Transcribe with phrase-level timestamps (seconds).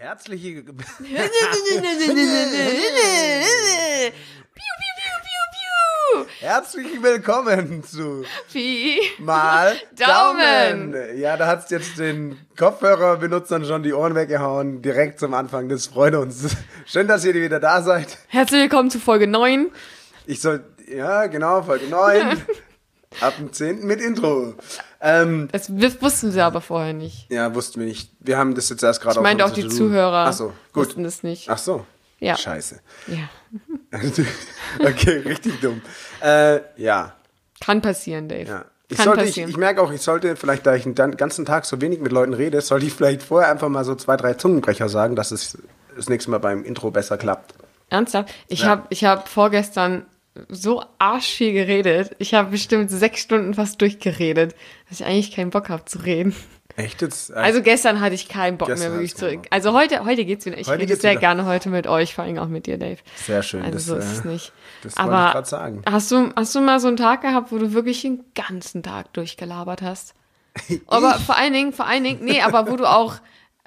[0.00, 0.64] Herzliche.
[6.40, 8.98] Herzlich willkommen zu Pi.
[9.18, 10.94] Mal Daumen.
[11.18, 15.68] Ja, da hat's jetzt den Kopfhörerbenutzern schon die Ohren weggehauen, direkt zum Anfang.
[15.68, 16.56] Das freut uns.
[16.86, 18.16] Schön, dass ihr wieder da seid.
[18.28, 19.70] Herzlich willkommen zu Folge 9.
[20.24, 22.42] Ich soll, ja, genau, Folge 9.
[23.20, 23.84] Ab dem 10.
[23.86, 24.54] mit Intro.
[25.00, 25.68] Ähm, Das
[26.00, 27.26] wussten sie aber vorher nicht.
[27.30, 28.12] ja, wussten wir nicht.
[28.20, 29.66] Wir haben das jetzt erst gerade Ich meinte auch die.
[29.68, 30.86] Zuhörer Ach so, gut.
[30.86, 31.50] wussten das nicht.
[31.50, 31.84] Ach so.
[32.20, 32.36] Ja.
[32.36, 32.80] Scheiße.
[33.08, 33.28] Ja.
[34.80, 35.80] okay, richtig dumm.
[36.22, 37.14] Äh, ja.
[37.60, 38.48] Kann passieren, Dave.
[38.48, 38.64] Ja.
[38.88, 41.64] Ich, Kann sollte, ich, ich merke auch, ich sollte vielleicht, da ich den ganzen Tag
[41.64, 44.88] so wenig mit Leuten rede, sollte ich vielleicht vorher einfach mal so zwei, drei Zungenbrecher
[44.88, 45.58] sagen, dass es
[45.96, 47.54] das nächste Mal beim Intro besser klappt.
[47.88, 48.32] Ernsthaft?
[48.48, 48.68] Ich Ja.
[48.68, 50.06] habe ich hab vorgestern
[50.48, 52.14] so arschviel geredet.
[52.18, 54.54] Ich habe bestimmt sechs Stunden fast durchgeredet,
[54.88, 56.34] dass ich eigentlich keinen Bock habe zu reden.
[56.76, 57.32] Echt jetzt?
[57.32, 59.40] Also gestern hatte ich keinen Bock mehr wirklich zurück.
[59.50, 60.56] Also heute, heute geht's wieder.
[60.56, 61.20] Ich Heute rede sehr wieder.
[61.20, 62.98] gerne heute mit euch, vor allem auch mit dir, Dave.
[63.16, 63.62] Sehr schön.
[63.62, 64.52] Also das, so ist äh, es nicht.
[64.82, 65.82] das wollte Aber ich grad sagen.
[65.90, 69.12] Hast du, hast du mal so einen Tag gehabt, wo du wirklich den ganzen Tag
[69.12, 70.14] durchgelabert hast?
[70.86, 73.16] Aber vor allen Dingen, vor allen Dingen, nee, aber wo du auch,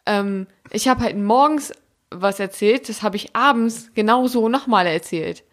[0.06, 1.72] ähm, ich habe halt morgens
[2.12, 5.44] was erzählt, das habe ich abends genauso nochmal erzählt.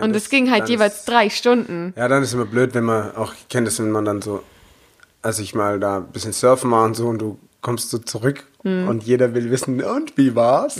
[0.00, 1.94] Und das- es ging halt jeweils ist- drei Stunden.
[1.96, 4.42] Ja, dann ist immer blöd, wenn man, auch ich kenne das, wenn man dann so,
[5.22, 8.44] als ich mal da ein bisschen surfen war und so und du kommst so zurück
[8.62, 8.88] Hm.
[8.88, 10.78] und jeder will wissen, und wie war's?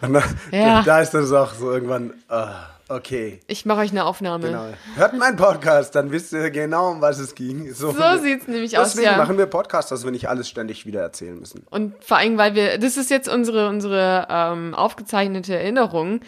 [0.00, 0.24] Und dann.
[0.50, 0.82] Ja.
[0.82, 2.54] da ist dann so auch so irgendwann, ah,
[2.88, 3.40] okay.
[3.46, 4.46] Ich mache euch eine Aufnahme.
[4.48, 4.64] Genau.
[4.96, 7.72] Hört meinen Podcast, dann wisst ihr genau, um was es ging.
[7.74, 9.16] So sieht's nämlich aus, Deswegen ja.
[9.18, 11.64] machen wir Podcasts, dass wir nicht alles ständig wieder erzählen müssen.
[11.70, 16.20] Und vor allem, weil wir, das ist jetzt unsere, unsere ähm, aufgezeichnete Erinnerung,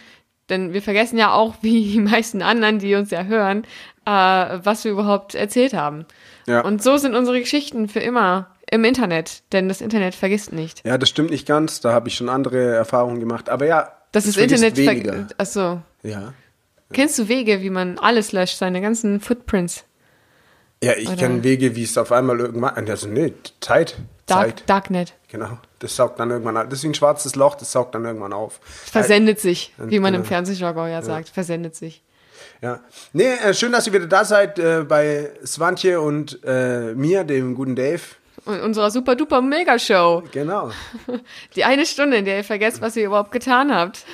[0.48, 3.64] denn wir vergessen ja auch, wie die meisten anderen, die uns ja hören,
[4.04, 6.06] äh, was wir überhaupt erzählt haben.
[6.46, 6.62] Ja.
[6.62, 10.84] Und so sind unsere Geschichten für immer im Internet, denn das Internet vergisst nicht.
[10.84, 11.80] Ja, das stimmt nicht ganz.
[11.80, 13.48] Da habe ich schon andere Erfahrungen gemacht.
[13.48, 15.26] Aber ja, Das ist Internet weniger.
[15.38, 15.80] Achso.
[16.02, 16.34] Ja.
[16.92, 19.84] Kennst du Wege, wie man alles löscht, seine ganzen Footprints?
[20.82, 22.88] Ja, ich kenne Wege, wie es auf einmal irgendwann.
[22.88, 23.96] Also, nee, Zeit.
[24.26, 24.62] Dark, Zeit.
[24.66, 25.14] Darknet.
[25.28, 25.58] Genau.
[25.78, 26.64] Das saugt dann irgendwann auf.
[26.68, 28.60] Das ist wie ein schwarzes Loch, das saugt dann irgendwann auf.
[28.64, 30.28] Versendet sich, wie man im genau.
[30.28, 31.28] Fernsehjargon ja sagt.
[31.28, 32.02] Versendet sich.
[32.60, 32.80] Ja.
[33.12, 37.54] Nee, äh, schön, dass ihr wieder da seid äh, bei Swantje und äh, mir, dem
[37.54, 38.00] guten Dave.
[38.44, 40.24] Und unserer super duper Mega-Show.
[40.32, 40.70] Genau.
[41.54, 44.04] Die eine Stunde, in der ihr vergesst, was ihr überhaupt getan habt.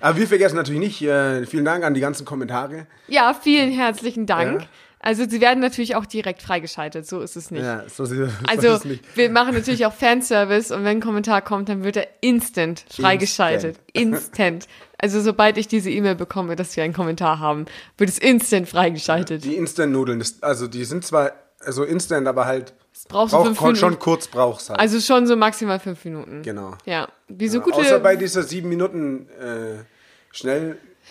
[0.00, 2.86] Aber wir vergessen natürlich nicht, äh, vielen Dank an die ganzen Kommentare.
[3.08, 4.62] Ja, vielen herzlichen Dank.
[4.62, 4.68] Ja.
[5.06, 7.62] Also sie werden natürlich auch direkt freigeschaltet, so ist es nicht.
[7.62, 9.16] Ja, so, so Also ist es nicht.
[9.16, 13.78] wir machen natürlich auch Fanservice und wenn ein Kommentar kommt, dann wird er instant freigeschaltet.
[13.92, 14.66] Instant.
[14.98, 17.66] Also sobald ich diese E-Mail bekomme, dass wir einen Kommentar haben,
[17.98, 19.44] wird es instant freigeschaltet.
[19.44, 22.74] Die Instant-Nudeln, das- also die sind zwar also instant, aber halt
[23.08, 23.78] brauchst du fünf schon, Minuten.
[23.80, 24.80] schon kurz brauch's halt.
[24.80, 26.42] Also schon so maximal fünf Minuten.
[26.42, 26.74] genau.
[26.84, 27.08] Ja.
[27.28, 27.76] Wie so Ja, gute.
[27.76, 29.84] Außer bei dieser sieben Minuten äh,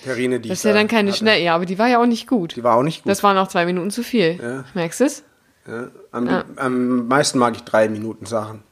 [0.02, 1.20] Schnellterrine, die das ist ja da dann keine hatte.
[1.20, 1.42] schnell.
[1.42, 2.56] Ja, aber die war ja auch nicht gut.
[2.56, 3.10] Die war auch nicht gut.
[3.10, 4.40] Das waren auch zwei Minuten zu viel.
[4.42, 4.66] Ja.
[4.74, 5.24] Merkst du es?
[5.68, 5.88] ja.
[6.12, 8.64] Am, am meisten mag ich drei Minuten Sachen.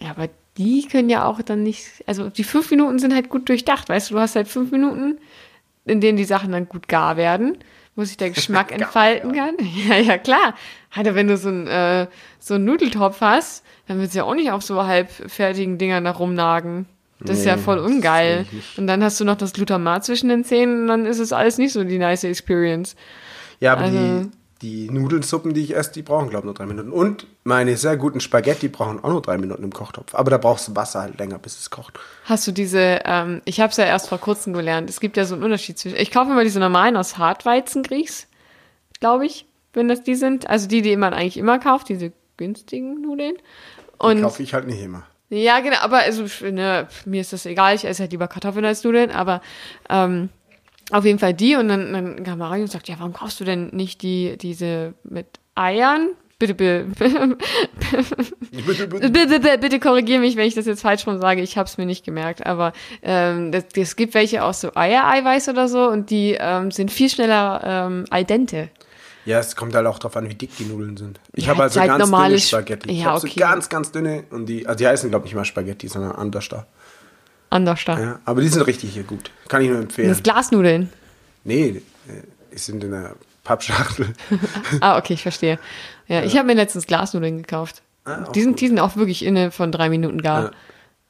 [0.00, 3.48] Ja, aber die können ja auch dann nicht, also die fünf Minuten sind halt gut
[3.48, 5.18] durchdacht, weißt du, du hast halt fünf Minuten,
[5.84, 7.58] in denen die Sachen dann gut gar werden,
[7.96, 9.56] wo sich der Geschmack entfalten kann.
[9.88, 10.54] Ja, ja, klar.
[10.94, 12.06] Alter, wenn du so einen, äh,
[12.38, 16.12] so einen Nudeltopf hast, dann willst du ja auch nicht auf so halbfertigen Dingern da
[16.12, 16.86] rumnagen.
[17.24, 18.46] Das ist ja voll ungeil.
[18.76, 21.58] Und dann hast du noch das Glutamat zwischen den Zähnen und dann ist es alles
[21.58, 22.96] nicht so die nice Experience.
[23.60, 24.30] Ja, aber Also- die,
[24.62, 26.90] die Nudelsuppen, die ich esse, die brauchen, glaube ich, nur drei Minuten.
[26.90, 30.14] Und meine sehr guten Spaghetti brauchen auch nur drei Minuten im Kochtopf.
[30.14, 31.98] Aber da brauchst du Wasser halt länger, bis es kocht.
[32.24, 35.24] Hast du diese, ähm, ich habe es ja erst vor kurzem gelernt, es gibt ja
[35.26, 38.26] so einen Unterschied zwischen, ich kaufe immer diese normalen aus Hartweizengrieß,
[39.00, 40.48] glaube ich, wenn das die sind.
[40.48, 43.34] Also die, die man eigentlich immer kauft, diese günstigen Nudeln.
[43.36, 45.04] Die Und kaufe ich halt nicht immer.
[45.36, 48.84] Ja, genau, aber also, ne, mir ist das egal, ich esse halt lieber Kartoffeln als
[48.84, 49.40] Nudeln, aber
[49.88, 50.28] ähm,
[50.90, 53.44] auf jeden Fall die und dann, dann kam Mario und sagt, ja, warum kaufst du
[53.44, 56.10] denn nicht die, diese mit Eiern?
[56.38, 56.86] Bitte, bitte,
[58.50, 61.40] bitte, bitte, bitte korrigiere mich, wenn ich das jetzt falsch rum sage.
[61.40, 62.72] Ich habe es mir nicht gemerkt, aber
[63.02, 67.62] ähm, es gibt welche aus so Eiereiweiß oder so und die ähm, sind viel schneller
[67.64, 68.68] ähm, al dente.
[69.24, 71.18] Ja, es kommt halt auch drauf an, wie dick die Nudeln sind.
[71.32, 72.90] Ich Ja, habe also halt ganz dünne Sp- Spaghetti.
[72.90, 73.28] Ich Ja, habe okay.
[73.34, 76.12] so ganz, ganz dünne und die, also die heißen, glaube ich, nicht mal Spaghetti, sondern
[76.12, 76.66] anders da.
[77.50, 77.98] Anders da.
[77.98, 79.30] Ja, aber die sind richtig hier gut.
[79.48, 80.08] Kann ich nur empfehlen.
[80.08, 80.90] Das Glasnudeln.
[81.44, 81.68] Nee,
[82.08, 82.22] äh,
[82.52, 84.12] die sind in der Pappschachtel.
[84.80, 85.58] Ah, okay, ich verstehe.
[86.06, 87.82] Ja, ich habe mir letztens Glasnudeln gekauft.
[88.04, 88.60] Ah, die, sind, gut.
[88.60, 90.42] die sind auch wirklich inne von drei Minuten gar.
[90.44, 90.50] Ja.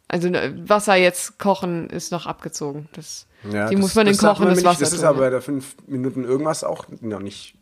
[0.06, 2.88] Also ne, Wasser jetzt kochen ist noch abgezogen.
[2.93, 4.62] Das, Ja, die das- muss man in kochendes.
[4.64, 5.25] Wasser Das ist aber ja.
[5.25, 7.55] bei der fünf Minuten irgendwas auch noch nicht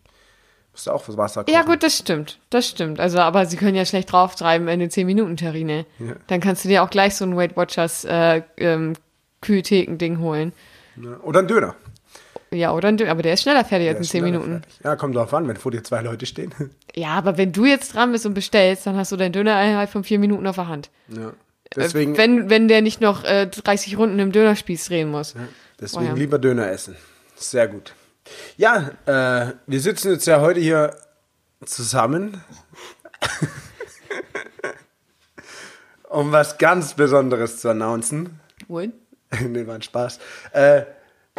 [0.73, 1.55] Musst du auch was Wasser kochen.
[1.55, 2.39] Ja, gut, das stimmt.
[2.51, 2.99] Das stimmt.
[2.99, 5.85] Also, aber sie können ja schlecht draufschreiben in den 10-Minuten-Terrine.
[5.99, 6.15] Ja.
[6.29, 8.95] Dann kannst du dir auch gleich so ein Weight Watchers äh, ähm,
[9.43, 10.53] Kühltheken-Ding holen.
[10.97, 11.19] Ja.
[11.23, 11.75] Oder ein Döner.
[12.51, 13.11] Ja, oder ein Döner.
[13.11, 14.63] Aber der ist schneller fertig Der als in 10 schneller Minuten.
[14.63, 14.81] fertig.
[14.85, 16.55] Ja, kommt drauf an, wenn vor dir zwei Leute stehen.
[16.95, 19.89] Ja, aber wenn du jetzt dran bist und bestellst, dann hast du deinen Döner innerhalb
[19.89, 20.91] von vier Minuten auf der Hand.
[21.09, 21.33] Ja.
[21.75, 25.35] Deswegen, Äh, wenn, wenn der nicht noch äh, 30 Runden im Dönerspieß drehen muss.
[25.81, 26.13] deswegen Oh ja.
[26.15, 26.95] lieber Döner essen.
[27.35, 27.95] Sehr gut.
[28.57, 30.97] Ja, äh, wir sitzen jetzt ja heute hier
[31.65, 32.43] zusammen,
[36.09, 38.41] um was ganz Besonderes zu announcen.
[38.69, 38.93] Wohl?
[39.49, 40.19] nee, war ein Spaß.
[40.53, 40.83] Äh,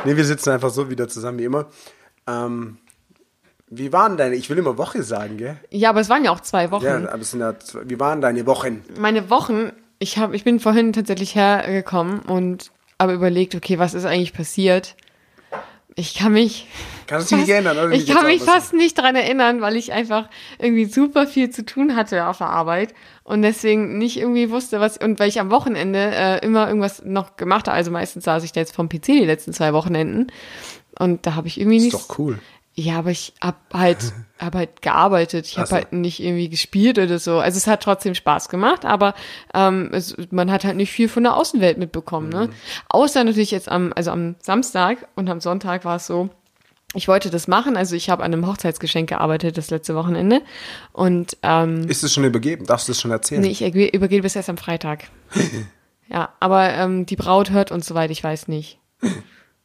[0.06, 1.68] nee, wir sitzen einfach so wieder zusammen wie immer.
[2.28, 2.78] Ähm,
[3.70, 5.58] wie waren deine, ich will immer Woche sagen, gell?
[5.70, 6.86] Ja, aber es waren ja auch zwei Wochen.
[6.86, 8.84] Ja, aber es sind ja, zwei- wie waren deine Wochen?
[9.00, 14.06] Meine Wochen, ich, hab, ich bin vorhin tatsächlich hergekommen und habe überlegt, okay, was ist
[14.06, 14.96] eigentlich passiert?
[15.96, 16.68] Ich kann mich.
[17.06, 17.78] Kannst du dich nicht erinnern?
[17.78, 17.92] Oder?
[17.92, 21.96] Ich kann mich fast nicht dran erinnern, weil ich einfach irgendwie super viel zu tun
[21.96, 22.94] hatte auf der Arbeit
[23.24, 24.98] und deswegen nicht irgendwie wusste, was.
[24.98, 28.52] Und weil ich am Wochenende äh, immer irgendwas noch gemacht habe, also meistens saß ich
[28.54, 30.32] da jetzt vom PC die letzten zwei Wochenenden
[30.98, 31.94] und da habe ich irgendwie Ist nicht.
[31.96, 32.40] doch cool.
[32.76, 34.00] Ja, aber ich hab halt,
[34.40, 35.46] hab halt gearbeitet.
[35.46, 35.76] Ich habe so.
[35.76, 37.40] halt nicht irgendwie gespielt oder so.
[37.40, 39.14] Also es hat trotzdem Spaß gemacht, aber
[39.54, 42.30] ähm, es, man hat halt nicht viel von der Außenwelt mitbekommen.
[42.30, 42.50] Ne?
[42.90, 46.30] Außer natürlich jetzt am, also am Samstag und am Sonntag war es so,
[46.96, 47.78] ich wollte das machen.
[47.78, 50.42] Also ich habe an einem Hochzeitsgeschenk gearbeitet das letzte Wochenende.
[50.92, 52.66] Und ähm, Ist es schon übergeben?
[52.66, 53.42] Darfst du es schon erzählen?
[53.42, 55.06] nee, ich überge- übergebe es erst am Freitag.
[56.10, 58.80] ja, aber ähm, die Braut hört uns soweit, ich weiß nicht.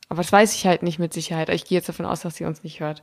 [0.09, 1.49] Aber das weiß ich halt nicht mit Sicherheit.
[1.51, 3.03] Ich gehe jetzt davon aus, dass sie uns nicht hört.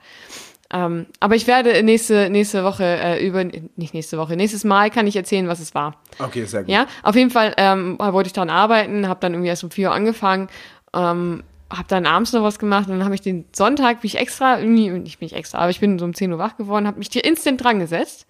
[0.74, 5.06] Ähm, aber ich werde nächste, nächste Woche äh, über, nicht nächste Woche, nächstes Mal kann
[5.06, 5.96] ich erzählen, was es war.
[6.18, 6.72] Okay, sehr gut.
[6.72, 9.90] Ja, auf jeden Fall ähm, wollte ich daran arbeiten, habe dann irgendwie erst um 4
[9.90, 10.48] Uhr angefangen,
[10.94, 14.18] ähm, habe dann abends noch was gemacht und dann habe ich den Sonntag, bin ich
[14.18, 16.88] extra, irgendwie, nicht bin ich extra, aber ich bin so um 10 Uhr wach geworden,
[16.88, 18.26] habe mich hier instant dran gesetzt,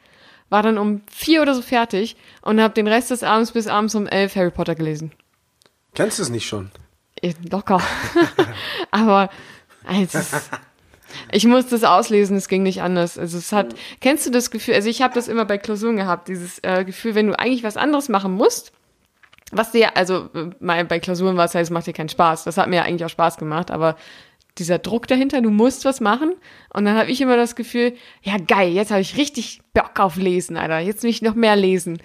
[0.50, 3.96] war dann um 4 oder so fertig und habe den Rest des Abends bis abends
[3.96, 5.14] um 11 Harry Potter gelesen.
[5.94, 6.70] Kennst du es nicht schon?
[7.50, 7.82] Locker.
[8.92, 9.30] aber
[9.86, 10.20] also,
[11.32, 13.18] ich musste es auslesen, es ging nicht anders.
[13.18, 16.28] Also es hat, kennst du das Gefühl, also ich habe das immer bei Klausuren gehabt,
[16.28, 18.72] dieses äh, Gefühl, wenn du eigentlich was anderes machen musst,
[19.52, 22.44] was dir, also äh, bei Klausuren war es halt, es macht dir keinen Spaß.
[22.46, 23.96] Das hat mir ja eigentlich auch Spaß gemacht, aber
[24.58, 26.34] dieser Druck dahinter, du musst was machen.
[26.74, 27.94] Und dann habe ich immer das Gefühl,
[28.24, 30.80] ja geil, jetzt habe ich richtig Bock auf Lesen, Alter.
[30.80, 32.02] Jetzt will ich noch mehr lesen.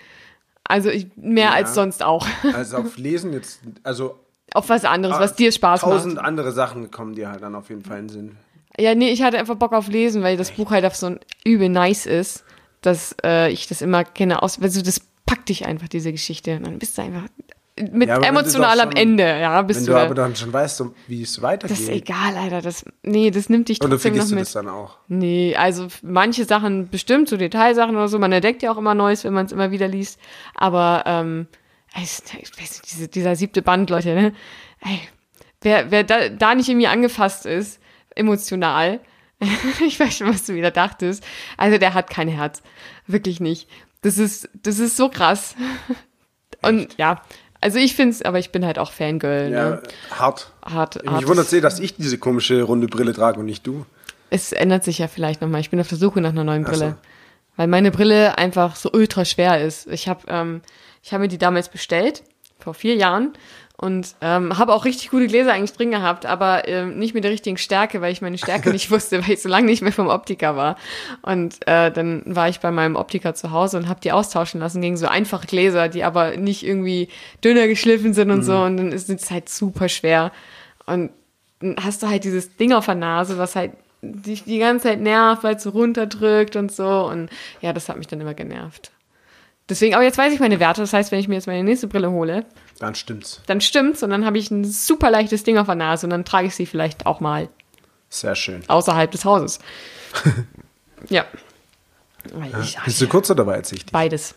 [0.65, 1.53] Also ich, mehr Ja.
[1.55, 2.27] als sonst auch.
[2.53, 4.19] Also auf Lesen jetzt, also
[4.55, 5.93] auf was anderes, was dir Spaß macht.
[5.93, 8.37] tausend andere Sachen kommen dir halt dann auf jeden Fall in den Sinn.
[8.79, 11.21] Ja, nee, ich hatte einfach Bock auf Lesen, weil das Buch halt auf so ein
[11.45, 12.45] übel nice ist,
[12.83, 16.57] dass äh, ich das immer kenne aus, also das packt dich einfach, diese Geschichte.
[16.57, 17.25] Und dann bist du einfach
[17.93, 19.93] mit Ja, du emotional doch am schon- Ende, ja, bist Wenn du.
[19.93, 21.79] du aber dann schon weißt, wie es das weitergeht.
[21.79, 22.61] ist egal, Alter.
[22.63, 24.45] Das, nee, das nimmt dich trotzdem noch vergisst du mit.
[24.45, 24.99] das dann auch?
[25.09, 29.25] Nee, also manche Sachen bestimmt, so Detailsachen oder so, man entdeckt ja auch immer Neues,
[29.25, 30.19] wenn man es immer wieder liest.
[30.55, 31.47] Aber ähm,
[31.97, 34.33] ich weiß nicht, diese, dieser siebte Band, Leute, ne?
[34.81, 35.01] Ey,
[35.63, 37.81] wer, wer da, da nicht irgendwie angefasst ist,
[38.15, 39.01] emotional,
[39.87, 41.25] ich weiß schon, was du wieder dachtest,
[41.57, 42.63] also der hat kein Herz.
[43.07, 43.69] Wirklich nicht.
[44.03, 45.55] Das ist, das ist so krass.
[46.63, 47.23] Und ja,
[47.61, 49.51] also ich find's, aber ich bin halt auch Fangirl.
[49.51, 49.83] Ja, Ne?
[50.11, 50.53] hart.
[50.63, 53.85] Hart, Mich wundert sehr, dass ich diese komische runde Brille trage und nicht du.
[54.31, 55.61] Es ändert sich ja vielleicht nochmal.
[55.61, 56.79] Ich bin auf der Suche nach einer neuen Ach so.
[56.79, 56.97] Brille.
[57.57, 59.87] Weil meine Brille einfach so ultra schwer ist.
[59.89, 60.63] Ich habe ähm,
[61.03, 62.23] ich hab mir die damals bestellt,
[62.59, 63.33] vor vier Jahren.
[63.77, 67.31] Und ähm, habe auch richtig gute Gläser eigentlich drin gehabt, aber ähm, nicht mit der
[67.31, 70.09] richtigen Stärke, weil ich meine Stärke nicht wusste, weil ich so lange nicht mehr vom
[70.09, 70.77] Optiker war.
[71.23, 74.83] Und äh, dann war ich bei meinem Optiker zu Hause und habe die austauschen lassen
[74.83, 77.09] gegen so einfache Gläser, die aber nicht irgendwie
[77.43, 78.59] dünner geschliffen sind und so.
[78.59, 80.31] Und dann ist es halt super schwer.
[80.85, 81.11] Und
[81.61, 83.73] dann hast du halt dieses Ding auf der Nase, was halt
[84.03, 87.07] dich die ganze Zeit nervt, weil es so runterdrückt und so.
[87.07, 87.31] Und
[87.63, 88.93] ja, das hat mich dann immer genervt.
[89.71, 90.81] Deswegen, aber jetzt weiß ich meine Werte.
[90.83, 92.45] Das heißt, wenn ich mir jetzt meine nächste Brille hole,
[92.81, 93.41] Dann stimmt's.
[93.47, 96.25] dann stimmt's und dann habe ich ein super leichtes Ding auf der Nase und dann
[96.25, 97.49] trage ich sie vielleicht auch mal
[98.09, 98.63] Sehr schön.
[98.69, 99.61] außerhalb des Hauses.
[101.09, 101.25] ja.
[102.63, 103.93] Ich, Bist du kurz oder weitsichtig?
[103.93, 104.35] beides.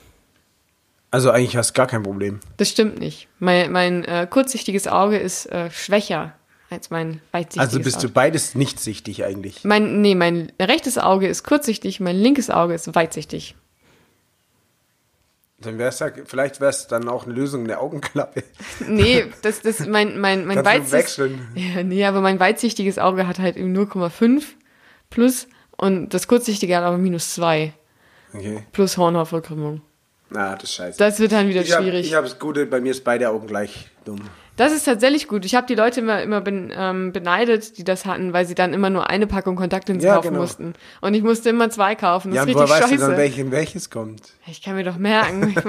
[1.11, 2.39] Also eigentlich hast du gar kein Problem.
[2.57, 3.27] Das stimmt nicht.
[3.39, 6.33] Mein, mein äh, kurzsichtiges Auge ist äh, schwächer
[6.69, 8.07] als mein weitsichtiges Also bist Auge.
[8.07, 9.63] du beides nicht sichtig eigentlich.
[9.63, 13.55] Mein, nee, mein rechtes Auge ist kurzsichtig, mein linkes Auge ist weitsichtig.
[15.63, 18.43] Dann wär's ja, vielleicht wäre es dann auch eine Lösung eine Augenklappe.
[18.88, 21.39] Nee, das, das, mein, mein, mein weitsichtiges.
[21.55, 24.43] Ja, nee, aber mein weitsichtiges Auge hat halt eben 0,5
[25.10, 27.74] plus und das kurzsichtige hat aber minus 2
[28.34, 28.63] Okay.
[28.72, 29.82] plus Hornhautverkrümmung.
[30.29, 30.98] Na, das ist scheiße.
[30.98, 32.08] Das wird dann wieder ich hab, schwierig.
[32.08, 34.22] Ich habe das Gute, bei mir ist beide Augen gleich dumm.
[34.55, 35.45] Das ist tatsächlich gut.
[35.45, 38.72] Ich habe die Leute immer, immer ben, ähm, beneidet, die das hatten, weil sie dann
[38.74, 40.41] immer nur eine Packung Kontaktlinsen Ja, kaufen genau.
[40.41, 40.74] mussten.
[41.01, 42.29] Und ich musste immer zwei kaufen.
[42.29, 43.07] Das Ja, ist und woher richtig weißt du scheiße.
[43.10, 44.22] dann, welchen, welches kommt?
[44.45, 45.55] ich kann mir doch merken.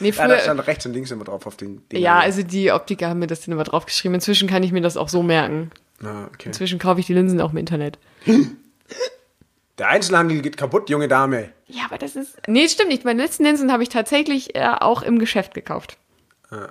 [0.00, 2.02] Nee, Ja, da früher, stand rechts und links immer drauf auf den Dingern.
[2.02, 4.14] ja, also die Optiker haben mir das dann immer draufgeschrieben.
[4.14, 5.70] Inzwischen kann ich mir das auch so merken.
[6.02, 6.46] Ah, okay.
[6.46, 7.98] Inzwischen kaufe ich die Linsen auch im Internet.
[9.78, 11.50] Der Einzelhandel geht kaputt, junge Dame.
[11.66, 12.36] Ja, aber das ist.
[12.46, 13.04] Nee, stimmt nicht.
[13.04, 15.98] Meine letzten Linsen habe ich tatsächlich äh, auch im Geschäft gekauft.
[16.50, 16.68] Ah.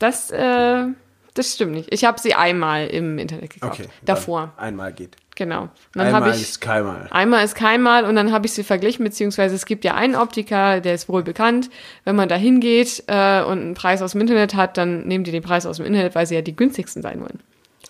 [0.00, 0.86] Das, äh,
[1.34, 1.92] das stimmt nicht.
[1.94, 3.80] Ich habe sie einmal im Internet gekauft.
[3.80, 3.88] Okay.
[4.02, 4.52] davor.
[4.56, 5.16] Einmal geht.
[5.36, 5.62] Genau.
[5.62, 6.42] Und dann Einmal ich.
[6.42, 7.06] ist keinmal.
[7.10, 10.80] Einmal ist keinmal und dann habe ich sie verglichen, beziehungsweise es gibt ja einen Optiker,
[10.80, 11.70] der ist wohl bekannt.
[12.04, 15.30] Wenn man da hingeht äh, und einen Preis aus dem Internet hat, dann nehmen die
[15.30, 17.40] den Preis aus dem Internet, weil sie ja die günstigsten sein wollen.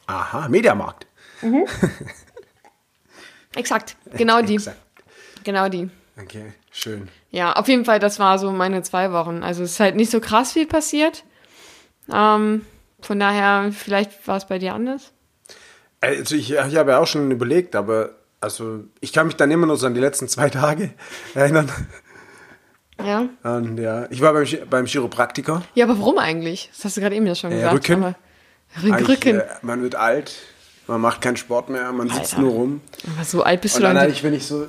[0.06, 1.06] Aha, Mediamarkt.
[3.56, 4.54] Exakt, genau die.
[4.54, 4.76] Exakt.
[5.42, 5.90] Genau die.
[6.22, 7.08] Okay, schön.
[7.30, 9.42] Ja, auf jeden Fall, das war so meine zwei Wochen.
[9.42, 11.24] Also es ist halt nicht so krass viel passiert.
[12.12, 12.64] Ähm,
[13.00, 15.12] von daher, vielleicht war es bei dir anders.
[16.00, 19.66] Also ich, ich habe ja auch schon überlegt, aber also ich kann mich dann immer
[19.66, 20.90] nur so an die letzten zwei Tage
[21.34, 21.70] erinnern.
[23.04, 23.28] Ja.
[23.42, 25.62] Und ja, ich war beim, beim Chiropraktiker.
[25.74, 26.70] Ja, aber warum eigentlich?
[26.74, 27.74] Das hast du gerade eben ja schon Äh, gesagt.
[27.74, 28.04] Rücken.
[28.04, 29.40] Aber Rücken.
[29.40, 30.32] Äh, man wird alt,
[30.86, 32.40] man macht keinen Sport mehr, man sitzt Alter.
[32.42, 32.80] nur rum.
[33.16, 34.10] Aber so alt bist Und du dann dann.
[34.10, 34.68] ich, wenn ich so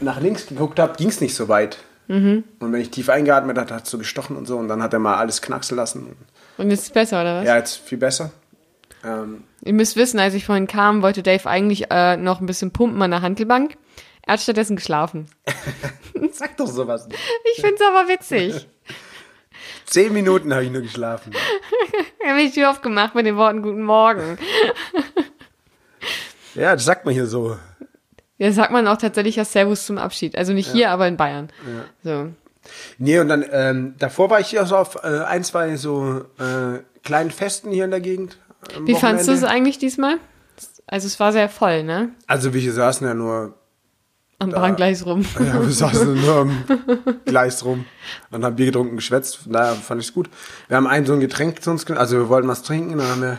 [0.00, 1.78] nach links geguckt habe, ging es nicht so weit.
[2.08, 2.44] Mhm.
[2.60, 4.58] Und wenn ich tief eingeatmet habe, hat es so gestochen und so.
[4.58, 6.16] Und dann hat er mal alles knacksen lassen.
[6.62, 7.46] Und jetzt ist es besser, oder was?
[7.46, 8.30] Ja, jetzt viel besser.
[9.04, 12.70] Ähm, Ihr müsst wissen, als ich vorhin kam, wollte Dave eigentlich äh, noch ein bisschen
[12.70, 13.76] pumpen an der Handelbank.
[14.24, 15.26] Er hat stattdessen geschlafen.
[16.32, 17.18] sag doch sowas nicht.
[17.54, 18.68] Ich find's aber witzig.
[19.86, 21.32] Zehn Minuten habe ich nur geschlafen.
[22.24, 24.38] Er hat mich die aufgemacht mit den Worten Guten Morgen.
[26.54, 27.56] Ja, das sagt man hier so.
[28.36, 30.36] Ja, sagt man auch tatsächlich ja Servus zum Abschied.
[30.36, 31.48] Also nicht hier, aber in Bayern.
[32.04, 32.28] So.
[32.98, 36.78] Nee, und dann, ähm, davor war ich hier so auf äh, ein, zwei so äh,
[37.02, 38.38] kleinen Festen hier in der Gegend.
[38.84, 40.18] Wie fandst du es eigentlich diesmal?
[40.86, 42.10] Also es war sehr voll, ne?
[42.26, 43.54] Also wir saßen ja nur,
[44.38, 45.24] Am Bahngleis rum.
[45.38, 46.64] ja, wir saßen nur am
[47.24, 47.84] Gleis rum
[48.30, 49.40] und haben Bier getrunken, geschwätzt.
[49.46, 50.28] Daher fand ich es gut.
[50.68, 53.08] Wir haben ein so ein Getränk zu uns, ge- also wir wollten was trinken, dann
[53.08, 53.38] haben wir,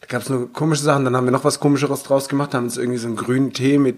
[0.00, 2.64] da gab es nur komische Sachen, dann haben wir noch was Komischeres draus gemacht, haben
[2.64, 3.96] uns irgendwie so einen grünen Tee mit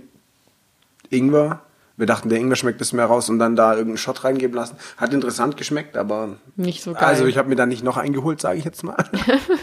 [1.11, 1.61] Ingwer.
[1.97, 4.77] Wir dachten, der Ingwer schmeckt es mehr raus und dann da irgendeinen Shot reingeben lassen.
[4.97, 7.03] Hat interessant geschmeckt, aber Nicht so geil.
[7.03, 8.97] Also ich habe mir da nicht noch eingeholt, sage ich jetzt mal.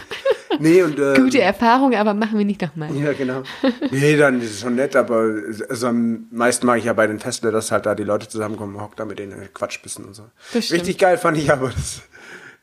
[0.60, 2.94] nee, und äh, Gute Erfahrung, aber machen wir nicht nochmal.
[2.94, 3.42] ja, genau.
[3.90, 5.24] Nee, dann ist es schon nett, aber
[5.68, 8.80] also am meisten mag ich ja bei den Festle, dass halt da die Leute zusammenkommen,
[8.80, 10.24] hockt da mit denen Quatsch bisschen und so.
[10.54, 12.02] Richtig geil fand ich aber das.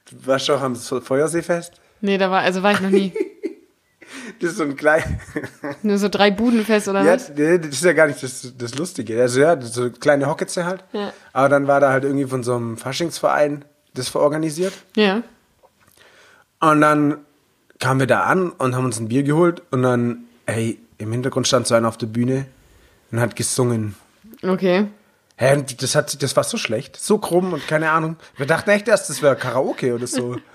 [0.10, 1.74] Du warst doch am Feuerseefest?
[2.00, 3.12] Nee, da war, also war ich noch nie.
[4.40, 5.20] Das ist so ein klein.
[5.84, 7.34] Nur so drei Budenfest oder ja, was?
[7.36, 9.22] das ist ja gar nicht das, das Lustige.
[9.22, 10.84] Also ja, so eine kleine Hocketze halt.
[10.94, 11.14] Ja.
[11.34, 14.74] Aber dann war da halt irgendwie von so einem Faschingsverein das verorganisiert.
[14.96, 15.24] Ja.
[16.60, 17.18] Und dann
[17.80, 21.48] kamen wir da an und haben uns ein Bier geholt und dann, ey, im Hintergrund
[21.48, 22.46] stand so einer auf der Bühne
[23.12, 23.96] und hat gesungen.
[24.44, 24.88] Okay.
[25.36, 28.16] Hä, und das, hat, das war so schlecht, so krumm und keine Ahnung.
[28.38, 30.38] Wir dachten echt erst, das wäre Karaoke oder so.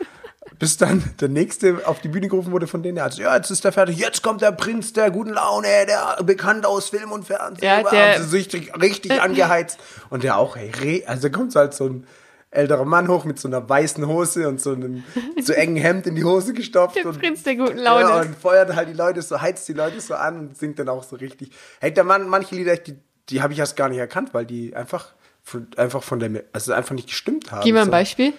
[0.59, 3.35] Bis dann der Nächste auf die Bühne gerufen wurde von denen, der hat so, ja,
[3.37, 7.11] jetzt ist der fertig, jetzt kommt der Prinz der guten Laune, der bekannt aus Film
[7.13, 7.65] und Fernsehen.
[7.65, 9.79] Ja, der- Also richtig, richtig angeheizt.
[10.11, 12.07] Und der auch, hey, re, also kommt so halt so ein
[12.51, 15.03] älterer Mann hoch mit so einer weißen Hose und so einem
[15.43, 16.97] so engen Hemd in die Hose gestopft.
[16.97, 18.03] Der und, Prinz der guten Laune.
[18.03, 20.89] Ja, und feuert halt die Leute so, heizt die Leute so an und singt dann
[20.91, 21.51] auch so richtig.
[21.81, 22.97] Hey, der Mann, manche Lieder, die,
[23.31, 26.73] die habe ich erst gar nicht erkannt, weil die einfach von, einfach von der, also
[26.75, 27.63] einfach nicht gestimmt haben.
[27.65, 27.91] Gib mal ein so.
[27.91, 28.33] Beispiel.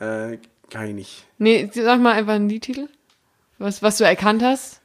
[0.00, 0.38] Äh,
[0.70, 1.26] kann ich nicht.
[1.38, 2.88] Nee, sag mal einfach einen Liedtitel.
[3.58, 4.80] Was, was du erkannt hast.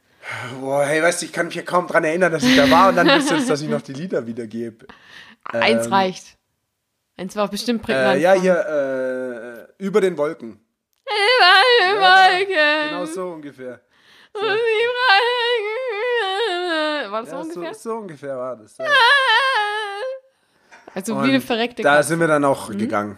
[0.60, 2.90] Boah, hey, weißt du, ich kann mich ja kaum dran erinnern, dass ich da war
[2.90, 4.86] und dann wisst ihr dass ich noch die Lieder wiedergebe.
[5.46, 6.38] Eins Ähm, reicht.
[7.18, 8.18] Eins war auch bestimmt prägnant.
[8.18, 10.60] Äh, ja, hier, äh, über den Wolken.
[11.06, 12.90] Über die Wolken.
[12.90, 13.80] Genau so ungefähr.
[14.34, 14.60] Wolken.
[17.12, 17.74] War das so Ja, ungefähr?
[17.76, 18.78] So, so ungefähr war das.
[18.78, 18.86] Ja.
[20.94, 22.78] Also Und wie eine verreckte Da sind wir dann auch Mhm.
[22.78, 23.18] gegangen.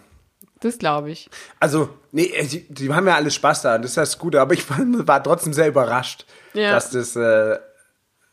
[0.60, 1.28] Das glaube ich.
[1.60, 4.54] Also, nee, äh, die, die haben ja alle Spaß da, das ist das Gute, aber
[4.54, 4.64] ich
[5.06, 6.72] war, trotzdem sehr überrascht, Ja.
[6.72, 7.58] dass das, äh,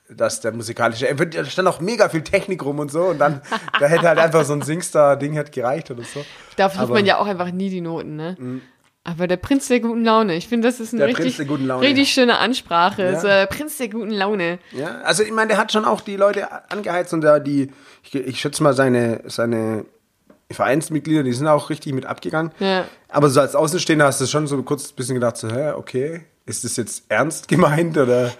[0.10, 3.42] dass der musikalische, da stand auch mega viel Technik rum und so und dann,
[3.80, 6.24] da hätte halt einfach so ein Singstar-Ding halt gereicht oder so.
[6.58, 6.90] Da Mhm.
[6.94, 8.62] man ja auch einfach nie die Noten, ne?
[9.08, 12.12] Aber der Prinz der guten Laune, ich finde, das ist eine Der richtig, der richtig
[12.12, 13.04] schöne Ansprache.
[13.04, 13.12] Ja.
[13.12, 14.58] Das, äh, Prinz der guten Laune.
[14.72, 17.72] Ja, also ich meine, der hat schon auch die Leute angeheizt und da die,
[18.04, 19.86] ich, ich schätze mal seine, seine
[20.56, 22.52] Vereinsmitglieder, die sind auch richtig mit abgegangen.
[22.60, 22.86] Ja.
[23.10, 26.22] Aber so als Außenstehender hast du schon so kurz ein bisschen gedacht, so, hä, okay,
[26.46, 28.32] ist das jetzt ernst gemeint oder,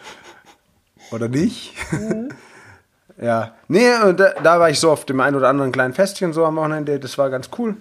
[1.12, 1.74] oder nicht?
[3.22, 6.34] ja, nee, und da, da war ich so auf dem einen oder anderen kleinen Festchen
[6.34, 7.76] so am Wochenende, das war ganz cool.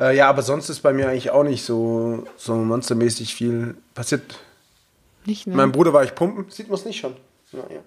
[0.00, 4.40] Äh, ja, aber sonst ist bei mir eigentlich auch nicht so, so monstermäßig viel passiert.
[5.26, 5.54] Nicht, ne?
[5.54, 7.14] Mein Bruder war ich pumpen, sieht man es nicht schon.
[7.52, 7.80] Ja, ja.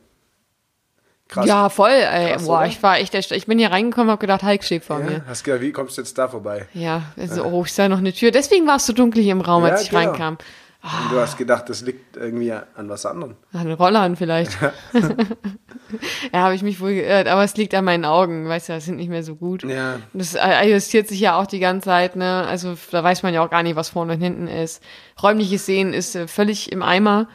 [1.34, 1.48] Krass.
[1.48, 2.34] Ja, voll, ey.
[2.34, 2.68] Krass, Boah, oder?
[2.68, 5.24] ich war echt, ich bin hier reingekommen, hab gedacht, Hulk steht vor Ja, mir.
[5.28, 6.68] hast gedacht, wie kommst du jetzt da vorbei?
[6.74, 8.30] Ja, also, oh, ich sah noch eine Tür.
[8.32, 10.02] Deswegen war es so dunkel hier im Raum, Ja, als ich genau.
[10.10, 10.38] reinkam.
[10.84, 13.36] Und du hast gedacht, das liegt irgendwie an was anderem.
[13.54, 14.52] An Rollern vielleicht.
[14.62, 14.74] ja,
[16.42, 18.98] habe ich mich wohl geirrt, aber es liegt an meinen Augen, weißt du, das sind
[18.98, 19.64] nicht mehr so gut.
[19.64, 20.00] Ja.
[20.14, 22.46] Das adjustiert sich ja auch die ganze Zeit, ne?
[22.48, 24.84] Also da weiß man ja auch gar nicht, was vorne und hinten ist.
[25.22, 27.28] Räumliches Sehen ist äh, völlig im Eimer.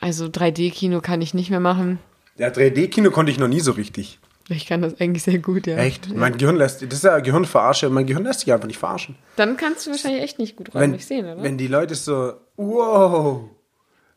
[0.00, 1.98] Also 3D-Kino kann ich nicht mehr machen.
[2.40, 4.18] Ja, 3D-Kino konnte ich noch nie so richtig.
[4.48, 5.76] Ich kann das eigentlich sehr gut, ja.
[5.76, 6.08] Echt?
[6.14, 9.16] Mein Gehirn lässt, das ist ja Gehirnverarsche, mein Gehirn lässt sich einfach nicht verarschen.
[9.36, 11.42] Dann kannst du wahrscheinlich echt nicht gut räumlich sehen, oder?
[11.42, 13.42] wenn die Leute so, wow.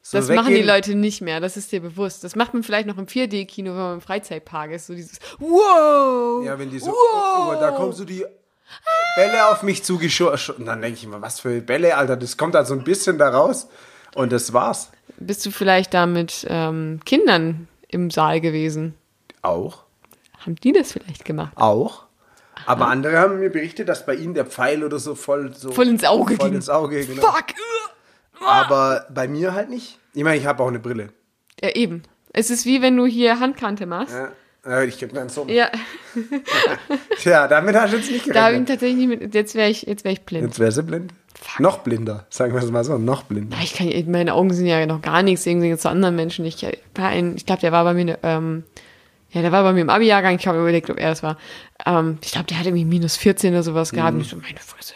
[0.02, 0.62] So das machen die.
[0.62, 2.24] Leute nicht mehr, das ist dir bewusst.
[2.24, 4.88] Das macht man vielleicht noch im 4D-Kino, wenn man im Freizeitpark ist.
[4.88, 6.46] So dieses Wow!
[6.46, 7.56] Ja, wenn die so, wow!
[7.58, 8.26] oh, da kommen so die
[9.18, 10.56] Bälle auf mich zugeschossen.
[10.56, 13.18] Und dann denke ich immer, was für Bälle, Alter, das kommt halt so ein bisschen
[13.18, 13.68] da raus.
[14.16, 14.92] Und das war's.
[15.18, 18.96] Bist du vielleicht da mit ähm, Kindern im Saal gewesen?
[19.42, 19.84] Auch.
[20.40, 21.54] Haben die das vielleicht gemacht?
[21.56, 22.04] Auch.
[22.66, 25.88] Aber andere haben mir berichtet, dass bei ihnen der Pfeil oder so voll so Voll
[25.88, 26.56] ins Auge voll ging.
[26.58, 27.22] ins Auge, genau.
[27.22, 27.46] Fuck!
[28.46, 30.00] Aber bei mir halt nicht.
[30.14, 31.10] Ich meine, ich habe auch eine Brille.
[31.62, 32.04] Ja, eben.
[32.32, 34.16] Es ist wie wenn du hier Handkante machst.
[34.66, 35.46] Ja, ich gebe mir einen so.
[35.48, 35.70] Ja,
[37.18, 38.68] Tja, damit hast du jetzt nicht da habe ich gerechnet.
[38.70, 39.36] tatsächlich nicht mit.
[39.36, 40.46] Jetzt wäre ich, jetzt wär ich blind.
[40.46, 41.14] Jetzt wäre sie blind.
[41.60, 43.56] Noch blinder, sagen wir es mal so, noch blinder.
[43.58, 46.46] Ja, Ich kann, meine Augen sind ja noch gar nichts irgendwie zu anderen Menschen.
[46.46, 48.64] Ich, ein, ich glaube, der war bei mir, ähm,
[49.32, 50.36] ja, der war bei mir im Abi-Jahrgang.
[50.38, 51.38] Ich habe überlegt, ob er das war.
[51.86, 54.14] Ähm, ich glaube, der hatte irgendwie minus 14 oder sowas gehabt.
[54.16, 54.94] Und ich so, meine Fresse.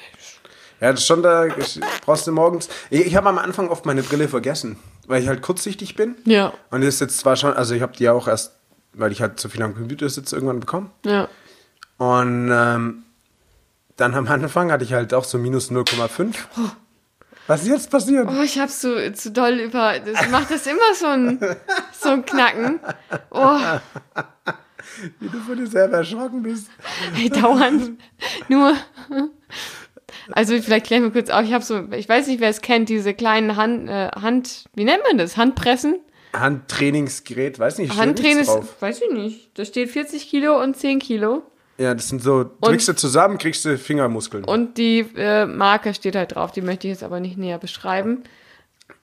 [0.79, 2.69] Ja, das ist schon da, ich- brauchst du morgens.
[2.91, 4.77] Ich, ich habe am Anfang oft meine Brille vergessen,
[5.07, 6.15] weil ich halt kurzsichtig bin.
[6.25, 8.53] Ja, Und das ist jetzt zwar schon, also ich habe die auch erst,
[8.93, 10.91] weil ich halt so viel am Computer sitze, irgendwann bekommen.
[11.05, 11.27] ja.
[11.97, 13.03] Und ähm,
[13.97, 16.35] dann am Anfang hatte ich halt auch so minus 0,5.
[17.47, 18.27] Was ist jetzt passiert?
[18.29, 19.99] Oh, ich hab's so zu doll über.
[19.99, 21.39] Das macht das immer so ein,
[21.99, 22.79] so ein Knacken.
[23.31, 23.57] Oh,
[25.19, 26.69] Wie du von dir selber erschrocken bist.
[27.15, 27.99] ey, dauernd.
[28.47, 28.75] Nur.
[30.31, 31.43] Also vielleicht klären wir kurz auf.
[31.43, 34.83] Ich habe so, ich weiß nicht, wer es kennt, diese kleinen Hand, äh, Hand, wie
[34.83, 35.37] nennt man das?
[35.37, 35.99] Handpressen?
[36.33, 38.81] Handtrainingsgerät, weiß nicht, steht Handtraining nichts ist, drauf.
[38.81, 39.57] weiß ich nicht.
[39.57, 41.43] Da steht 40 Kilo und 10 Kilo.
[41.77, 44.43] Ja, das sind so, drückst du zusammen, kriegst du Fingermuskeln.
[44.45, 46.51] Und die äh, Marke steht halt drauf.
[46.51, 48.23] Die möchte ich jetzt aber nicht näher beschreiben.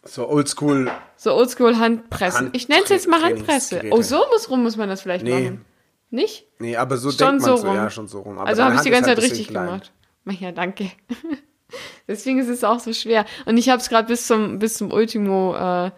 [0.03, 0.91] so oldschool.
[1.17, 2.47] So oldschool Handpressen.
[2.47, 3.83] Hand- ich nenne es jetzt mal Handpresse.
[3.91, 5.43] Oh, so muss rum muss man das vielleicht Nee.
[5.45, 5.65] machen.
[6.11, 6.47] Nicht?
[6.59, 7.77] Nee, aber so Schon denkt man so so, rum.
[7.77, 8.39] ja, schon so rum.
[8.39, 9.67] Aber also habe ich die ganze Zeit halt ein richtig klein.
[9.67, 9.93] gemacht.
[10.41, 10.91] Ja, danke.
[12.09, 13.25] Deswegen ist es auch so schwer.
[13.47, 15.91] Und ich habe es gerade bis zum, bis zum Ultimo äh,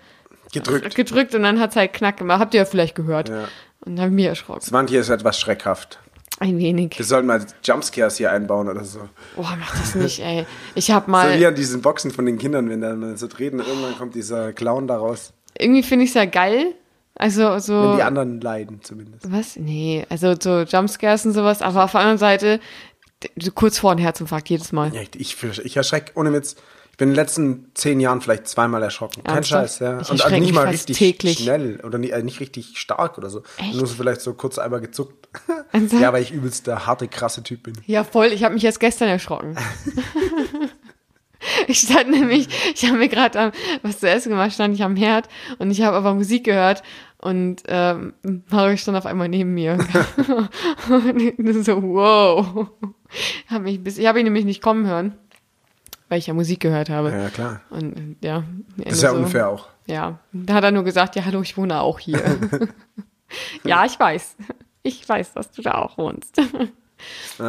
[0.52, 0.94] Gedrückt.
[0.94, 2.40] gedrückt und dann hat es halt knack gemacht.
[2.40, 3.28] Habt ihr ja vielleicht gehört.
[3.28, 3.48] Ja.
[3.80, 4.60] Und habe mich erschrocken.
[4.60, 5.98] Das manche ist etwas schreckhaft.
[6.38, 6.98] Ein wenig.
[6.98, 9.00] Wir sollten mal Jumpscares hier einbauen oder so.
[9.36, 10.44] Oh, mach das nicht, ey.
[10.74, 11.38] Ich habe So mal.
[11.38, 14.86] wie an diesen Boxen von den Kindern, wenn dann so reden, irgendwann kommt dieser Clown
[14.86, 15.32] da raus.
[15.58, 16.74] irgendwie finde ich es ja geil.
[17.14, 17.72] Also so.
[17.90, 19.32] Wenn die anderen leiden zumindest.
[19.32, 19.56] Was?
[19.56, 22.60] Nee, also so Jumpscares und sowas, aber auf der anderen Seite
[23.38, 24.94] so kurz vor ein Herzinfarkt jedes Mal.
[24.94, 26.56] Ja, ich, ich, ich erschrecke ohne Witz.
[26.96, 29.22] Ich bin in den letzten zehn Jahren vielleicht zweimal erschrocken.
[29.22, 29.44] Kein?
[29.44, 30.00] Scheiß, ja.
[30.00, 31.40] Ich Und also nicht mal richtig täglich.
[31.40, 33.42] schnell oder nie, äh, nicht richtig stark oder so.
[33.58, 33.74] Echt?
[33.74, 35.28] Nur so vielleicht so kurz einmal gezuckt.
[35.72, 36.02] Ernsthaft?
[36.02, 37.74] ja, weil ich übelst der harte, krasse Typ bin.
[37.84, 38.28] Ja, voll.
[38.28, 39.58] Ich habe mich erst gestern erschrocken.
[41.66, 45.28] ich stand nämlich, ich habe mir gerade was zu essen gemacht, stand ich am Herd
[45.58, 46.82] und ich habe aber Musik gehört
[47.18, 48.14] und ähm,
[48.48, 49.76] Mario stand auf einmal neben mir.
[50.88, 52.68] und so, wow.
[53.48, 55.14] Hab mich bis, ich habe ihn nämlich nicht kommen hören,
[56.08, 57.10] weil ich ja Musik gehört habe.
[57.10, 57.60] Ja, klar.
[57.70, 58.44] Und ja.
[58.76, 59.68] Das ist ja unfair auch.
[59.86, 62.20] Ja, da hat er nur gesagt, ja, hallo, ich wohne auch hier.
[63.64, 64.36] ja, ich weiß.
[64.82, 66.40] Ich weiß, dass du da auch wohnst.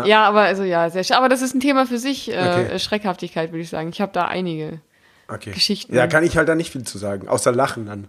[0.05, 2.79] Ja, aber also ja, sehr Aber das ist ein Thema für sich, äh, Okay.
[2.79, 3.89] Schreckhaftigkeit, würde ich sagen.
[3.89, 4.81] Ich habe da einige
[5.29, 5.51] Okay.
[5.51, 5.93] Geschichten.
[5.93, 7.27] Ja, kann ich halt da nicht viel zu sagen.
[7.27, 8.07] Außer lachen dann.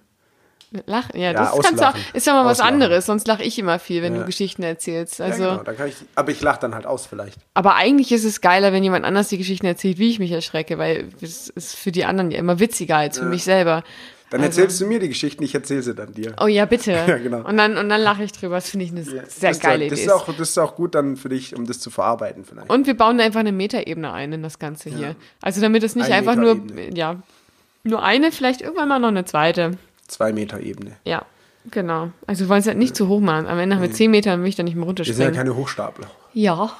[0.87, 1.18] Lachen.
[1.18, 2.74] Ja, Ja, das kannst du auch, ist ja mal was Auslachen.
[2.74, 4.20] anderes, sonst lache ich immer viel, wenn Ja.
[4.20, 5.20] du Geschichten erzählst.
[5.20, 5.85] Also, ja, genau.
[5.87, 7.38] Ich, aber ich lache dann halt aus vielleicht.
[7.54, 10.76] aber eigentlich ist es geiler, wenn jemand anders die Geschichten erzählt, wie ich mich erschrecke,
[10.78, 13.83] weil es ist für die anderen ja immer witziger als für mich selber.
[14.31, 16.35] Dann Also- erzählst du mir die Geschichten, ich erzähle sie dann dir.
[16.38, 16.92] Oh ja, bitte.
[17.09, 17.48] Ja, genau.
[17.48, 18.57] Und dann, und dann lache ich drüber.
[18.57, 20.07] Das finde ich eine Ja, sehr das geile das Idee.
[20.09, 22.68] ist auch, Das ist auch gut dann für dich, um das zu verarbeiten vielleicht.
[22.68, 25.16] Und wir bauen einfach eine Metaebene ein in das Ganze hier.
[25.40, 26.61] Also damit es nicht Eine einfach nur,
[26.92, 27.16] ja,
[27.85, 29.78] nur eine, vielleicht irgendwann mal noch eine zweite.
[30.08, 30.96] Zwei Meter Ebene.
[31.04, 31.22] Ja,
[31.70, 32.10] genau.
[32.26, 33.46] Also wir wollen es halt nicht zu hoch machen.
[33.46, 35.26] Am Ende haben wir zehn Meter, dann will ich da nicht mehr Wir sind ja
[35.26, 35.34] runterspringen.
[35.34, 36.06] keine Hochstapler.
[36.34, 36.70] Ja.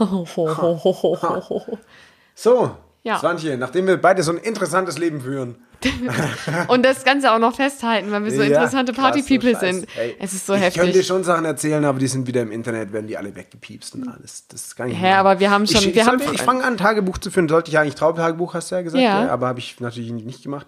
[2.35, 2.71] So,
[3.05, 3.19] Ja.
[3.19, 5.57] Swantje, nachdem wir beide so ein interessantes Leben führen.
[6.69, 9.87] Und das Ganze auch noch festhalten, weil wir so Ja, interessante krass, Party-People sind.
[9.97, 10.83] Ey, es ist so ich heftig.
[10.83, 13.95] könnte dir schon Sachen erzählen, aber die sind wieder im Internet, werden die alle weggepiepst
[13.95, 14.49] und alles.
[14.49, 15.19] Das ist gar nicht Hä, mehr.
[15.19, 17.49] aber wir haben schon- Ich, ich, wir haben- sollte, ich fange an, Tagebuch zu führen.
[17.49, 19.27] Sollte ich eigentlich Traumtagebuch, hast du ja gesagt, Ja.
[19.27, 19.31] ja.
[19.31, 20.67] aber habe ich natürlich nicht gemacht.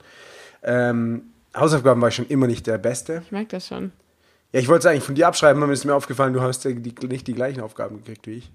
[0.62, 1.22] Ähm,
[1.56, 3.22] Hausaufgaben war ich schon immer nicht der Beste.
[3.24, 3.92] ich merke das schon.
[4.52, 6.64] Ja, ich wollte es eigentlich von dir abschreiben, aber mir ist mir aufgefallen, du hast
[6.64, 8.50] ja die, nicht die gleichen Aufgaben gekriegt wie ich.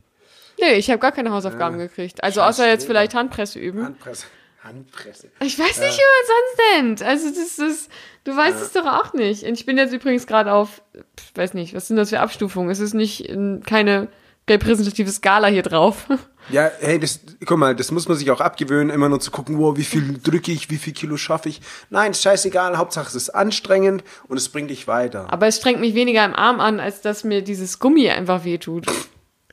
[0.59, 2.23] Nee, ich habe gar keine Hausaufgaben gekriegt.
[2.23, 3.83] Also Scheiß außer jetzt vielleicht Handpresse üben.
[3.83, 4.25] Handpresse.
[4.63, 5.29] Handpresse.
[5.41, 7.03] Ich weiß nicht, wie man sonst nennt.
[7.03, 7.91] Also das ist,
[8.23, 9.43] du weißt es doch auch nicht.
[9.43, 12.69] Und ich bin jetzt übrigens gerade auf, ich weiß nicht, was sind das für Abstufungen?
[12.71, 14.07] Es ist nicht äh, keine
[14.49, 16.07] repräsentative Skala hier drauf.
[16.49, 19.57] Ja, hey, das, guck mal, das muss man sich auch abgewöhnen, immer nur zu gucken,
[19.57, 21.61] wow, wie viel drücke ich, wie viel Kilo schaffe ich.
[21.89, 25.31] Nein, ist scheißegal, Hauptsache es ist anstrengend und es bringt dich weiter.
[25.31, 28.85] Aber es strengt mich weniger im Arm an, als dass mir dieses Gummi einfach wehtut.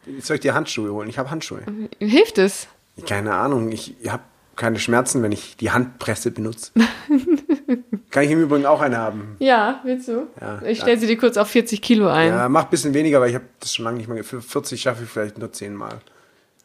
[0.07, 1.09] Jetzt soll ich dir Handschuhe holen?
[1.09, 1.63] Ich habe Handschuhe.
[1.99, 2.67] Hilft es?
[3.07, 4.23] Keine Ahnung, ich habe
[4.57, 6.73] keine Schmerzen, wenn ich die Handpresse benutze.
[8.11, 9.37] Kann ich im Übrigen auch eine haben.
[9.39, 10.27] Ja, willst du?
[10.39, 10.61] Ja.
[10.63, 12.29] ich stelle sie dir kurz auf 40 Kilo ein.
[12.29, 14.23] Ja, mach ein bisschen weniger, weil ich habe das schon lange nicht mehr.
[14.23, 16.01] Für 40 schaffe ich vielleicht nur 10 Mal.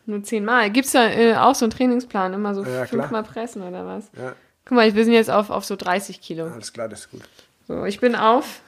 [0.07, 0.71] Nur zehnmal.
[0.71, 2.33] Gibt's da äh, auch so einen Trainingsplan?
[2.33, 4.09] Immer so Ja, fünfmal pressen oder was?
[4.17, 4.33] Ja,
[4.65, 6.45] Guck mal, wir sind jetzt auf, auf so 30 Kilo.
[6.47, 7.21] alles klar, das ist gut.
[7.67, 8.61] So, ich bin auf,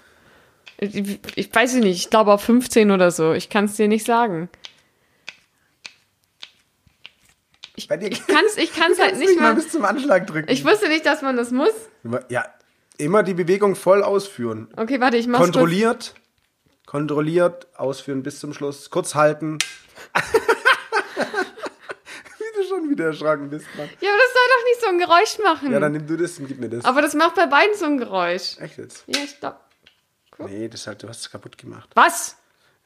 [0.78, 3.32] ich, ich weiß es nicht, ich glaube auf 15 oder so.
[3.34, 4.50] Ich kann es dir nicht sagen.
[7.76, 9.56] Ich, Bei dir ich kann es ich kann's halt nicht mal mal.
[9.56, 10.52] bis zum Anschlag drücken.
[10.52, 11.72] Ich wusste nicht, dass man das muss.
[12.28, 12.46] ja,
[12.98, 14.68] immer die Bewegung voll ausführen.
[14.76, 15.54] Okay, warte, ich mach's kurz.
[15.54, 16.14] Kontrolliert,
[16.86, 19.58] kontrolliert, ausführen bis zum Schluss, kurz halten.
[22.38, 23.90] Wie du schon wieder erschrocken bist, Mann.
[24.02, 25.72] Ja, aber das soll doch nicht so ein Geräusch machen.
[25.72, 26.86] Ja, dann nimm du das und gib mir das.
[26.86, 28.58] aber das macht bei beiden so ein Geräusch.
[28.60, 29.04] Echt jetzt?
[29.08, 29.60] Ja, ich glaube.
[30.40, 31.90] Nee, das halt, du hast es kaputt gemacht.
[31.96, 32.38] Was?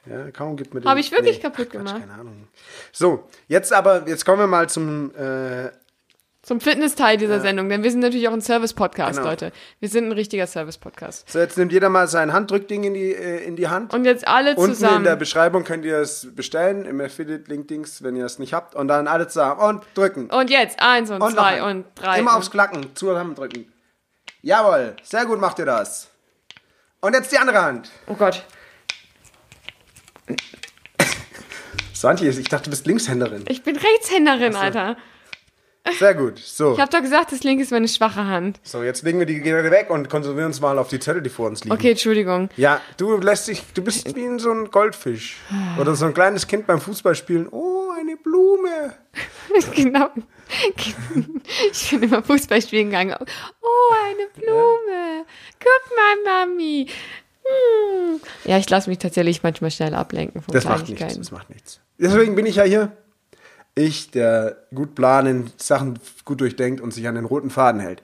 [0.05, 0.89] Ja, kaum gib mir den.
[0.89, 1.99] Hab ich wirklich nee, kaputt Quatsch, gemacht?
[1.99, 2.47] Keine Ahnung.
[2.91, 5.71] So, jetzt aber, jetzt kommen wir mal zum, äh,
[6.43, 9.29] Zum Fitness-Teil dieser Sendung, denn wir sind natürlich auch ein Service-Podcast, Genau.
[9.29, 9.53] Leute.
[9.79, 11.29] Wir sind ein richtiger Service-Podcast.
[11.31, 13.93] so jetzt nimmt jeder mal sein Handdrückding in die, äh, in die Hand.
[13.93, 15.03] Und jetzt alle Unten in zusammen.
[15.05, 18.75] der Beschreibung könnt ihr es bestellen, im Affiliate-Link-Dings, wenn ihr es nicht habt.
[18.75, 20.29] Und dann alle zusammen und drücken.
[20.31, 22.19] Und jetzt eins und, Und zwei und drei.
[22.19, 23.71] Immer und aufs Klacken, zusammendrücken.
[24.41, 26.09] Jawohl, sehr gut macht ihr das.
[26.99, 27.89] Und jetzt die andere Hand.
[28.07, 28.43] Oh Gott.
[31.93, 33.45] Santi, ich dachte, du bist Linkshänderin.
[33.47, 34.97] Ich bin Rechtshänderin, Alter.
[35.99, 36.39] Sehr gut.
[36.39, 36.73] So.
[36.73, 38.59] Ich habe doch gesagt, das linke ist meine schwache Hand.
[38.63, 41.29] So, jetzt legen wir die Geräte weg und konzentrieren uns mal auf die Zettel, die
[41.29, 41.75] vor uns liegen.
[41.75, 42.49] Okay, Entschuldigung.
[42.55, 45.37] Ja, du lässt dich, du bist wie so ein Goldfisch.
[45.79, 47.49] Oder so ein kleines Kind beim Fußballspielen.
[47.51, 48.93] Oh, eine Blume.
[49.75, 50.09] genau.
[51.71, 53.15] Ich bin immer Fußball spielen gegangen.
[53.61, 55.25] Oh, eine Blume.
[55.59, 56.87] Guck mal, Mami.
[57.43, 58.21] Hm.
[58.45, 61.81] Ja, ich lasse mich tatsächlich manchmal schnell ablenken von Das macht nichts, das macht nichts.
[61.97, 62.91] Deswegen bin ich ja hier.
[63.75, 68.03] Ich, der gut planen, Sachen gut durchdenkt und sich an den roten Faden hält.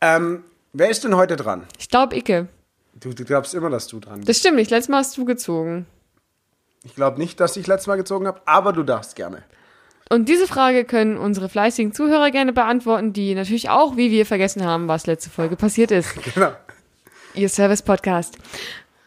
[0.00, 1.66] Ähm, wer ist denn heute dran?
[1.78, 2.48] Ich glaube, Icke.
[2.94, 4.28] Du, du glaubst immer, dass du dran bist.
[4.28, 4.70] Das stimmt nicht.
[4.70, 5.86] Letztes Mal hast du gezogen.
[6.84, 9.42] Ich glaube nicht, dass ich letztes Mal gezogen habe, aber du darfst gerne.
[10.08, 14.64] Und diese Frage können unsere fleißigen Zuhörer gerne beantworten, die natürlich auch, wie wir vergessen
[14.64, 16.14] haben, was letzte Folge passiert ist.
[16.34, 16.52] Genau.
[17.34, 18.38] Ihr Service-Podcast.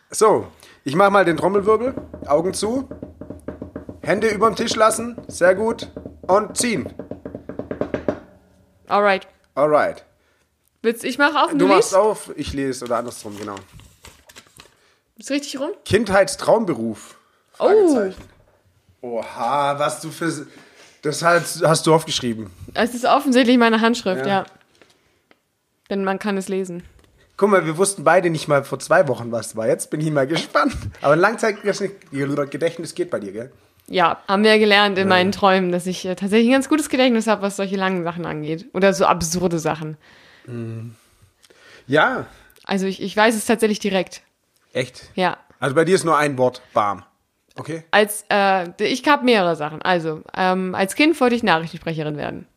[0.09, 0.47] So,
[0.85, 1.93] ich mache mal den Trommelwirbel.
[2.25, 2.87] Augen zu.
[4.03, 5.17] Hände überm Tisch lassen.
[5.27, 5.89] Sehr gut.
[6.27, 6.93] Und ziehen.
[8.87, 9.27] Alright.
[9.55, 10.03] Alright.
[10.81, 11.95] Willst ich mache auf und Du du, machst liest?
[11.95, 13.55] auf, ich lese oder andersrum, genau.
[15.17, 15.69] Ist richtig rum?
[15.85, 17.17] Kindheitstraumberuf.
[17.59, 18.11] Oh.
[19.01, 20.47] Oha, was du für.
[21.01, 22.49] Das hast, hast du aufgeschrieben.
[22.73, 24.27] Es ist offensichtlich meine Handschrift, Ja.
[24.41, 24.45] ja.
[25.89, 26.83] Denn man kann es lesen.
[27.35, 29.67] Guck mal, wir wussten beide nicht mal vor zwei Wochen, was es war.
[29.67, 30.75] Jetzt bin ich mal gespannt.
[31.01, 33.51] Aber ein Langzeitgedächtnis geht bei dir, gell?
[33.93, 36.89] Ja, haben wir ja gelernt in meinen Träumen, dass ich äh, tatsächlich ein ganz gutes
[36.89, 38.65] Gedächtnis habe, was solche langen Sachen angeht.
[38.73, 39.97] Oder so absurde Sachen.
[41.87, 42.25] Ja,
[42.65, 44.21] Also ich, ich weiß es tatsächlich direkt.
[44.73, 45.09] echt.
[45.15, 45.37] Ja.
[45.59, 47.03] Also bei dir ist nur ein Wort, bam.
[47.55, 47.83] Okay?
[47.91, 49.81] Als, äh, ich habe mehrere Sachen.
[49.83, 52.47] Also, ähm, als Kind wollte ich Nachrichtensprecherin werden.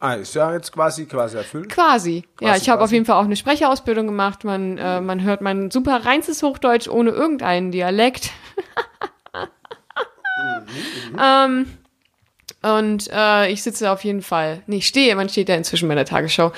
[0.00, 1.68] Ah, ist ja jetzt quasi, quasi erfüllt.
[1.68, 2.24] Quasi.
[2.40, 4.44] ja, Quasi, ich habe auf jeden Fall auch eine Sprecherausbildung gemacht.
[4.44, 8.30] Man, äh, man hört mein super reinstes Hochdeutsch ohne irgendeinen Dialekt.
[11.20, 11.66] ähm,
[12.62, 15.94] und äh, ich sitze auf jeden Fall, nee, ich stehe, man steht ja inzwischen bei
[15.94, 16.52] der Tagesschau,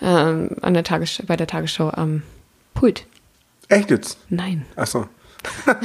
[0.00, 2.22] ähm, an der Tagesschau, bei der Tagesschau am
[2.74, 3.06] Pult.
[3.68, 4.18] Echt jetzt?
[4.28, 4.66] Nein.
[4.76, 5.06] Ach so.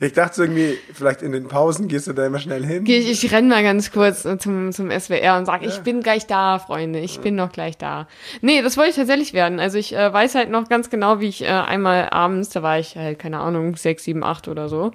[0.00, 2.84] ich dachte irgendwie, vielleicht in den Pausen gehst du da immer schnell hin.
[2.86, 6.26] Ich, ich renne mal ganz kurz äh, zum, zum SWR und sage, ich bin gleich
[6.26, 8.08] da, Freunde, ich bin noch gleich da.
[8.40, 9.60] Nee, das wollte ich tatsächlich werden.
[9.60, 12.78] Also ich äh, weiß halt noch ganz genau, wie ich äh, einmal abends, da war
[12.78, 14.92] ich halt, keine Ahnung, sechs, sieben, acht oder so,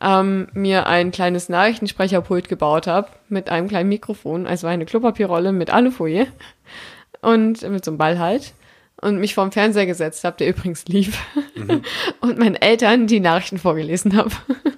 [0.00, 5.70] ähm, mir ein kleines Nachrichtensprecherpult gebaut habe mit einem kleinen Mikrofon, also eine Klopapierrolle mit
[5.70, 6.26] Alufolie
[7.22, 8.52] und mit so einem Ball halt
[9.00, 11.18] und mich vorm Fernseher gesetzt habe, der übrigens lief
[11.54, 11.82] mhm.
[12.20, 14.30] und meinen Eltern die Nachrichten vorgelesen habe.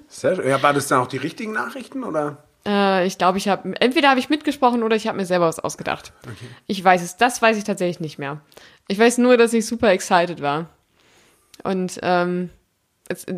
[0.07, 0.47] Sehr schön.
[0.47, 2.43] Ja, war das dann auch die richtigen Nachrichten oder?
[2.65, 5.59] Äh, ich glaube, ich habe entweder habe ich mitgesprochen oder ich habe mir selber was
[5.59, 6.13] ausgedacht.
[6.23, 6.47] Okay.
[6.67, 8.41] Ich weiß es, das weiß ich tatsächlich nicht mehr.
[8.87, 10.67] Ich weiß nur, dass ich super excited war.
[11.63, 12.49] Und ähm,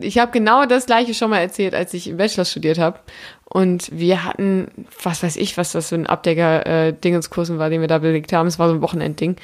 [0.02, 3.00] ich habe genau das gleiche schon mal erzählt, als ich im Bachelor studiert habe.
[3.46, 4.68] Und wir hatten,
[5.04, 8.48] was weiß ich, was das für ein Abdecker-Dingenskursen äh, war, den wir da belegt haben.
[8.48, 9.38] Es war so ein Wochenendding.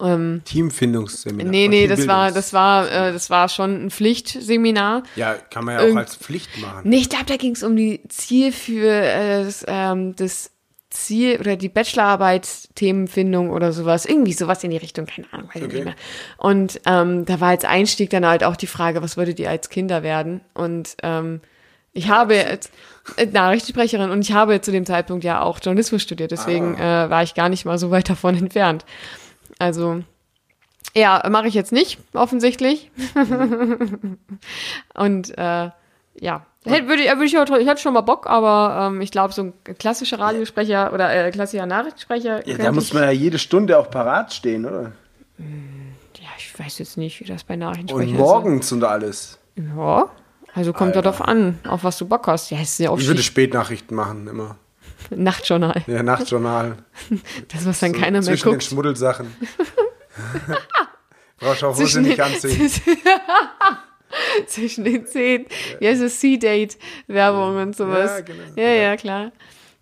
[0.00, 1.50] Ähm, Teamfindungsseminar.
[1.50, 5.04] Nee, nee, das war, das war, äh, das war schon ein Pflichtseminar.
[5.16, 6.88] Ja, kann man ja auch ähm, als Pflicht machen.
[6.88, 10.51] Nee, ich glaube, da ging es um die Ziel für äh, das, ähm, das
[10.92, 15.62] Ziel oder die Bachelorarbeit Themenfindung oder sowas, irgendwie sowas in die Richtung, keine Ahnung, weiß
[15.62, 15.66] okay.
[15.66, 15.94] ich nicht mehr.
[16.36, 19.68] Und ähm, da war als Einstieg dann halt auch die Frage, was würdet ihr als
[19.68, 20.42] Kinder werden?
[20.54, 21.40] Und ähm,
[21.92, 22.72] ich habe jetzt
[23.16, 27.06] äh, Nachrichtensprecherin und ich habe zu dem Zeitpunkt ja auch Journalismus studiert, deswegen ah.
[27.06, 28.84] äh, war ich gar nicht mal so weit davon entfernt.
[29.58, 30.02] Also
[30.94, 32.90] ja, mache ich jetzt nicht, offensichtlich.
[34.94, 35.70] und äh,
[36.20, 39.42] ja, Hätte, würde, würde ich, ich hatte schon mal Bock, aber ähm, ich glaube, so
[39.42, 42.46] ein klassischer Radiosprecher oder äh, klassischer Nachrichtensprecher.
[42.46, 44.92] Ja, da muss man ja jede Stunde auch parat stehen, oder?
[45.38, 48.20] Ja, ich weiß jetzt nicht, wie das bei Nachrichtensprechern ist.
[48.20, 48.72] Und morgens ist.
[48.72, 49.38] und alles.
[49.56, 50.08] Ja,
[50.54, 52.50] also kommt ja darauf an, auf was du Bock hast.
[52.50, 54.56] Ja, ist ja auch ich würde Spätnachrichten machen, immer.
[55.10, 55.82] Nachtjournal.
[55.88, 56.76] Ja, Nachtjournal.
[57.48, 58.62] das, was dann so keiner mehr zwischen guckt.
[58.62, 59.36] Zwischen den Schmuddelsachen.
[61.40, 62.70] Brauchst du auch Hose nicht anziehen.
[64.46, 65.46] zwischen den Zehen.
[65.78, 66.20] Wie heißt es?
[66.20, 68.10] C-Date-Werbung und sowas.
[68.18, 68.42] Ja, genau.
[68.56, 69.32] Ja, ja, klar.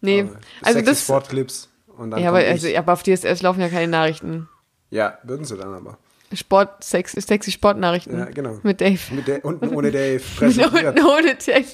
[0.01, 1.03] Nee, aber also das.
[1.03, 1.69] Sportclips.
[1.97, 4.49] Und dann ja, aber, also, aber auf DSS laufen ja keine Nachrichten.
[4.91, 5.99] Ja, würden sie dann aber.
[6.33, 8.17] Sport, Sex, sexy Sportnachrichten.
[8.17, 8.61] Ja, genau.
[8.63, 9.01] Mit Dave.
[9.11, 10.23] Mit der, unten ohne Dave.
[10.41, 11.67] unten ohne Dave.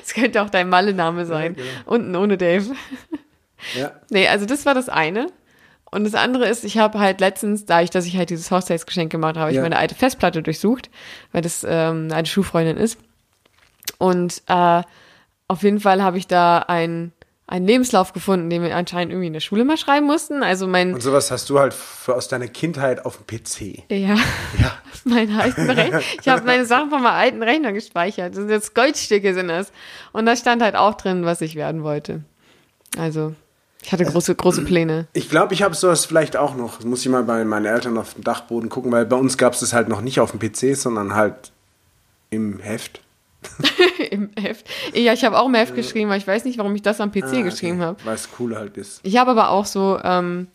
[0.00, 1.56] Das könnte auch dein Malle-Name sein.
[1.58, 1.94] Ja, genau.
[1.94, 2.74] Unten ohne Dave.
[3.76, 3.92] Ja.
[4.10, 5.26] Nee, also das war das eine.
[5.94, 9.12] Und das andere ist, ich habe halt letztens, da ich, dass ich halt dieses Hochzeitsgeschenk
[9.12, 9.58] gemacht habe, ja.
[9.58, 10.90] ich meine alte Festplatte durchsucht,
[11.30, 12.98] weil das ähm, eine Schulfreundin ist.
[13.98, 14.82] Und äh,
[15.46, 17.12] auf jeden Fall habe ich da ein
[17.46, 20.42] einen Lebenslauf gefunden, den wir anscheinend irgendwie in der Schule mal schreiben mussten.
[20.42, 23.84] Also mein und sowas hast du halt für, aus deiner Kindheit auf dem PC.
[23.90, 24.16] Ja.
[24.58, 24.78] Ja.
[25.04, 26.00] mein alten Rechner.
[26.20, 28.30] Ich habe meine Sachen von meinem alten Rechner gespeichert.
[28.30, 29.70] Das sind jetzt Goldstücke sind das.
[30.12, 32.24] Und da stand halt auch drin, was ich werden wollte.
[32.96, 33.34] Also
[33.84, 35.08] ich hatte große, große Pläne.
[35.12, 36.76] Ich glaube, ich habe sowas vielleicht auch noch.
[36.76, 39.52] Das muss ich mal bei meinen Eltern auf dem Dachboden gucken, weil bei uns gab
[39.52, 41.52] es das halt noch nicht auf dem PC, sondern halt
[42.30, 43.02] im Heft.
[44.10, 44.66] Im Heft.
[44.94, 47.12] Ja, ich habe auch im Heft geschrieben, weil ich weiß nicht, warum ich das am
[47.12, 47.98] PC ah, geschrieben habe.
[48.04, 49.00] Weil es cool halt ist.
[49.02, 50.46] Ich habe aber auch so ähm,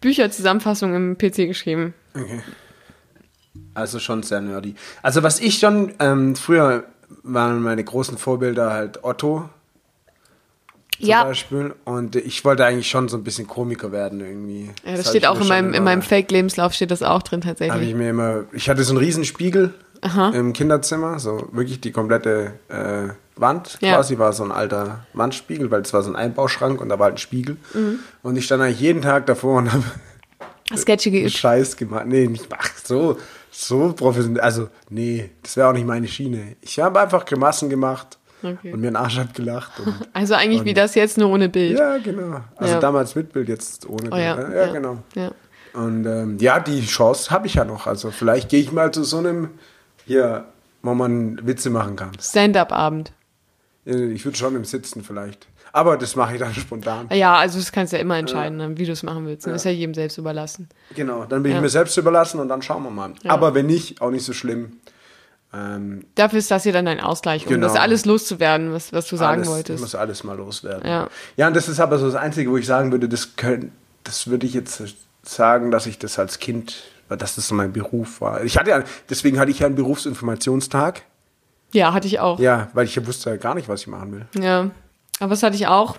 [0.00, 1.94] Bücherzusammenfassungen im PC geschrieben.
[2.14, 2.42] Okay.
[3.74, 4.76] Also schon sehr nerdy.
[5.02, 6.84] Also was ich schon, ähm, früher
[7.24, 9.48] waren meine großen Vorbilder halt Otto,
[10.98, 11.24] zum ja.
[11.24, 11.74] Beispiel.
[11.84, 14.70] Und ich wollte eigentlich schon so ein bisschen Komiker werden irgendwie.
[14.84, 17.90] Ja, das, das steht auch in meinem, in meinem Fake-Lebenslauf steht das auch drin tatsächlich.
[17.90, 20.30] ich mir immer, ich hatte so einen Riesenspiegel Aha.
[20.30, 23.94] im Kinderzimmer, so wirklich die komplette äh, Wand ja.
[23.94, 27.04] quasi war so ein alter Wandspiegel, weil es war so ein Einbauschrank und da war
[27.04, 27.56] halt ein Spiegel.
[27.74, 27.98] Mhm.
[28.22, 29.84] Und ich stand eigentlich jeden Tag davor und habe
[30.74, 31.32] Sketchy geübt.
[31.32, 32.06] Scheiß gemacht.
[32.06, 33.18] Nee, nicht, ach, so,
[33.50, 34.40] so professionell.
[34.40, 36.56] Also, nee, das wäre auch nicht meine Schiene.
[36.60, 38.72] Ich habe einfach Grimassen gemacht Okay.
[38.72, 39.80] Und mir einen Arsch abgelacht.
[39.80, 41.78] Und, also eigentlich und, wie das jetzt, nur ohne Bild.
[41.78, 42.40] Ja, genau.
[42.56, 42.80] Also ja.
[42.80, 44.22] damals mit Bild, jetzt ohne oh, Bild.
[44.22, 44.98] Ja, ja, ja, genau.
[45.14, 45.32] Ja.
[45.74, 47.86] Und ähm, ja, die Chance habe ich ja noch.
[47.86, 49.50] Also vielleicht gehe ich mal zu so einem,
[50.06, 50.46] hier,
[50.82, 52.12] wo man Witze machen kann.
[52.20, 53.12] Stand-up-Abend.
[53.84, 55.46] Ich würde schon im Sitzen vielleicht.
[55.72, 57.08] Aber das mache ich dann spontan.
[57.12, 58.68] Ja, also das kannst du ja immer entscheiden, ja.
[58.68, 59.46] Ne, wie du es machen willst.
[59.46, 59.56] Das ja.
[59.56, 60.70] ist ja jedem selbst überlassen.
[60.94, 63.12] Genau, dann bin ich mir selbst überlassen und dann schauen wir mal.
[63.28, 64.78] Aber wenn nicht, auch nicht so schlimm.
[65.54, 67.66] Ähm, Dafür ist das hier dann ein Ausgleich, um genau.
[67.66, 69.80] das alles loszuwerden, was, was du sagen alles, wolltest.
[69.80, 70.86] Muss alles mal loswerden.
[70.86, 71.08] Ja.
[71.36, 73.72] ja, und das ist aber so das Einzige, wo ich sagen würde, das, können,
[74.04, 74.82] das würde ich jetzt
[75.22, 78.44] sagen, dass ich das als Kind, dass das so mein Beruf war.
[78.44, 81.02] Ich hatte ja, deswegen hatte ich ja einen Berufsinformationstag.
[81.72, 82.38] Ja, hatte ich auch.
[82.38, 84.42] Ja, weil ich wusste ja gar nicht, was ich machen will.
[84.42, 84.70] Ja,
[85.20, 85.98] aber das hatte ich auch.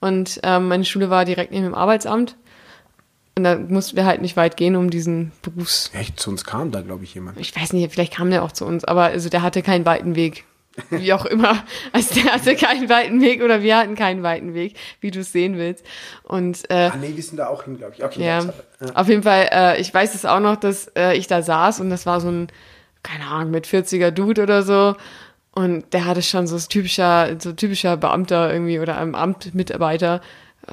[0.00, 2.36] Und ähm, meine Schule war direkt neben dem Arbeitsamt.
[3.36, 5.90] Und da mussten wir halt nicht weit gehen, um diesen Berufs.
[5.92, 7.38] Echt, zu uns kam da, glaube ich, jemand.
[7.40, 10.14] Ich weiß nicht, vielleicht kam der auch zu uns, aber also der hatte keinen weiten
[10.14, 10.44] Weg.
[10.90, 11.64] Wie auch immer.
[11.92, 15.32] Also der hatte keinen weiten Weg oder wir hatten keinen weiten Weg, wie du es
[15.32, 15.84] sehen willst.
[16.24, 18.04] Und, äh, ah, nee, wir sind da auch hin, glaube ich.
[18.04, 21.28] Okay, ja, ja, Auf jeden Fall, äh, ich weiß es auch noch, dass äh, ich
[21.28, 22.48] da saß und das war so ein,
[23.02, 24.96] keine Ahnung, mit 40er Dude oder so.
[25.52, 30.20] Und der hatte schon so typischer, so typischer Beamter irgendwie oder einem Amtmitarbeiter.
[30.66, 30.72] Äh,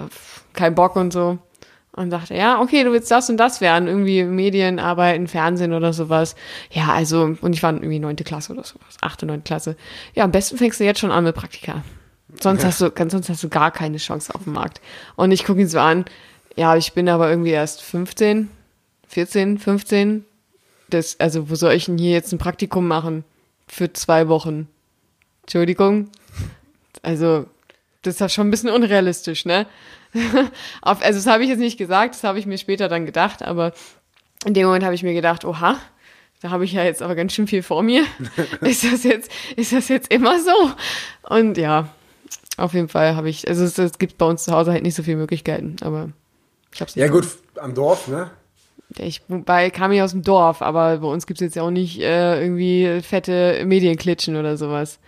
[0.54, 1.38] kein Bock und so.
[1.94, 5.92] Und dachte, ja, okay, du willst das und das werden, irgendwie Medien arbeiten, Fernsehen oder
[5.92, 6.36] sowas.
[6.72, 9.76] Ja, also, und ich war irgendwie neunte Klasse oder sowas, achte, neunte Klasse.
[10.14, 11.84] Ja, am besten fängst du jetzt schon an mit Praktika.
[12.40, 14.80] Sonst hast du, ganz- sonst hast du gar keine Chance auf dem Markt.
[15.18, 16.06] Und ich gucke ihn so an,
[16.56, 18.50] ja, ich bin aber irgendwie erst 15,
[19.10, 20.26] 14, 15.
[20.90, 23.26] Das, also, wo soll ich denn hier jetzt ein Praktikum machen?
[23.68, 24.70] Für zwei Wochen.
[25.42, 26.10] Entschuldigung.
[27.02, 27.46] Also,
[28.02, 29.66] das ist ja schon ein bisschen unrealistisch, ne?
[30.82, 33.44] Auf, also, das habe ich jetzt nicht gesagt, das habe ich mir später dann gedacht,
[33.44, 33.74] aber
[34.46, 35.78] in dem Moment habe ich mir gedacht, oha,
[36.42, 38.04] da habe ich ja jetzt aber ganz schön viel vor mir.
[38.62, 40.72] ist das jetzt, ist das jetzt immer so?
[41.30, 41.90] Und ja,
[42.58, 44.96] auf jeden Fall habe ich, also es, es gibt bei uns zu Hause halt nicht
[44.96, 46.10] so viele Möglichkeiten, aber
[46.74, 48.32] ich habe es Ja gut, am Dorf, ne?
[49.00, 52.00] ich, wobei kam ich aus dem Dorf, aber bei uns gibt's jetzt ja auch nicht
[52.02, 55.00] äh, irgendwie fette Medienklitschen oder sowas.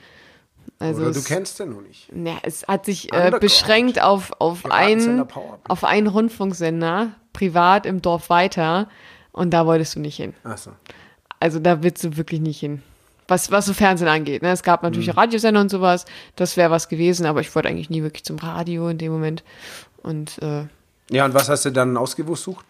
[0.79, 2.09] Also Oder du es, kennst den noch nicht.
[2.13, 5.59] ja, es hat sich äh, beschränkt auf, auf, Piratensender ein, Power.
[5.67, 8.87] auf einen Rundfunksender, privat im Dorf weiter.
[9.31, 10.33] Und da wolltest du nicht hin.
[10.43, 10.71] Achso.
[11.39, 12.83] Also da willst du wirklich nicht hin.
[13.27, 14.41] Was, was so Fernsehen angeht.
[14.41, 14.51] Ne?
[14.51, 15.13] Es gab natürlich Mhm.
[15.13, 16.05] Radiosender und sowas.
[16.35, 19.43] Das wäre was gewesen, aber ich wollte eigentlich nie wirklich zum Radio in dem Moment.
[20.03, 20.65] Und äh,
[21.09, 22.65] Ja, und was hast du dann ausgesucht?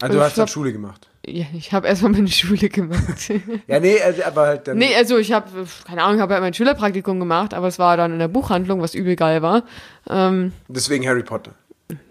[0.00, 1.08] Also Ich du hast dann Schule gemacht.
[1.26, 3.30] Ja, ich habe erstmal meine Schule gemacht.
[3.66, 4.78] Ja, nee, also, aber halt dann.
[4.78, 5.48] Nee, also ich habe,
[5.84, 8.80] keine Ahnung, ich habe halt mein Schülerpraktikum gemacht, aber es war dann in der Buchhandlung,
[8.80, 9.64] was übel geil war.
[10.08, 11.52] Ähm, Deswegen Harry Potter.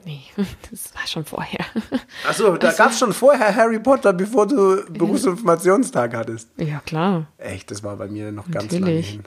[0.05, 0.21] nee,
[0.71, 1.65] das war schon vorher.
[2.27, 6.49] Achso, da gab's schon vorher Harry Potter, bevor du Berufsinformationstag hattest.
[6.57, 7.27] ja, klar.
[7.37, 9.09] Echt, das war bei mir noch ganz lange Natürlich.
[9.11, 9.23] hin.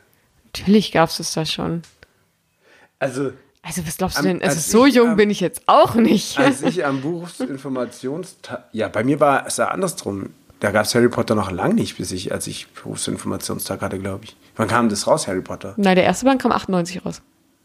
[0.47, 1.83] Natürlich gab's es da schon.
[2.99, 3.33] Also,
[3.69, 4.43] Also, was glaubst du Am- denn?
[4.43, 6.39] Also, als so jung ähm, bin ich jetzt auch nicht.
[6.39, 8.65] als ich am Berufsinformationstag.
[8.73, 10.31] Ja, bei mir war es ja andersrum.
[10.61, 14.37] Da gab's Harry Potter noch lang nicht, bis ich, als ich Berufsinformationstag hatte, glaube ich.
[14.57, 15.75] Wann kam das raus, Harry Potter?
[15.77, 17.21] Nein, der erste Band kam 98 raus.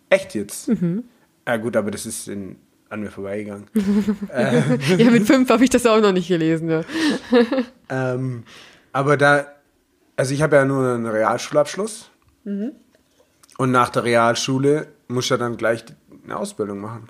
[0.10, 0.68] Echt jetzt?
[0.68, 1.06] Mhm.
[1.48, 2.58] Ja, gut, aber das ist in,
[2.90, 3.66] an mir vorbeigegangen.
[4.98, 6.68] ja, mit fünf habe ich das auch noch nicht gelesen.
[6.68, 6.86] Ne?
[7.90, 8.44] Ähm,
[8.92, 9.46] aber da,
[10.16, 12.10] also ich habe ja nur einen Realschulabschluss.
[12.44, 12.72] Mhm.
[13.58, 15.84] Und nach der Realschule muss ja dann gleich
[16.26, 17.10] eine Ausbildung machen.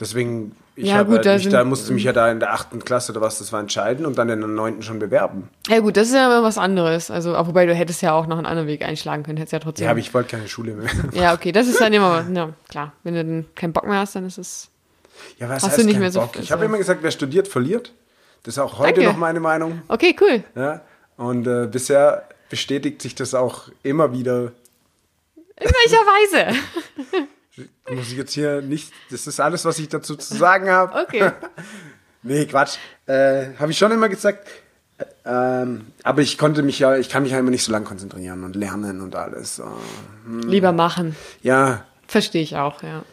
[0.00, 2.52] Deswegen, ich Ja, habe gut, halt da sind- da musste mich ja da in der
[2.52, 5.48] achten Klasse oder was das war entscheiden und dann in der neunten schon bewerben.
[5.68, 7.10] Ja, gut, das ist ja immer was anderes.
[7.10, 9.58] Also, auch wobei du hättest ja auch noch einen anderen Weg einschlagen können, hättest ja
[9.58, 9.84] trotzdem.
[9.86, 10.88] Ja, aber ich wollte keine Schule mehr.
[11.14, 12.92] ja, okay, das ist dann immer, ja, klar.
[13.02, 14.68] Wenn du dann keinen Bock mehr hast, dann ist es.
[15.40, 16.36] Ja, was Hast heißt du nicht mehr so Bock?
[16.38, 16.68] Ich habe Zeit?
[16.68, 17.92] immer gesagt, wer studiert, verliert.
[18.44, 19.10] Das ist auch heute Danke.
[19.10, 19.82] noch meine Meinung.
[19.88, 20.44] Okay, cool.
[20.54, 20.82] Ja?
[21.16, 24.52] Und äh, bisher bestätigt sich das auch immer wieder.
[25.60, 27.26] In welcher Weise?
[27.94, 31.00] Muss ich jetzt hier nicht, das ist alles, was ich dazu zu sagen habe.
[31.02, 31.32] Okay.
[32.24, 32.78] Nee, Quatsch.
[33.06, 34.46] Äh, habe ich schon immer gesagt.
[34.98, 37.84] Äh, Ähm, aber ich konnte mich ja, ich kann mich ja immer nicht so lange
[37.84, 39.56] konzentrieren und lernen und alles.
[39.56, 39.64] So.
[40.26, 41.14] Lieber machen.
[41.42, 41.86] Ja.
[42.08, 43.04] Verstehe ich auch, ja.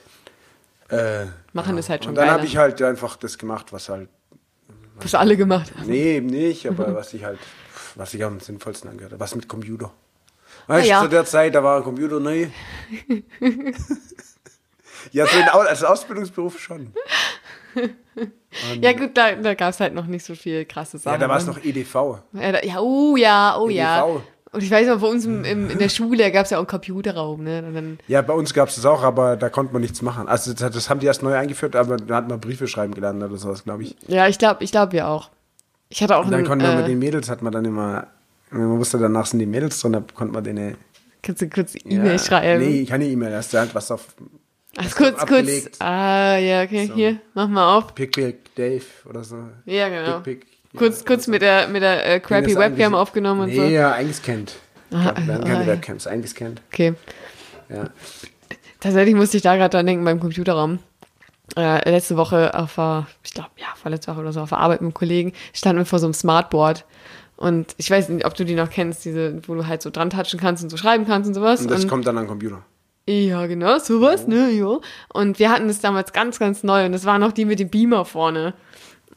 [0.89, 4.09] Äh, Machen ist halt schon und dann habe ich halt einfach das gemacht, was halt,
[4.95, 5.87] Was alle gemacht haben.
[5.87, 7.39] nee, eben nicht, aber was ich halt,
[7.93, 9.19] was ich am sinnvollsten angehört habe.
[9.19, 9.91] Was mit Computer.
[10.67, 11.01] Weißt du, ja.
[11.01, 12.47] zu der Zeit, da war ein Computer neu.
[15.11, 16.91] ja, so in, Au- als Ausbildungsberuf schon.
[18.81, 21.13] Ja, gut, da, da gab es halt noch nicht so viel krasse Sachen.
[21.15, 21.93] Ja, da war es noch E EDV.
[22.33, 24.05] Ja, da, ja, oh ja, oh ja.
[24.07, 24.21] EDV.
[24.53, 26.61] Und ich weiß noch, bei uns im, im, in der Schule gab es ja auch
[26.61, 27.61] einen Computerraum, ne?
[27.61, 30.29] Und Ja, bei uns gab es das auch, aber da konnte man nichts machen.
[30.29, 33.21] Also das, das haben die erst neu eingeführt, aber da hat man Briefe schreiben gelernt
[33.21, 33.97] oder sowas, glaube ich.
[34.07, 35.29] ja, ich glaube, ich glaube ja auch.
[35.89, 37.65] Ich hatte auch Und dann einen, konnte man mit äh, den Mädels, hat man dann
[37.65, 38.07] immer,
[38.61, 40.77] man wusste, danach sind die Mädels drin, da konnte man denen
[41.21, 42.63] kannst du kurz E-Mail ja, schreiben?
[42.63, 44.15] Nee, keine E-Mail, da hast du halt was auf
[44.77, 45.47] Ach, kurz, kurz.
[45.79, 46.95] Ah, ja, okay, So.
[46.95, 47.95] hier, mach mal auf.
[47.95, 49.37] Pick Pick Dave oder so.
[49.65, 50.19] Ja, genau.
[50.19, 50.77] Pick Pick.
[50.77, 51.31] kurz, ja, kurz so.
[51.31, 53.63] mit der, mit der äh, crappy Webcam aufgenommen und nee, so.
[53.63, 54.57] ja, eingescannt.
[54.91, 55.67] Ah, Ja, wir hatten keine ah.
[55.67, 56.61] Webcams, eingescannt.
[56.71, 56.93] Okay.
[57.69, 57.89] Ja.
[58.81, 60.79] Tatsächlich musste ich da gerade dran denken beim Computerraum.
[61.55, 62.77] Äh, letzte Woche auf
[63.23, 65.85] ich glaube, ja, vorletzte Woche oder so, auf der Arbeit mit einem Kollegen, standen wir
[65.85, 66.85] vor so einem Smartboard.
[67.37, 70.09] Und ich weiß nicht, ob du die noch kennst, diese, wo du halt so dran
[70.09, 71.61] touchen kannst und so schreiben kannst und sowas.
[71.61, 72.61] Und das und, kommt dann am Computer.
[73.07, 74.79] ja, genau, sowas, ne, ja.
[75.13, 77.69] Und wir hatten das damals ganz, ganz neu und das war noch die mit dem
[77.69, 78.53] Beamer vorne.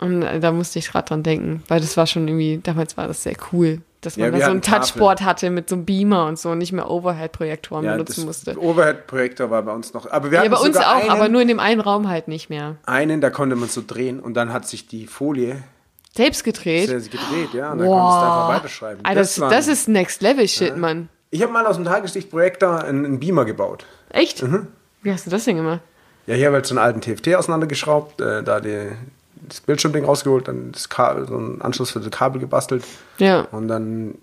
[0.00, 3.08] Und äh, da musste ich gerade dran denken, weil das war schon irgendwie, damals war
[3.08, 4.62] das sehr cool, dass man Ja, da so ein.
[4.62, 8.44] Touchboard hatte mit so einem Beamer und so und nicht mehr Overhead-Projektoren Ja, benutzen das
[8.46, 8.60] musste.
[8.60, 10.08] Overhead-Projektor war bei uns noch.
[10.10, 12.28] Aber wir Ja, hatten bei uns auch, einen, aber nur in dem einen Raum halt
[12.28, 12.76] nicht mehr.
[12.86, 15.62] einen, da konnte man so drehen und dann hat sich die Folie
[16.16, 16.88] Selbst gedreht?
[16.88, 17.72] sehr gedreht, ja.
[17.72, 19.04] Und dann konntest du einfach weiterschreiben.
[19.04, 21.08] Alter, das, waren- das ist Next Level Shit, Mann.
[21.30, 23.84] Ich habe mal aus dem Tageslichtprojektor einen, einen Beamer gebaut.
[24.10, 24.42] Echt?
[24.42, 24.68] Mhm.
[25.02, 25.80] Wie hast du das denn gemacht?
[26.26, 28.88] Ja, hier habe ich halt so einen alten TFT auseinandergeschraubt, äh, da die,
[29.48, 32.84] das Bildschirmding rausgeholt, dann das Kabel, so einen Anschluss für das Kabel gebastelt
[33.18, 33.42] Ja.
[33.52, 34.14] und dann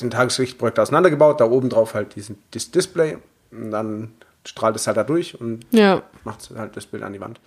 [0.00, 3.18] den Tageslichtprojektor auseinandergebaut, da oben drauf halt diesen, das Display
[3.52, 4.12] und dann
[4.44, 6.02] strahlt es halt da durch und Ja.
[6.24, 7.38] macht halt das Bild an die Wand.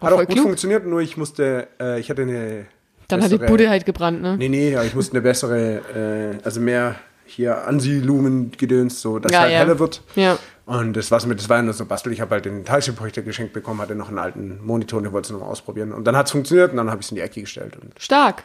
[0.00, 0.44] Hat auch voll gut klug.
[0.46, 2.66] funktioniert, nur ich musste, äh, ich hatte eine.
[3.10, 4.36] Dann hat die bessere- Bude halt gebrannt, ne?
[4.36, 6.96] Nee, nee, aber ich musste eine bessere, äh, also mehr
[7.26, 9.58] hier Ansi-Lumen-Gedöns, so dass Ja, es halt ja.
[9.60, 10.02] heller wird.
[10.16, 10.38] Ja.
[10.66, 12.12] Und das war's mit, das war ja nur so Bastel.
[12.12, 15.26] Ich habe halt den Teilchenprojektor geschenkt bekommen, hatte noch einen alten Monitor und ich wollte
[15.26, 15.92] es nochmal ausprobieren.
[15.92, 17.76] Und dann hat's funktioniert und dann habe ich es in die Ecke gestellt.
[17.98, 18.44] Stark.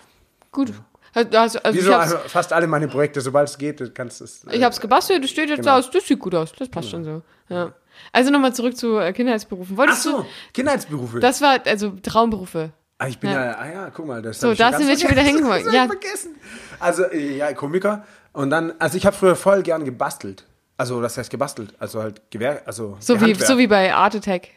[0.51, 0.73] Gut.
[1.13, 4.19] Also, also wie ich so hab's, also fast alle meine Projekte, sobald es geht, kannst
[4.19, 4.43] du es.
[4.45, 5.77] äh, ich hab's gebastelt, das steht jetzt Genau.
[5.77, 7.21] aus, das sieht gut aus, das passt schon so.
[7.47, 7.71] Ja.
[8.11, 9.73] Also nochmal zurück zu äh, Kindheitsberufen.
[9.75, 11.19] Ach Wolltest so, du, Kindheitsberufe.
[11.21, 12.71] das war, also Traumberufe.
[13.05, 13.45] Ah, ich bin Ja.
[13.45, 15.45] ja, ah ja, guck mal, das So, da sind wir schon wieder vergessen.
[15.45, 15.73] hingekommen.
[15.75, 15.85] Ja.
[15.87, 16.35] vergessen.
[16.79, 18.03] Also, äh, ja, Komiker.
[18.33, 20.45] Und dann, also ich habe früher voll gern gebastelt.
[20.77, 21.73] Also, das heißt gebastelt.
[21.79, 24.49] Also halt Gewehr, also So wie, so wie bei Art Attack.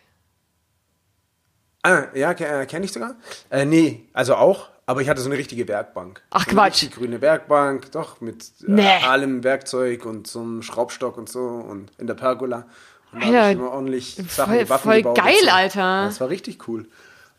[1.83, 3.15] Ah, ja, äh, kenne ich sogar.
[3.51, 6.23] Äh, nee, also auch, aber ich hatte so eine richtige Werkbank.
[6.31, 6.83] Ach, so Quatsch.
[6.83, 9.05] richtig grüne Werkbank, doch, mit äh, Nee.
[9.07, 12.67] allem Werkzeug und so einem Schraubstock und so und in der Pergola.
[13.13, 15.51] Und da Alter, habe ich immer ordentlich Sachen, voll- Waffen voll gebaut und geil, so.
[15.51, 16.05] Alter.
[16.07, 16.89] Das war richtig cool.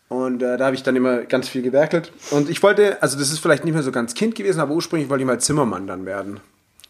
[0.09, 2.11] Und äh, da habe ich dann immer ganz viel gewerkelt.
[2.31, 5.09] Und ich wollte, also das ist vielleicht nicht mehr so ganz Kind gewesen, aber ursprünglich
[5.09, 6.39] wollte ich mal Zimmermann dann werden.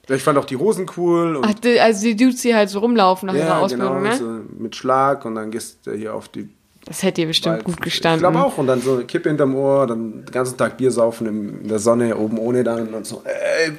[0.08, 3.28] Ich fand auch die Hosen cool und Ach, also die Dudes, die halt so rumlaufen
[3.28, 4.16] nach ihrer ja, Ausbildung, genau, ne?
[4.16, 6.50] so mit Schlag und dann gehst du hier auf die
[6.90, 8.26] Das hätte dir bestimmt Weil- gut gestanden.
[8.26, 8.58] Ich glaube auch.
[8.58, 11.28] Und dann so eine Kippe hinterm Ohr, dann den ganzen Tag Bier saufen
[11.62, 13.72] in der Sonne, oben ohne dann und so, ey,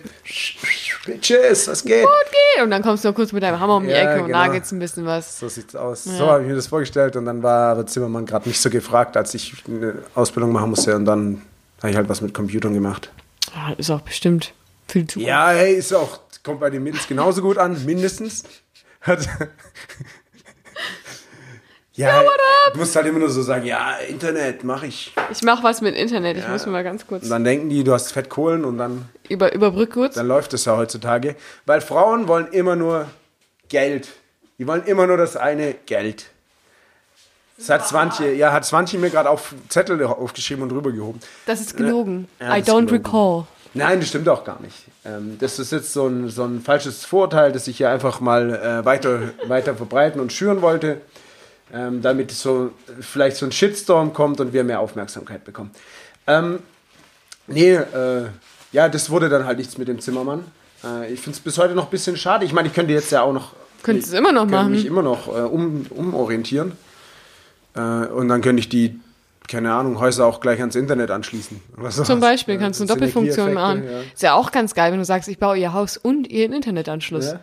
[1.06, 2.04] Bitches, was geht?
[2.04, 4.26] Okay, und dann kommst du noch kurz mit deinem Hammer um die Ja, Ecke und
[4.28, 4.38] genau.
[4.38, 5.38] nagelst ein bisschen was.
[5.40, 6.04] So sieht's aus.
[6.04, 9.16] So habe ich mir das vorgestellt und dann war aber Zimmermann gerade nicht so gefragt,
[9.16, 11.42] als ich eine Ausbildung machen musste und dann
[11.78, 13.10] habe ich halt was mit Computern gemacht.
[13.54, 14.52] Ah, ist auch bestimmt
[14.86, 18.44] viel zu Ja, hey, ist auch, kommt bei den Mädels genauso gut an, mindestens.
[19.00, 19.26] Hat-
[22.00, 22.22] ja,
[22.72, 25.12] du musst halt immer nur so sagen, ja, Internet mache ich.
[25.30, 26.36] Ich mach was mit Internet.
[26.36, 29.08] Ich muss mir mal ganz kurz Und dann denken die, du hast Fettkohlen und dann
[29.28, 30.14] über, überbrück kurz.
[30.14, 31.36] Dann läuft es ja heutzutage.
[31.66, 33.06] Weil Frauen wollen immer nur
[33.68, 34.08] Geld.
[34.58, 36.26] Die wollen immer nur das eine Geld.
[37.56, 41.20] Das hat Swantje, ja, hat Swantje mir gerade auf Zettel aufgeschrieben und rübergehoben.
[41.44, 42.26] Das ist gelogen.
[42.40, 42.88] Ja, I don't gelogen.
[42.88, 43.46] recall.
[43.74, 44.76] Nein, das stimmt auch gar nicht.
[45.04, 48.54] Ähm, das ist jetzt so ein, so ein falsches Vorurteil, das ich hier einfach mal
[48.54, 51.00] äh, weiter, weiter verbreiten und schüren wollte,
[51.72, 55.70] ähm, damit so vielleicht so ein Shitstorm kommt und wir mehr Aufmerksamkeit bekommen.
[56.26, 56.60] Ähm,
[57.46, 58.26] nee, äh,
[58.72, 60.44] ja, das wurde dann halt nichts mit dem Zimmermann.
[60.84, 62.44] Äh, ich finde es bis heute noch ein bisschen schade.
[62.44, 63.52] Ich meine, ich könnte jetzt ja auch noch.
[63.82, 64.72] Könntest du immer noch könnte machen.
[64.72, 66.72] mich immer noch äh, um, umorientieren.
[67.74, 69.00] Äh, und dann könnte ich die,
[69.48, 71.60] keine Ahnung, Häuser auch gleich ans Internet anschließen.
[71.76, 71.96] Sowas.
[71.96, 73.84] Zum Beispiel kannst du eine so Doppelfunktion machen.
[73.84, 74.00] Ja.
[74.12, 77.26] Ist ja auch ganz geil, wenn du sagst, ich baue ihr Haus und ihren Internetanschluss.
[77.26, 77.40] Ja.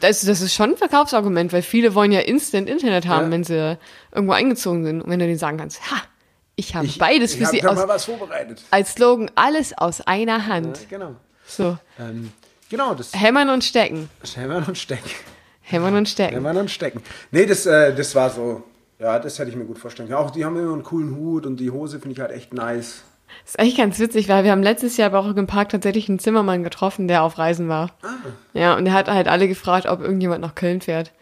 [0.00, 3.30] Das, das ist schon ein Verkaufsargument, weil viele wollen ja instant Internet haben, Ja.
[3.32, 3.78] wenn sie
[4.12, 5.02] irgendwo eingezogen sind.
[5.02, 5.96] Und wenn du denen sagen kannst, ha,
[6.56, 8.62] ich habe Ich- beides für ich sie aus, vorbereitet.
[8.70, 10.78] als Slogan, alles aus einer Hand.
[10.82, 11.16] Ja, genau.
[11.46, 12.30] So, Ähm,
[12.68, 14.08] genau, das hämmern und stecken.
[14.34, 15.10] Hämmern und Stecken.
[15.62, 16.34] Hämmern und stecken.
[16.34, 17.02] Hämmern und Stecken.
[17.32, 18.62] Nee, das, äh, das war so,
[18.98, 20.20] ja, das hätte ich mir gut vorstellen können.
[20.20, 23.02] Auch die haben immer einen coolen Hut und die Hose finde ich halt echt nice.
[23.44, 26.08] Das ist eigentlich ganz witzig, weil wir haben letztes Jahr bei Rock im Park tatsächlich
[26.08, 27.90] einen Zimmermann getroffen, der auf Reisen war.
[28.02, 28.08] Ah.
[28.54, 31.12] Ja, und der hat halt alle gefragt, ob irgendjemand nach Köln fährt.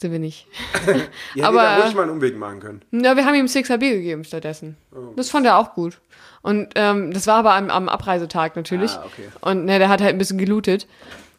[0.00, 0.48] Sind wir nicht.
[1.36, 2.82] Ihr Aber- hättet da ruhig mal einen Umweg machen können.
[2.90, 4.76] Ja, wir haben ihm 6 Bier gegeben stattdessen.
[4.92, 5.12] Oh.
[5.16, 6.00] Das fand er auch gut.
[6.42, 8.90] Und ähm, das war aber am, am Abreisetag natürlich.
[8.92, 9.28] Ah, okay.
[9.40, 10.86] Und ne, der hat halt ein bisschen gelootet.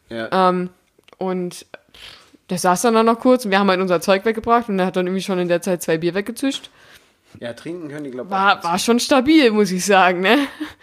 [0.09, 0.49] Ja.
[0.49, 0.69] Ähm,
[1.17, 1.65] und
[2.49, 4.85] der saß dann, dann noch kurz und wir haben halt unser Zeug weggebracht und er
[4.85, 6.69] hat dann irgendwie schon in der Zeit zwei Bier weggezischt.
[7.39, 8.31] Ja, trinken können die, glaube ich.
[8.31, 10.37] War, war schon stabil, muss ich sagen, ne?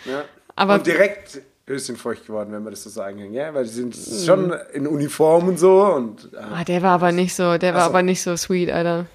[0.05, 0.24] Ja.
[0.57, 3.32] aber- und direkt höchstchen feucht geworden, wenn man das so sagen kann.
[3.32, 3.96] Ja, weil die sind
[4.26, 5.84] schon in Uniform und so.
[5.84, 7.90] Und, äh, Ah, der war aber nicht so, der war so.
[7.90, 9.07] aber nicht so sweet, Alter.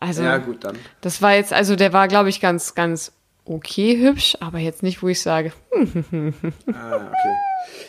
[0.00, 0.76] Also, ja, gut, dann.
[1.00, 3.12] das war jetzt, also der war, glaube ich, ganz, ganz
[3.44, 7.34] okay hübsch, aber jetzt nicht, wo ich sage, Ah, okay.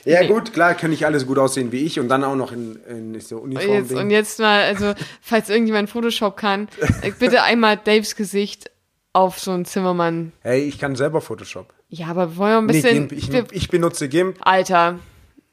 [0.05, 2.77] Ja, gut, klar, kann nicht alles gut aussehen wie ich und dann auch noch in,
[2.87, 3.69] in so Uniform.
[3.73, 6.67] Jetzt, und jetzt mal, also, falls irgendjemand Photoshop kann,
[7.01, 8.71] äh, bitte einmal Daves Gesicht
[9.13, 10.31] auf so einen Zimmermann.
[10.41, 11.73] Hey, ich kann selber Photoshop.
[11.89, 13.07] Ja, aber wollen wir ein Nee, bisschen.
[13.09, 13.51] GIMP.
[13.51, 14.99] Ich, ich benutze GIMP, Alter,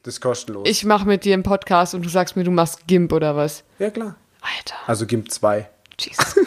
[0.03, 0.67] das ist kostenlos.
[0.69, 3.63] ich mache mit dir einen Podcast und du sagst mir, du machst GIMP oder was?
[3.79, 4.15] ja, klar.
[4.41, 5.67] Alter, Also GIMP 2.
[5.99, 6.35] Jesus.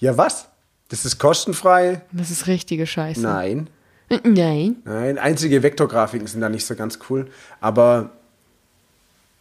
[0.00, 0.48] Ja, was?
[0.90, 2.02] Das ist kostenfrei?
[2.12, 3.20] Das ist richtige Scheiße.
[3.20, 3.68] Nein.
[4.24, 4.76] Nein.
[4.84, 7.30] Nein, einzige Vektorgrafiken sind da nicht so ganz cool.
[7.60, 8.10] Aber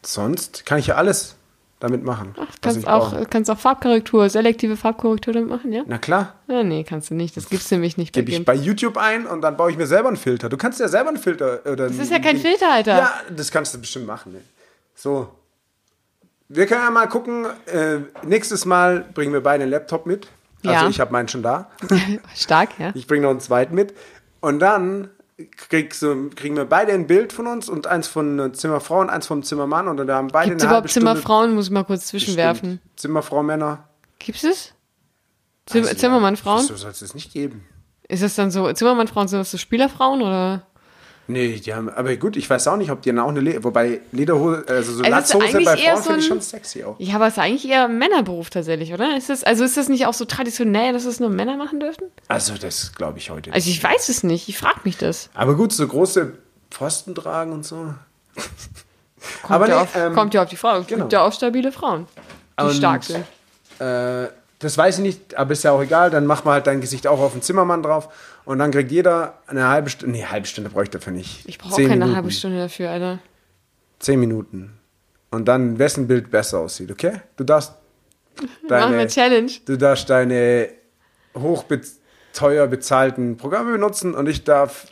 [0.04, 1.36] sonst kann ich ja alles
[1.80, 2.34] damit machen.
[2.40, 3.26] Ach, kannst auch, brauche.
[3.28, 5.84] kannst auch Farbkorrektur, selektive Farbkorrektur damit machen, ja?
[5.86, 7.38] Na klar, Ja, nee, kannst du nicht.
[7.38, 9.86] Das gibt's nämlich nicht bei gebe ich bei YouTube ein und dann baue ich mir
[9.86, 10.50] selber einen Filter.
[10.50, 11.62] Du kannst ja selber einen Filter.
[11.66, 12.98] Oder Das ist ja kein Filter, Alter.
[12.98, 14.34] Ja, das kannst du bestimmt machen.
[14.34, 14.42] Ne?
[14.96, 15.30] So.
[16.50, 17.46] Wir können ja mal gucken.
[17.68, 20.28] Äh, nächstes Mal bringen wir beide einen Laptop mit.
[20.66, 20.90] Also Ja.
[20.90, 21.70] ich habe meinen schon da.
[22.36, 22.92] Stark, ja.
[22.96, 23.94] Ich bringe noch einen zweiten mit.
[24.40, 25.10] Und dann
[25.70, 29.10] kriegst du, kriegen wir beide ein Bild von uns und eins von einer Zimmerfrau und
[29.10, 29.88] eins vom Zimmermann.
[29.88, 31.54] Und dann haben beide Gibt's eine überhaupt Stunde- Zimmerfrauen?
[31.56, 32.80] Muss ich mal kurz zwischenwerfen.
[32.80, 33.00] Stimmt.
[33.00, 33.88] Zimmerfrau, Männer.
[34.20, 34.74] Gibt's es?
[35.68, 36.62] Zim Also, ja, Zimmermann-Frauen?
[36.64, 37.66] Wieso soll es das nicht geben?
[38.08, 40.66] Ist das dann so, Zimmermann-Frauen, sind das so Spielerfrauen oder?
[41.30, 43.62] Nee, die haben, aber gut, ich weiß auch nicht, ob die dann auch eine, Le
[43.62, 46.96] wobei Lederhose, also so Also, Latzhose bei Frauen so finde ich schon sexy auch.
[47.00, 49.18] Ja, aber es ist eigentlich eher ein Männerberuf tatsächlich, oder?
[49.18, 52.06] Ist das, also ist das nicht auch so traditionell, dass es nur Männer machen dürfen?
[52.30, 53.56] Also das glaube ich heute nicht.
[53.56, 55.30] Also ich weiß es nicht, ich frage mich das.
[55.34, 56.34] Aber gut, so große
[56.72, 57.94] Pfosten tragen und so.
[59.42, 60.78] Kommt, Aber ja, nee, auf, ähm, kommt ja auf die Frau.
[60.78, 61.02] Es genau.
[61.02, 62.08] gibt ja auch stabile Frauen,
[62.60, 63.26] die Und, stark sind.
[63.80, 64.28] Äh,
[64.60, 66.10] das weiß ich nicht, aber ist ja auch egal.
[66.10, 68.10] Dann mach mal halt dein Gesicht auch auf den Zimmermann drauf
[68.46, 70.18] und dann kriegt jeder eine halbe Stunde.
[70.18, 71.48] Nee, halbe Stunde bräuchte er dafür nicht.
[71.48, 72.16] Ich brauche keine Minuten.
[72.16, 73.20] halbe Stunde dafür, Alter.
[74.00, 74.74] Zehn Minuten.
[75.30, 77.22] Und dann, wessen Bild besser aussieht, okay?
[77.36, 77.74] Du darfst
[78.38, 79.52] Machen wir deine, Challenge.
[79.66, 80.70] du darfst deine
[81.36, 81.82] hochbe
[82.34, 84.88] teuer bezahlten Programme benutzen und ich darf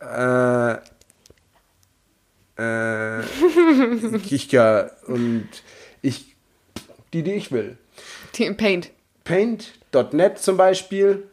[0.00, 0.72] äh,
[2.56, 3.22] äh,
[4.24, 5.48] Kichka und
[6.02, 6.36] ich
[7.12, 7.78] die, die ich will.
[8.34, 8.90] Die- Paint.
[9.28, 11.28] Paint.net zum Beispiel.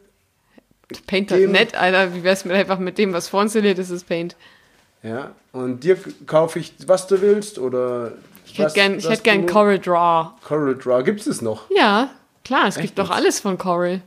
[1.06, 2.14] Paint.net, Alter.
[2.14, 4.36] Wie wär's mit einfach mit dem, was vorinstalliert ist, ist Paint.
[5.02, 8.12] Ja, und dir kaufe ich, was du willst oder
[8.44, 9.78] Ich hätte gern, ich hätte gern Coral.
[9.78, 10.30] Draw.
[10.46, 11.70] Coral Draw, gibt es noch?
[11.70, 12.10] Ja,
[12.44, 14.02] klar, es Echt gibt doch alles von Coral.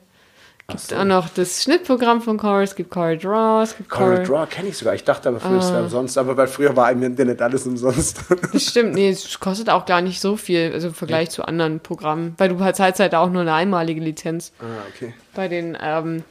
[0.76, 0.90] Es so.
[0.90, 4.46] gibt auch noch das Schnittprogramm von Coral, es gibt Coral Draw, es gibt Coral Coral.
[4.46, 4.94] Draw kenne ich sogar.
[4.96, 5.74] Ich dachte aber früher, es Ah.
[5.74, 8.20] wäre umsonst, aber weil früher war im Internet alles umsonst.
[8.54, 11.80] Das stimmt, nee, es kostet auch gar nicht so viel, also im Vergleich zu anderen
[11.80, 14.54] Programmen, weil du zahlst halt auch nur eine einmalige Lizenz.
[14.60, 14.64] ah,
[14.94, 15.14] okay.
[15.36, 16.24] Bei den ähm,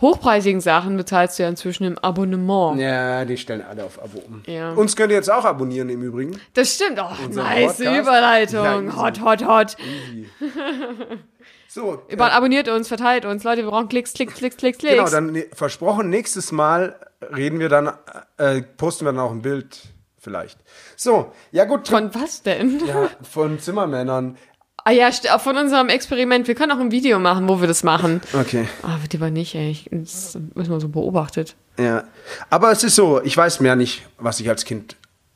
[0.00, 2.78] hochpreisigen Sachen bezahlst du ja inzwischen im Abonnement.
[2.80, 4.42] Ja, die stellen alle auf Abo um.
[4.46, 4.72] Ja.
[4.72, 6.38] Uns könnt ihr jetzt auch abonnieren im Übrigen.
[6.54, 8.00] Das stimmt, oh, nice Podcast?
[8.00, 9.76] Überleitung, Ja, hot, hot, hot.
[9.80, 10.28] Easy.
[11.74, 14.94] So, äh, abonniert uns, verteilt uns, Leute, wir brauchen Klicks, Klicks, Klicks, Klicks, Klicks.
[14.94, 16.94] genau, dann ne, versprochen, nächstes Mal
[17.34, 17.90] reden wir dann,
[18.36, 19.80] äh, posten wir dann auch ein Bild
[20.16, 20.56] vielleicht.
[20.94, 21.88] So, ja gut.
[21.88, 22.80] Von was denn?
[22.86, 24.38] ja, von Zimmermännern.
[24.84, 26.46] Ah ja, st- von unserem Experiment.
[26.46, 28.20] Wir können auch ein Video machen, wo wir das machen.
[28.34, 28.68] Okay.
[28.84, 29.76] Ah, wird lieber nicht, ey.
[29.90, 31.56] Das müssen wir so beobachtet.
[31.76, 32.04] Ja,
[32.50, 34.94] aber es ist so, ich weiß mehr nicht, was ich als Kind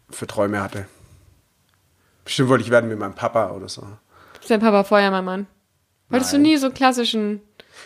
[0.09, 0.87] für Träume hatte.
[2.25, 3.85] Bestimmt wollte ich werden wie mein Papa oder so.
[4.41, 5.49] Ist dein Papa Feuerwehrmann?
[6.11, 7.41] Wolltest du nie so klassischen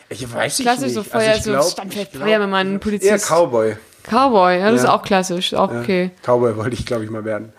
[0.08, 0.94] Ich weiß ich Klassisch nicht.
[0.94, 3.10] so Feuer- ich so glaub- Standfest, ich glaub- Feuerwehrmann, Polizist.
[3.10, 3.76] Eher Cowboy.
[4.04, 4.58] Cowboy?
[4.58, 4.88] Ja, das Ja.
[4.88, 5.80] ist auch klassisch, auch Ja.
[5.80, 6.10] okay.
[6.22, 7.52] Cowboy wollte ich, glaube ich, mal werden.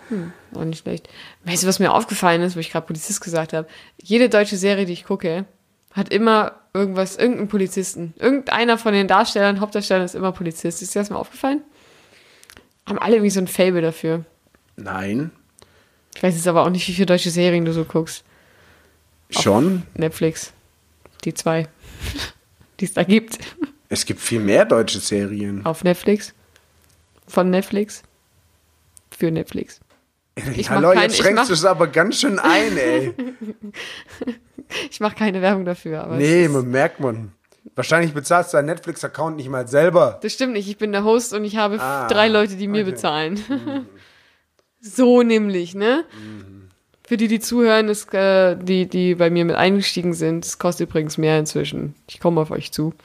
[0.55, 1.09] Auch nicht schlecht.
[1.45, 3.67] Weißt du, was mir aufgefallen ist, wo ich gerade Polizist gesagt habe?
[4.01, 5.45] Jede deutsche Serie, die ich gucke,
[5.93, 8.13] hat immer irgendwas, irgendeinen Polizisten.
[8.19, 10.81] Irgendeiner von den Darstellern, Hauptdarstellern ist immer Polizist.
[10.81, 11.61] Ist dir das mal aufgefallen?
[12.87, 14.25] Haben alle irgendwie so ein Fable dafür.
[14.75, 15.31] Nein.
[16.15, 18.23] Ich weiß jetzt aber auch nicht, wie viele deutsche Serien du so guckst.
[19.29, 19.83] Schon.
[19.95, 20.53] Netflix.
[21.23, 21.67] Die zwei,
[22.79, 23.39] die es da gibt.
[23.89, 25.65] Es gibt viel mehr deutsche Serien.
[25.65, 26.33] Auf Netflix.
[27.27, 28.03] Von Netflix.
[29.15, 29.79] Für Netflix.
[30.55, 33.13] Ich Hallo, kein- jetzt schränkst du es aber ganz schön ein, ey.
[34.89, 36.15] Ich mache keine Werbung dafür, aber.
[36.15, 37.31] nee, man merkt man.
[37.75, 40.17] Wahrscheinlich bezahlst du deinen Netflix-Account nicht mal selber.
[40.23, 40.67] das stimmt nicht.
[40.67, 42.91] Ich bin der Host und ich habe Ah, drei Leute, die mir okay.
[42.91, 43.39] bezahlen.
[44.81, 46.05] so nämlich, ne?
[47.13, 50.89] Für die, die zuhören, ist, äh, die, die bei mir mit eingestiegen sind, es kostet
[50.89, 51.93] übrigens mehr inzwischen.
[52.09, 52.95] Ich komme auf euch zu.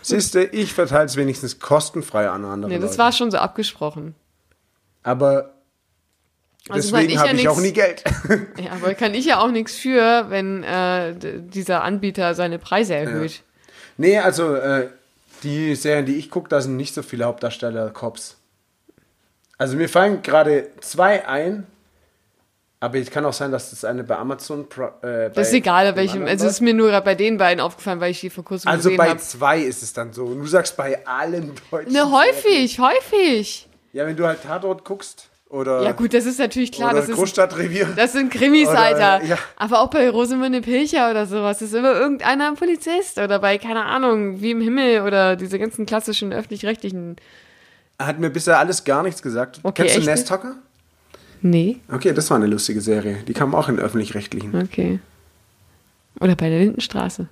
[0.00, 2.98] Siehst du, ich verteile es wenigstens kostenfrei an andere Nee, das Leute.
[3.00, 4.14] war schon so abgesprochen.
[5.02, 5.52] Aber
[6.70, 8.02] Also deswegen ich habe ja ich auch nix- nie Geld.
[8.64, 13.42] Ja, aber kann ich ja auch nichts für, wenn äh, dieser Anbieter seine Preise erhöht.
[13.98, 14.88] nee, also äh,
[15.42, 18.38] die Serien, die ich gucke, da sind nicht so viele Hauptdarsteller Cops.
[19.58, 21.66] Also mir fallen gerade zwei ein,
[22.84, 24.68] aber es kann auch sein, dass das eine bei Amazon.
[24.68, 26.26] Pro- Äh, Das ist bei egal, dem welchem.
[26.26, 28.88] Also es ist mir nur bei den beiden aufgefallen, weil ich die vor kurzem Also
[28.90, 29.20] gesehen bei habe.
[29.20, 30.24] zwei ist es dann so.
[30.24, 31.92] Und du sagst bei allen deutschen.
[31.92, 32.12] Ne, Serien.
[32.12, 33.68] häufig, häufig.
[33.92, 35.28] Ja, wenn du halt Tatort guckst.
[35.50, 37.90] Oder, Ja gut, das ist natürlich klar, oder das ist Großstadtrevier.
[37.94, 39.24] das sind Krimis, Oder, Alter.
[39.24, 39.38] ja.
[39.54, 43.84] Aber auch bei Rosamunde Pilcher oder sowas ist immer irgendeiner ein Polizist oder bei keine
[43.84, 47.16] Ahnung, wie im Himmel oder diese ganzen klassischen öffentlich-rechtlichen.
[48.00, 49.60] Hat mir bisher alles gar nichts gesagt.
[49.62, 50.08] Okay, Kennst du echt?
[50.08, 50.56] Nesthocker?
[51.46, 53.18] Nee, Okay, das war eine lustige Serie.
[53.28, 54.54] Die kam auch in öffentlich-rechtlichen.
[54.62, 54.98] okay.
[56.18, 57.28] Oder bei der Lindenstraße.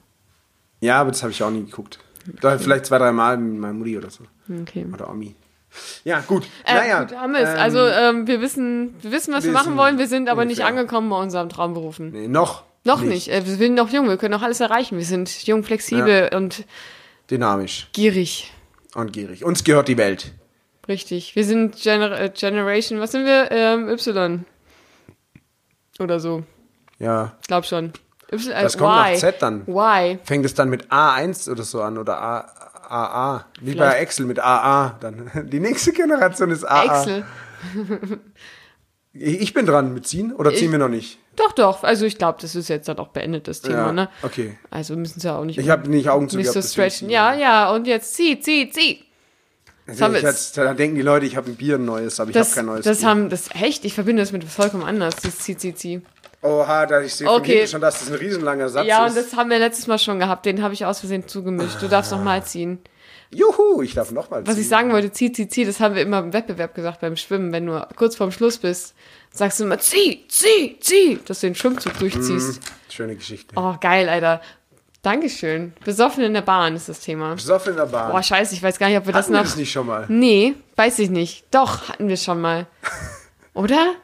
[0.80, 1.98] Ja, aber das habe ich auch nie geguckt.
[2.42, 4.24] Da vielleicht zwei, drei Mal mit meiner Mutti oder so.
[4.62, 4.84] Okay.
[4.92, 5.34] Oder Omi.
[6.04, 6.44] Ja, gut.
[6.66, 7.04] Äh, naja.
[7.04, 9.96] gut, haben ähm, also ähm, wir wissen, wir wissen, was wir, machen wollen.
[9.98, 10.78] Wir sind aber nicht ungefähr.
[10.80, 12.10] angekommen bei unseren Traumberufen.
[12.10, 12.64] nee, noch.
[12.84, 13.28] Noch nicht.
[13.28, 14.08] Äh, wir sind noch jung.
[14.08, 14.98] Wir können noch alles erreichen.
[14.98, 16.66] Wir sind jung, flexibel und
[17.30, 18.52] Dynamisch gierig.
[18.94, 19.42] und gierig.
[19.42, 20.32] Uns gehört die Welt.
[20.88, 21.36] Richtig.
[21.36, 23.00] Wir sind Gener äh, Generation.
[23.00, 23.50] Was sind wir?
[23.50, 24.44] Ähm, y.
[26.00, 26.42] Oder so.
[26.98, 27.36] Ja.
[27.40, 27.92] Ich glaube schon.
[28.32, 29.16] Y, äh, Das kommt nach y.
[29.18, 29.62] Z dann.
[29.68, 30.18] Y.
[30.24, 32.38] Fängt es dann mit A1 oder so an oder A,
[32.88, 33.46] AA.
[33.60, 34.00] Wie bei Vielleicht.
[34.02, 34.96] Excel mit AA.
[35.00, 35.30] Dann.
[35.50, 36.84] Die nächste Generation ist AA.
[37.00, 37.24] Excel.
[39.14, 41.18] Ich bin dran mit ziehen oder ziehen Ich- wir noch nicht?
[41.36, 41.82] Doch, doch.
[41.82, 44.08] Also ich glaube, das ist jetzt dann auch beendet, das Thema, Ja, ne?
[44.22, 44.58] okay.
[44.70, 47.08] Also müssen sie ja auch nicht, Ich habe nicht Augen zu nicht so stretchen.
[47.08, 49.02] Ja, ja, und jetzt zieh, zieh, zieh.
[49.86, 52.36] Also haben jetzt, da denken die Leute, ich habe ein Bier ein neues, aber ich
[52.36, 53.08] habe Das, kein neues das Bier.
[53.08, 55.16] haben, das, echt, ich verbinde das mit vollkommen anders.
[55.16, 56.00] Das zieh, zieh, zieh.
[56.42, 57.66] Oha, da ich sehe Okay.
[57.66, 59.16] schon, dass das ein riesenlanger Satz Ja, ist.
[59.16, 60.44] und das haben wir letztes Mal schon gehabt.
[60.46, 61.80] Den habe ich aus Versehen zugemischt.
[61.80, 62.78] Du darfst noch mal ziehen.
[63.34, 66.02] Juhu, ich darf noch mal Was ich sagen wollte, zieh, zieh, zieh, das haben wir
[66.02, 67.50] immer im Wettbewerb gesagt beim Schwimmen.
[67.52, 68.94] Wenn du kurz vorm Schluss bist,
[69.32, 72.60] sagst du immer, zieh, zieh, zieh, dass du den Schwimmzug durchziehst.
[72.90, 73.54] Schöne Geschichte.
[73.56, 74.42] Oh, geil, Alter.
[75.03, 75.72] Dankeschön.
[75.84, 77.34] Besoffen in der Bahn ist das Thema.
[77.34, 78.12] Besoffen in der Bahn.
[78.12, 79.46] Boah, scheiße, ich weiß gar nicht, ob wir das Hatten wir noch...
[79.46, 80.07] das nicht schon mal?
[80.09, 81.44] Nee, weiß ich nicht.
[81.50, 82.66] Doch, hatten wir schon mal.
[83.55, 83.94] Oder?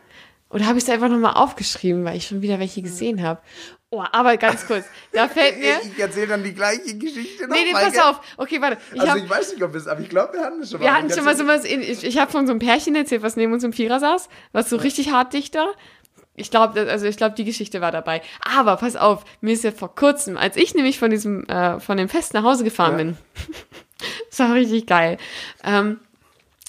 [0.51, 3.41] Oder habe ich es einfach nochmal aufgeschrieben, weil ich schon wieder welche gesehen habe?
[3.91, 5.81] Oh, aber ganz kurz, da fällt mir...
[5.83, 8.03] Ich erzähle dann die gleiche Geschichte noch Nee, nee, pass gell?
[8.03, 8.21] auf.
[8.37, 8.77] Okay, warte.
[8.93, 10.81] Ich Also hab, ich weiß nicht, ob es, aber ich glaube, wir hatten es schon
[10.81, 10.87] mal.
[10.87, 13.37] wir hatten schon mal sowas, in, ich, ich habe von so einem Pärchen erzählt, was
[13.37, 15.69] neben uns im Vierer saß, was so richtig hart dicht war.
[16.39, 18.23] Ich glaube, also ich glaube, die Geschichte war dabei.
[18.57, 21.97] Aber pass auf, mir ist ja vor kurzem, als ich nämlich von diesem, äh, von
[21.97, 22.97] dem Fest nach Hause gefahren Ja.
[22.99, 23.17] bin,
[24.31, 25.19] das war richtig geil.
[25.65, 26.01] Ähm,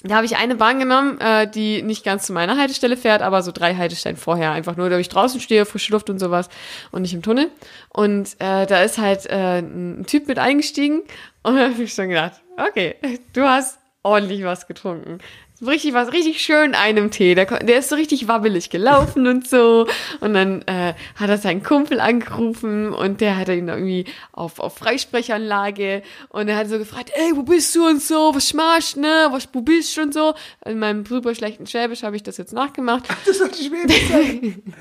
[0.02, 3.42] da habe ich eine Bahn genommen, äh, die nicht ganz zu meiner Haltestelle fährt, aber
[3.42, 4.52] so drei Haltestellen vorher.
[4.52, 6.48] Einfach nur, damit ich draußen stehe, frische Luft und sowas
[6.90, 7.50] und nicht im Tunnel.
[7.90, 11.02] Und äh, da ist halt äh, ein Typ mit eingestiegen
[11.42, 12.94] und da habe ich schon gedacht, okay,
[13.34, 15.18] du hast ordentlich was getrunken.
[15.66, 17.34] Richtig was, richtig schön einem Tee.
[17.34, 19.86] Der, der ist so richtig wabbelig gelaufen und so.
[20.20, 24.76] Und dann äh, hat er seinen Kumpel angerufen und der hatte ihn irgendwie auf, auf
[24.78, 29.28] Freisprechanlage und er hat so gefragt, ey, wo bist du und so, was schmarsch, ne,
[29.32, 30.32] was, wo bist du und so.
[30.64, 33.04] In meinem super schlechten Schwäbisch habe ich das jetzt nachgemacht.
[33.26, 34.62] Das sollte nicht sagen.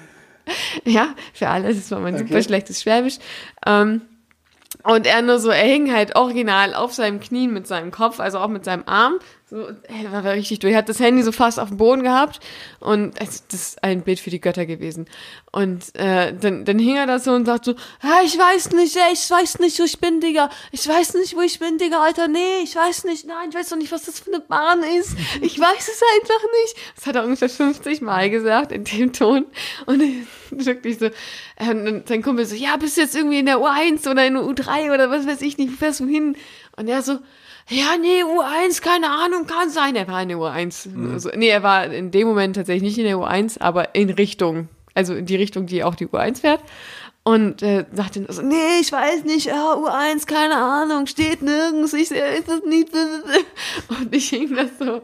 [0.84, 2.25] Ja, für alle, das war mein Okay.
[2.27, 3.17] super schlechtes Schwäbisch.
[3.67, 4.01] Ähm,
[4.84, 8.39] und er nur so, er hing halt original auf seinem Knien mit seinem Kopf, also
[8.39, 9.15] auch mit seinem Arm.
[9.50, 10.74] So, er war richtig durch.
[10.74, 12.39] Er hat das Handy so fast auf dem Boden gehabt
[12.80, 15.08] und also, das ist ein Bild für die Götter gewesen.
[15.52, 18.95] Und äh, dann, dann hing er da so und sagt so, "Hä, ich weiß nicht,
[18.95, 20.52] ey, ich weiß nicht, wo ich bin, Digga.
[20.72, 22.28] Ich weiß nicht, wo ich bin, Digga, Alter.
[22.28, 23.26] Nee, ich weiß nicht.
[23.26, 25.16] Nein, ich weiß doch nicht, was das für eine Bahn ist.
[25.41, 26.76] Ich weiß es einfach nicht.
[26.95, 29.47] Das hat er ungefähr 50 Mal gesagt in dem Ton.
[29.88, 30.04] Und
[30.52, 34.08] wirklich so, äh, und sein Kumpel so, ja, bist du jetzt irgendwie in der U1
[34.08, 36.36] oder in der U3 oder was weiß ich nicht, fährst du hin?
[36.78, 37.18] Und er so,
[37.70, 39.95] ja, nee, U1, keine Ahnung, kann sein.
[39.95, 41.13] Er war in der U1.
[41.13, 44.70] Also, nee, er war in dem Moment tatsächlich nicht in der U1, aber in Richtung,
[44.95, 46.61] also in die Richtung, die auch die U1 fährt.
[47.24, 52.09] Und äh, sagte so, nee, ich weiß nicht, ja, U1, keine Ahnung, steht nirgends, ich
[52.09, 52.89] sehe ist das nicht.
[53.89, 55.01] Und ich hing das so.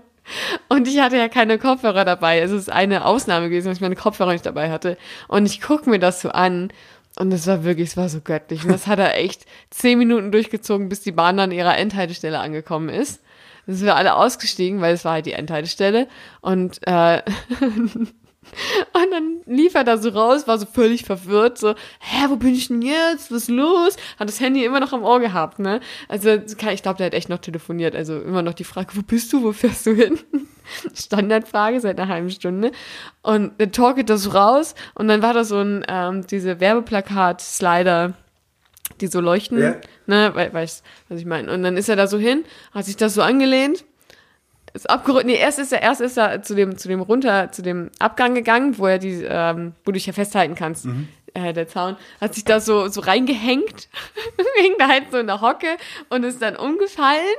[0.70, 2.40] Und ich hatte ja keine Kopfhörer dabei.
[2.40, 4.98] Es ist eine Ausnahme gewesen, dass ich meine Kopfhörer nicht dabei hatte.
[5.28, 6.72] Und ich gucke mir das so an.
[7.18, 8.64] Und es war wirklich, es war so göttlich.
[8.66, 12.90] Und das hat er echt zehn Minuten durchgezogen, bis die Bahn dann ihrer Endhaltestelle angekommen
[12.90, 13.22] ist.
[13.66, 16.08] Dann sind wir alle ausgestiegen, weil es war halt die Endhaltestelle.
[16.42, 17.22] Und, äh,
[18.94, 22.54] und dann lief er da so raus, war so völlig verwirrt, so, hä, wo bin
[22.54, 23.32] ich denn jetzt?
[23.32, 23.96] Was ist los?
[24.20, 25.80] Hat das Handy immer noch am Ohr gehabt, ne?
[26.08, 27.96] Also, ich glaube, der hat echt noch telefoniert.
[27.96, 30.20] Also immer noch die Frage, wo bist du, wo fährst du hin?
[30.96, 32.72] Standardfrage seit einer halben Stunde.
[33.22, 38.14] Und dann torkelt das so raus und dann war da so ein, ähm, diese Werbeplakat-Slider,
[39.02, 39.76] die so leuchten, Ja.
[40.06, 41.52] ne, we weißt, was ich meine.
[41.52, 43.84] Und dann ist er da so hin, hat sich das so angelehnt,
[44.76, 47.62] ist abgerückt, nee, erst ist er, erst ist er zu dem, zu dem runter, zu
[47.62, 50.86] dem Abgang gegangen, wo er die, ähm, wo du dich ja festhalten kannst,
[51.34, 53.88] äh, der Zaun, hat sich da so, so reingehängt,
[54.62, 55.78] hing da halt so in der Hocke
[56.10, 57.36] und ist dann umgefallen.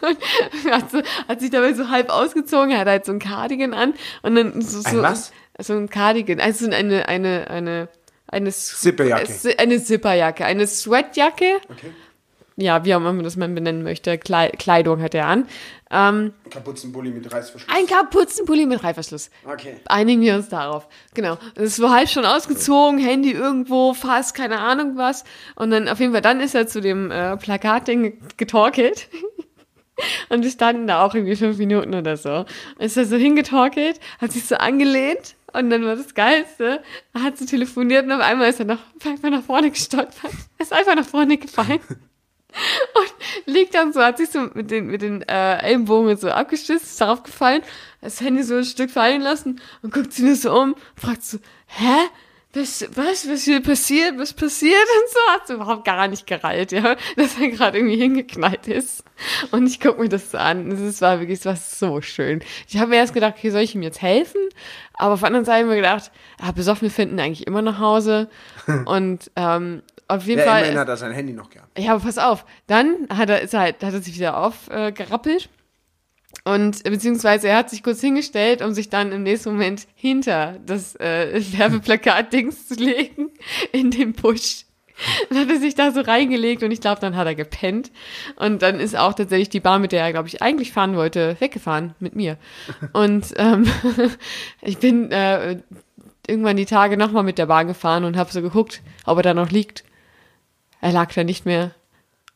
[0.00, 0.18] und
[0.72, 4.34] hat, so, hat sich dabei so halb ausgezogen, hat halt so ein Cardigan an und
[4.34, 5.32] dann so, so Ein was?
[5.60, 7.88] so ein Cardigan, also eine, eine, eine,
[8.26, 9.58] eine Zipperjacke.
[9.58, 11.60] Eine Zipperjacke, eine Sweatjacke.
[11.70, 11.92] Okay.
[12.56, 14.16] Ja, wie auch immer man das mal benennen möchte.
[14.16, 15.46] Klei Kleidung hat er an.
[15.90, 17.74] Ähm, Kapuzenbully mit Reißverschluss.
[17.74, 19.30] ein Kapuzenpulli mit Reißverschluss.
[19.44, 19.76] Okay.
[19.86, 20.86] Einigen wir uns darauf.
[21.14, 21.36] Genau.
[21.56, 25.24] Es war halb schon ausgezogen, Handy irgendwo, fast, keine Ahnung was.
[25.56, 29.08] Und dann auf jeden Fall, dann ist er zu dem äh, Plakatding getorkelt.
[30.28, 32.44] Und wir standen da auch irgendwie fünf Minuten oder so.
[32.78, 36.82] Ist er so hingetorkelt, hat sich so angelehnt und dann war das Geilste,
[37.12, 40.32] er hat so telefoniert und auf einmal ist er noch einfach nach vorne gestolpert.
[40.58, 41.78] Er ist einfach nach vorne gefallen.
[42.94, 46.84] Und liegt dann so, hat sich so mit den, mit den äh, Ellenbogen so abgestützt,
[46.84, 47.62] ist darauf gefallen,
[48.00, 51.38] das Handy so ein Stück fallen lassen und guckt sich nur so um, fragt so,
[51.66, 52.08] hä?
[52.56, 56.70] Was, was, was hier passiert, was passiert und so, hat so überhaupt gar nicht gereilt,
[56.70, 59.02] ja, dass er gerade irgendwie hingeknallt ist.
[59.50, 62.44] Und ich guck mir das so an, es war wirklich, es war so schön.
[62.68, 64.40] Ich habe mir erst gedacht, okay, soll ich ihm jetzt helfen?
[64.92, 67.80] Aber auf der anderen Seite habe ich mir gedacht, ah, Besoffene finden eigentlich immer nach
[67.80, 68.28] Hause
[68.86, 70.60] und ähm, auf jeden Ja, Fall.
[70.60, 71.78] immerhin hat er sein Handy noch gehabt.
[71.78, 72.44] Ja, aber pass auf.
[72.66, 75.44] Dann hat er, ist er halt, hat er sich wieder aufgerappelt.
[75.44, 75.48] Äh.
[76.50, 80.94] Und beziehungsweise er hat sich kurz hingestellt, um sich dann im nächsten Moment hinter das
[80.96, 83.30] äh, Werbeplakat-Dings zu legen,
[83.72, 84.64] in den Busch.
[85.28, 87.90] Dann hat er sich da so reingelegt und ich glaube, dann hat er gepennt.
[88.36, 91.36] Und dann ist auch tatsächlich die Bahn, mit der er, glaube ich, eigentlich fahren wollte,
[91.40, 92.36] weggefahren mit mir.
[92.92, 93.66] Und ähm,
[94.60, 95.56] ich bin äh,
[96.28, 99.34] irgendwann die Tage nochmal mit der Bahn gefahren und habe so geguckt, ob er da
[99.34, 99.84] noch liegt.
[100.84, 101.70] Er lag da nicht mehr.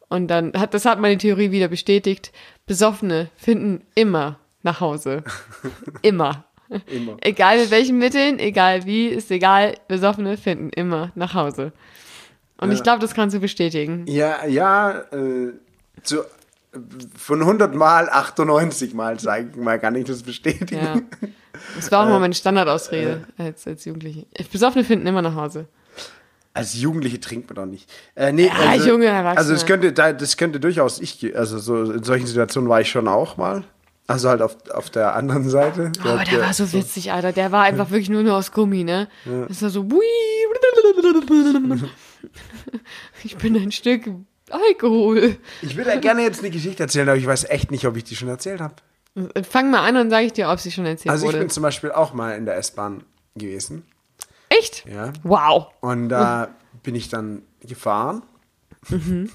[0.08, 2.32] Und dann hat, das hat meine Theorie wieder bestätigt.
[2.64, 5.22] Besoffene finden immer nach Hause.
[6.02, 6.44] Immer.
[6.86, 7.18] Immer.
[7.20, 9.74] Egal mit welchen Mitteln, egal wie, ist egal.
[9.86, 11.72] Besoffene finden immer nach Hause.
[12.58, 12.74] Und Ja.
[12.76, 14.06] ich glaube, das kannst du bestätigen.
[14.06, 15.52] Ja, ja, äh,
[16.02, 16.24] zu,
[17.16, 20.76] von 100 Mal 98 Mal, sage ich mal, kann ich das bestätigen.
[20.84, 21.28] Ja.
[21.76, 24.24] Das war auch mal meine Standardausrede als, als Jugendliche.
[24.50, 25.68] Besoffene finden immer nach Hause.
[26.58, 27.90] Als Jugendliche trinkt man doch nicht.
[28.14, 29.38] Äh, nee, Ja, junge Erwachsene.
[29.38, 32.90] Also das könnte, da- das könnte durchaus ich, also so in solchen Situationen war ich
[32.90, 33.64] schon auch mal.
[34.06, 35.92] Also halt auf, auf der anderen Seite.
[36.02, 37.32] Aber der war so witzig, Alter.
[37.32, 39.06] Der war einfach wirklich nur, nur aus Gummi, ne?
[39.48, 39.86] Das war so.
[43.24, 44.04] Ich bin ein Stück
[44.50, 45.36] Alkohol.
[45.62, 48.04] Ich würde ja gerne jetzt eine Geschichte erzählen, aber ich weiß echt nicht, ob ich
[48.04, 48.74] die schon erzählt habe.
[49.48, 51.38] Fang mal an und sage ich dir, ob sie schon erzählt Also ich wurde.
[51.40, 53.02] bin zum Beispiel auch mal in der S-Bahn
[53.34, 53.84] gewesen.
[54.58, 54.84] Echt?
[54.86, 55.12] Ja.
[55.22, 55.66] Wow.
[55.80, 56.48] Und da
[56.82, 58.22] bin ich dann gefahren.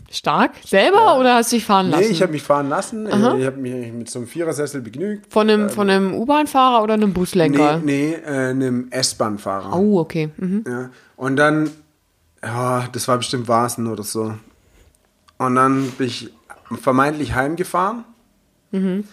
[0.10, 0.52] Stark?
[0.66, 2.04] Selber oder hast du dich fahren lassen?
[2.06, 3.06] Nee, ich habe mich fahren lassen.
[3.06, 5.32] Äh, Ich habe mich mit so einem Vierersessel begnügt.
[5.32, 7.78] von einem, von einem U-Bahn-Fahrer oder einem Nee, Buslenker?
[7.84, 9.78] nee, äh, einem S-Bahn-Fahrer.
[9.78, 10.30] Oh, okay.
[10.38, 10.64] Mhm.
[10.68, 10.90] Ja.
[11.18, 11.70] Und dann,
[12.42, 14.34] ja, das war bestimmt Vasen oder so.
[15.38, 16.32] Und dann bin ich
[16.80, 18.06] vermeintlich heimgefahren.
[18.72, 19.04] Mhm.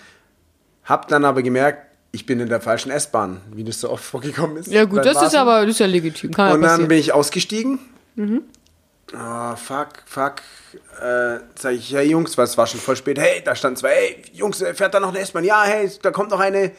[0.85, 4.57] Hab dann aber gemerkt, ich bin in der falschen S-Bahn, wie das so oft vorgekommen
[4.57, 4.69] ist.
[4.69, 6.33] Ja, gut, das ist aber das ist ja legitim.
[6.33, 6.89] Kann ja Und dann passieren.
[6.89, 7.79] bin ich ausgestiegen.
[8.17, 8.43] Mhm.
[9.15, 10.37] Ah, fuck, fuck.
[11.01, 13.19] Äh, sag ich, hey Jungs, weil es war schon voll spät.
[13.19, 13.91] Hey, da standen zwei.
[13.91, 15.45] Hey, Jungs, äh, fährt da noch eine S-Bahn?
[15.45, 16.73] Ja, hey, da kommt noch eine.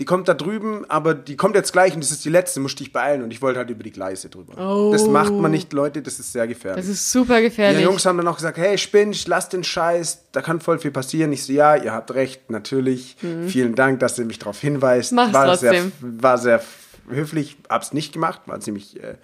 [0.00, 2.80] Die kommt da drüben, aber die kommt jetzt gleich und das ist die letzte, musst
[2.80, 3.22] dich beeilen.
[3.22, 4.54] Und ich wollte halt über die Gleise drüber.
[4.56, 4.90] Oh.
[4.92, 6.84] Das macht man nicht, Leute, das ist sehr gefährlich.
[6.84, 7.84] das ist super die gefährlich.
[7.84, 11.32] Jungs haben dann auch gesagt, hey, spinnst, lass den Scheiß, da kann voll viel passieren.
[11.32, 13.16] Ich so, ja, ihr habt recht, natürlich.
[13.46, 15.12] Vielen Dank, dass ihr mich darauf hinweist.
[15.12, 15.16] Mhm.
[15.16, 15.92] Mach's war trotzdem.
[16.00, 16.62] Sehr, war sehr
[17.08, 19.16] höflich, hab's nicht gemacht, war ziemlich äh,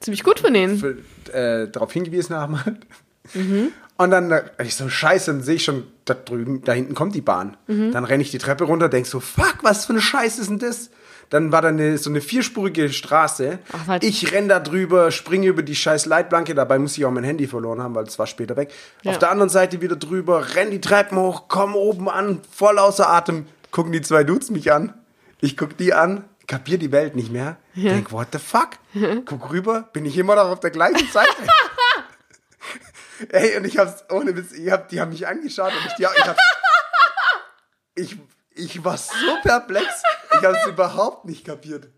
[0.00, 0.78] Ziemlich gut von denen.
[0.78, 0.96] für,
[1.32, 2.64] äh, darauf hingewiesen haben.
[2.64, 2.78] halt.
[3.34, 3.72] Mhm.
[3.96, 4.32] Und dann,
[4.62, 7.56] ich so, scheiße, dann sehe ich schon, da drüben, da hinten kommt die Bahn.
[7.66, 7.92] Mhm.
[7.92, 10.58] Dann renne ich die Treppe runter, denk so, fuck, was für eine Scheiße ist denn
[10.58, 10.90] das?
[11.30, 13.58] Dann war da eine, so eine vierspurige Straße.
[13.72, 14.02] Ach, was?
[14.02, 17.46] ich renn da drüber, springe über die scheiß Leitplanke, dabei muss ich auch mein Handy
[17.46, 18.70] verloren haben, weil es war später weg.
[19.02, 19.12] Ja.
[19.12, 23.08] Auf der anderen Seite wieder drüber, renn die Treppen hoch, komm oben an, voll außer
[23.08, 24.92] Atem, gucken die zwei Dudes mich an.
[25.40, 27.56] Ich guck die an, kapier die Welt nicht mehr.
[27.74, 28.72] Denk, what the fuck?
[29.24, 31.30] Guck rüber, bin ich immer noch auf der gleichen Seite.
[33.30, 36.02] Ey, und ich hab's, ohne Witz, ich hab, die haben mich angeschaut und ich, die,
[36.02, 36.40] ich hab's,
[37.94, 38.16] ich,
[38.54, 39.12] ich war so
[39.42, 39.86] perplex,
[40.38, 41.88] ich hab's überhaupt nicht kapiert.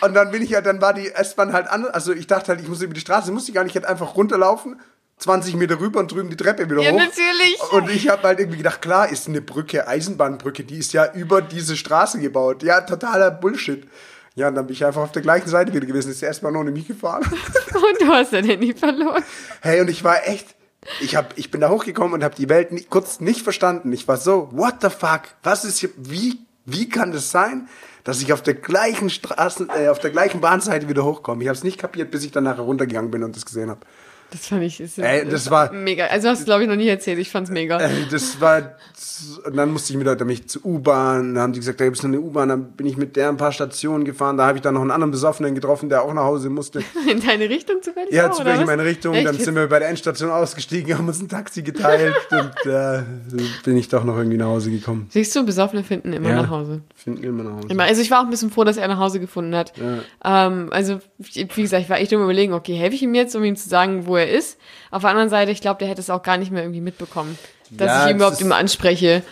[0.00, 2.60] Und dann bin ich ja, dann war die S-Bahn halt an, also ich dachte halt,
[2.60, 4.80] ich muss über die Straße, musste ich gar nicht, ich hätte einfach runterlaufen,
[5.18, 6.98] 20 Meter rüber und drüben die Treppe wieder Ja, hoch.
[6.98, 7.60] natürlich.
[7.72, 11.42] Und ich habe halt irgendwie gedacht, klar, ist eine Brücke, Eisenbahnbrücke, die ist ja über
[11.42, 12.62] diese Straße gebaut.
[12.62, 13.88] Ja, totaler Bullshit.
[14.34, 16.70] Ja, und dann bin ich einfach auf der gleichen Seite wieder gewesen, ist S-Bahn ohne
[16.70, 17.22] mich gefahren.
[17.74, 19.22] Und du hast dein Handy verloren.
[19.60, 20.54] Hey, und ich war echt,
[21.00, 23.92] ich, hab, ich bin da hochgekommen und habe die Welt nie, kurz nicht verstanden.
[23.92, 25.22] Ich war so, what the fuck?
[25.42, 27.68] Was ist hier, wie, wie kann das sein,
[28.04, 31.42] dass ich auf der gleichen Straßen, äh, auf der gleichen Bahnseite wieder hochkomme?
[31.42, 33.80] Ich habe es nicht kapiert, bis ich dann nachher runtergegangen bin und das gesehen habe.
[34.32, 36.06] Das fand ich ist, Ey, das war- mega.
[36.06, 37.18] Also hast du glaube ich noch nie erzählt.
[37.18, 37.78] Ich fand's mega.
[37.78, 38.76] Äh, das war,
[39.46, 41.84] und dann musste ich mit dann bin ich zur U-Bahn, dann haben die gesagt, da
[41.84, 44.46] gibt es noch eine U-Bahn, dann bin ich mit der ein paar Stationen gefahren, da
[44.46, 46.80] habe ich dann noch einen anderen Besoffenen getroffen, der auch nach Hause musste.
[47.10, 48.12] In deine Richtung zufällig?
[48.12, 49.14] Ja, auch, zufällig in meine Richtung.
[49.14, 49.26] Echt?
[49.26, 53.02] Dann sind wir bei der Endstation ausgestiegen, haben uns ein Taxi geteilt und äh,
[53.64, 55.06] bin ich doch noch irgendwie nach Hause gekommen.
[55.10, 56.42] Siehst du, Besoffene finden immer Ja.
[56.42, 56.80] nach Hause.
[56.94, 57.68] Finden immer nach Hause.
[57.68, 57.84] Immer.
[57.84, 59.72] Also ich war auch ein bisschen froh, dass er nach Hause gefunden hat.
[60.24, 63.44] Ähm, also, wie gesagt, ich war echt immer überlegen, okay, helfe ich ihm jetzt, um
[63.44, 64.58] ihm zu sagen, wo er ist.
[64.90, 67.38] Auf der anderen Seite, ich glaube, der hätte es auch gar nicht mehr irgendwie mitbekommen,
[67.70, 69.22] dass Ja, ich ihn das überhaupt immer anspreche.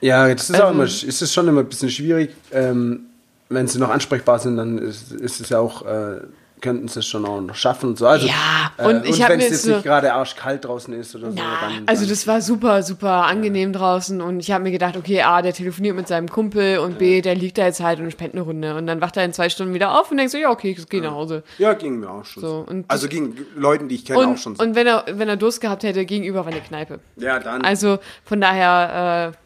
[0.00, 2.30] Ja, jetzt ist, auch Also- immer, ist es schon immer ein bisschen schwierig.
[2.52, 3.00] Ähm,
[3.48, 6.20] wenn sie noch ansprechbar sind, dann ist, ist es ja auch, äh,
[6.60, 8.06] könnten sie es schon auch noch schaffen und so.
[8.06, 11.30] Also, Ja, äh, und ich hab wenn es jetzt nicht gerade arschkalt draußen ist oder
[11.30, 14.70] so, Na, dann, also dann das war super, super angenehm draußen und ich habe mir
[14.70, 18.00] gedacht, okay, A, der telefoniert mit seinem Kumpel und B, der liegt da jetzt halt
[18.00, 20.32] und spendet eine Runde und dann wacht er in zwei Stunden wieder auf und denkt
[20.32, 21.42] so, ja, okay, ich gehe nach Hause.
[21.58, 22.42] Ja, ging mir auch schon.
[22.42, 24.62] So, So, und also ging Leuten, die ich kenne, auch Und, schon so.
[24.62, 27.00] und wenn er, wenn er Durst gehabt hätte, gegenüber war eine Kneipe.
[27.16, 27.62] ja, dann.
[27.62, 29.36] Also von daher äh,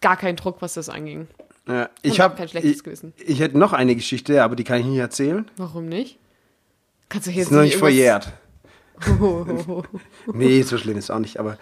[0.00, 1.26] gar kein Druck, was das anging.
[1.68, 3.12] ja, ich habe kein schlechtes ich, Gewissen.
[3.16, 5.46] ich hätte noch eine Geschichte, aber die kann ich nicht erzählen.
[5.56, 6.18] Warum nicht?
[7.08, 8.32] Kannst du jetzt Ist noch nicht verjährt.
[10.32, 11.58] Nee, so schlimm ist auch nicht, aber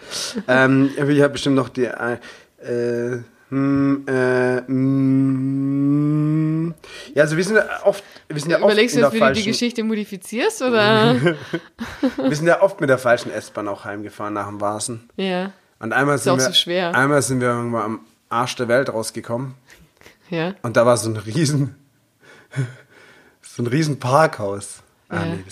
[0.46, 3.18] ähm, ich habe bestimmt noch die, äh,
[3.50, 6.74] äh, mm,
[7.14, 9.20] ja, also wir sind ja oft, wir sind ja oft Überlegst du jetzt, wie du
[9.20, 11.20] die falschen, Geschichte modifizierst oder?
[12.16, 15.08] wir sind ja oft mit der falschen S-Bahn auch heimgefahren nach dem Vasen.
[15.16, 16.94] ja, Und einmal sind auch wir, so schwer.
[16.94, 19.54] einmal sind wir irgendwann am Arsch der Welt rausgekommen
[20.30, 20.54] ja.
[20.62, 21.74] und da war so ein riesen,
[23.42, 24.82] so ein riesen Parkhaus.
[25.14, 25.34] Ah, Ja.
[25.36, 25.44] nee,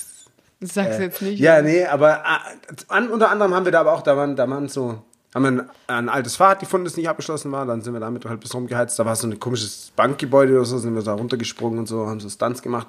[0.60, 1.38] das, du äh, jetzt nicht.
[1.40, 2.40] Ja, nee, aber ah,
[2.88, 5.02] an, unter anderem haben wir da aber auch, da waren, da waren so,
[5.34, 8.24] haben wir ein, ein altes Fahrrad gefunden, das nicht abgeschlossen war, dann sind wir damit
[8.24, 11.78] halt bis rumgeheizt, da war so ein komisches Bankgebäude oder so, sind wir da runtergesprungen
[11.78, 12.86] und so, haben so Stunts gemacht.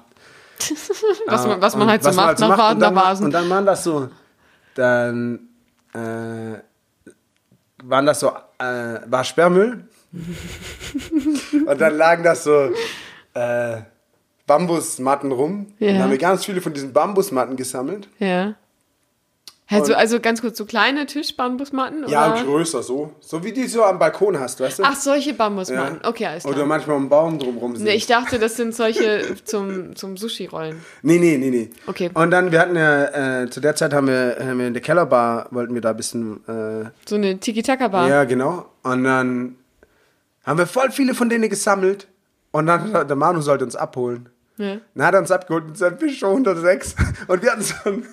[1.26, 2.78] was, man, was man Und halt so macht halt so nach macht.
[2.78, 3.24] Baden und dann.
[3.24, 4.08] Und dann waren das so,
[4.74, 5.48] dann
[5.92, 6.58] äh,
[7.82, 9.88] waren das so, äh, war Sperrmüll.
[11.66, 12.70] und dann lagen das so
[13.34, 13.82] äh,
[14.46, 15.74] Bambusmatten rum.
[15.78, 15.88] Ja.
[15.88, 18.08] Und dann haben wir ganz viele von diesen Bambusmatten gesammelt.
[18.18, 18.56] Ja.
[19.70, 22.06] Also, also ganz kurz, so kleine Tischbambusmatten?
[22.08, 22.44] Ja, oder?
[22.44, 23.12] größer so.
[23.20, 24.82] So wie die so am Balkon hast, weißt du?
[24.84, 25.36] Ach, solche ja.
[25.36, 26.00] Bambusmatten.
[26.04, 26.54] Okay, alles klar.
[26.54, 27.86] Oder manchmal um Baum drumrum sind.
[27.86, 30.80] Nee, ich dachte, das sind solche zum, zum Sushi-Rollen.
[31.02, 31.70] Nee, nee, nee, nee.
[31.86, 32.10] Okay.
[32.12, 34.82] Und dann, wir hatten ja, äh, zu der Zeit haben wir, haben wir in der
[34.82, 38.08] Kellerbar, wollten wir da ein bisschen äh, So eine Tiki-Taka-Bar.
[38.08, 38.66] Ja, genau.
[38.82, 39.56] Und dann
[40.44, 42.06] haben wir voll viele von denen gesammelt.
[42.52, 44.28] Und dann der Manu sollte uns abholen.
[44.56, 44.76] Ja.
[44.94, 46.94] Dann hat er uns abgeholt mit seinem Fisch 106.
[47.26, 48.06] Und wir hatten so einen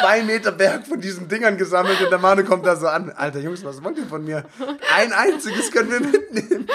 [0.00, 2.00] zwei Meter Berg von diesen Dingern gesammelt.
[2.00, 3.10] Und der Manu kommt da so an.
[3.10, 4.44] Alter Jungs, was wollt ihr von mir?
[4.96, 6.68] Ein einziges können wir mitnehmen.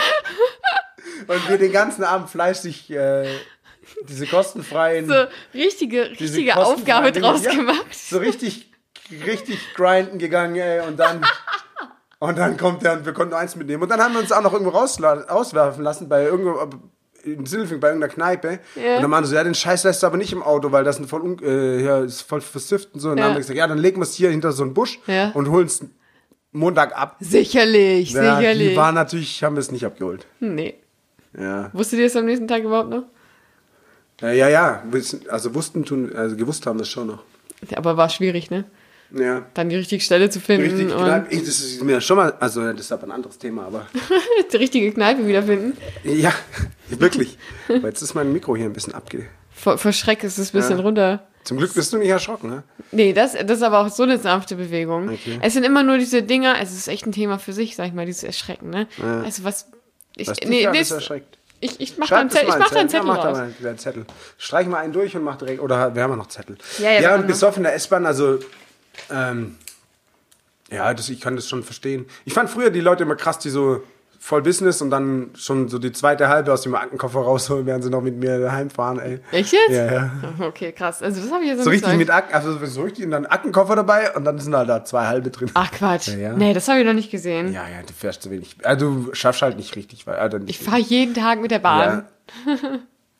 [1.28, 3.28] Und wir den ganzen Abend fleißig äh,
[4.10, 7.94] diese kostenfreien, So richtige, richtige Aufgabe Dinge- draus ja, gemacht.
[7.94, 8.72] So richtig,
[9.26, 10.82] richtig grinden gegangen, ey.
[10.86, 11.26] Und dann,
[12.20, 13.84] und dann kommt der und wir konnten nur eins mitnehmen.
[13.84, 16.70] Und dann haben wir uns auch noch irgendwo rausla- auswerfen lassen bei irgendwo
[17.24, 18.60] in Silfing, bei irgendeiner Kneipe.
[18.76, 18.96] Ja.
[18.98, 21.00] Und dann meinen so, ja, den Scheiß lässt du aber nicht im Auto, weil das
[21.00, 23.10] ein voll, äh, ja, ist voll versifft und so.
[23.12, 23.24] Und Ja.
[23.24, 25.32] dann haben wir gesagt, ja, dann legen wir es hier hinter so einen Busch Ja.
[25.32, 25.86] und holen es
[26.52, 27.16] Montag ab.
[27.20, 28.70] Sicherlich, Ja, sicherlich.
[28.72, 30.26] die waren natürlich, haben wir es nicht abgeholt.
[30.40, 30.76] nee.
[31.36, 31.72] Ja.
[31.74, 33.06] Wusstet ihr das am nächsten Tag überhaupt noch?
[34.22, 34.84] Ja, ja, ja.
[34.92, 37.24] wissen- Also wussten tun, also gewusst haben wir es schon noch.
[37.76, 38.66] Aber war schwierig, ne?
[39.14, 39.46] Ja.
[39.54, 42.34] Dann die richtige Stelle zu finden Richtig, und Kneipe, ich, das ist mir schon mal,
[42.40, 43.88] also das ist aber ein anderes Thema, aber
[44.52, 45.78] die richtige Kneipe wiederfinden.
[46.04, 46.34] ja,
[46.90, 47.38] wirklich.
[47.70, 49.28] Aber jetzt ist mein Mikro hier ein bisschen abge...
[49.52, 50.84] Vor, vor Schreck ist es ein bisschen Ja.
[50.84, 51.28] runter.
[51.44, 52.64] Zum Glück bist du nicht erschrocken, ne?
[52.92, 55.10] Nee, das, das ist aber auch so eine sanfte Bewegung.
[55.10, 55.40] Okay.
[55.42, 57.94] Es sind immer nur diese Dinger, es ist echt ein Thema für sich, sag ich
[57.94, 58.88] mal, dieses Erschrecken, ne?
[58.98, 59.22] Ja.
[59.22, 59.68] Also was.
[60.16, 61.38] Ich, Was dich nee, alles nee, erschreckt.
[61.60, 63.54] ich, ich mach da einen das Zettel, ich mach einen Zettel Ja, mach da mal
[63.64, 64.06] einen Zettel.
[64.38, 66.58] Streich mal einen durch und mach direkt, oder wir haben ja noch Zettel.
[66.78, 68.40] Ja, ja, ja und besoffen in der S-Bahn, also,
[69.12, 69.56] ähm,
[70.72, 72.06] ja, das, ich kann das schon verstehen.
[72.26, 73.84] Ich fand früher die Leute immer krass, die so
[74.20, 77.90] voll Business und dann schon so die zweite halbe aus dem Aktenkoffer rausholen, während sie
[77.90, 79.20] noch mit mir daheim fahren, ey.
[79.34, 79.70] Echt jetzt?
[79.72, 80.12] Ja, ja.
[80.40, 81.04] Okay, krass.
[81.04, 81.98] Also das habe ich jetzt So nicht richtig gesagt.
[82.00, 85.08] mit Akten, also so richtig und dann Aktenkoffer dabei und dann sind halt da zwei
[85.08, 85.52] halbe drin.
[85.56, 86.08] Ach Quatsch.
[86.08, 86.34] Ja, ja.
[86.34, 87.52] Nee, das habe ich noch nicht gesehen.
[87.52, 88.56] Ja, ja, du fährst zu wenig.
[88.64, 92.06] Also, du schaffst halt nicht richtig, weil also Ich fahre jeden Tag mit der Bahn.
[92.48, 92.54] Ja.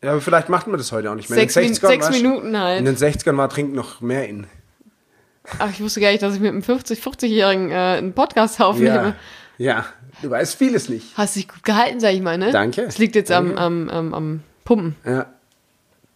[0.02, 1.38] ja, aber vielleicht macht man das heute auch nicht mehr.
[1.38, 2.80] Sechs in den Min- 60ern sechs Minuten halt.
[2.80, 4.48] In den 60ern war Trinken noch mehr in.
[5.60, 9.16] Ach, ich wusste gar nicht, dass ich mit einem 50, 50-Jährigen äh, einen Podcast aufnehme.
[9.58, 9.66] Ja.
[9.78, 9.86] ja,
[10.22, 11.18] du weißt vieles nicht.
[11.18, 12.52] Hast dich gut gehalten, sag ich mal, ne?
[12.52, 12.82] Danke.
[12.84, 13.62] Es liegt jetzt am, Danke.
[13.62, 15.26] am, am, am Pumpen, Ja.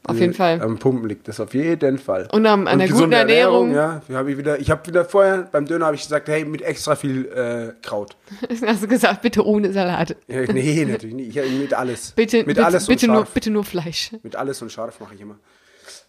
[0.05, 0.61] auf jeden Fall.
[0.61, 2.29] Am Pumpen liegt das auf jeden Fall.
[2.31, 3.73] Und am- an der guten gesunde Ernährung.
[3.75, 6.61] Ja, hab ich wieder, ich habe wieder vorher beim Döner habe ich gesagt, hey, mit
[6.61, 8.15] extra viel äh, Kraut.
[8.65, 10.15] Hast du gesagt, bitte ohne Salat.
[10.29, 11.35] Ja, nee, natürlich nicht.
[11.35, 12.11] Ich, mit alles.
[12.11, 13.33] Bitte, mit bitte, alles bitte, und nur, scharf.
[13.33, 14.11] bitte nur Fleisch.
[14.23, 15.35] Mit alles und scharf mache ich immer.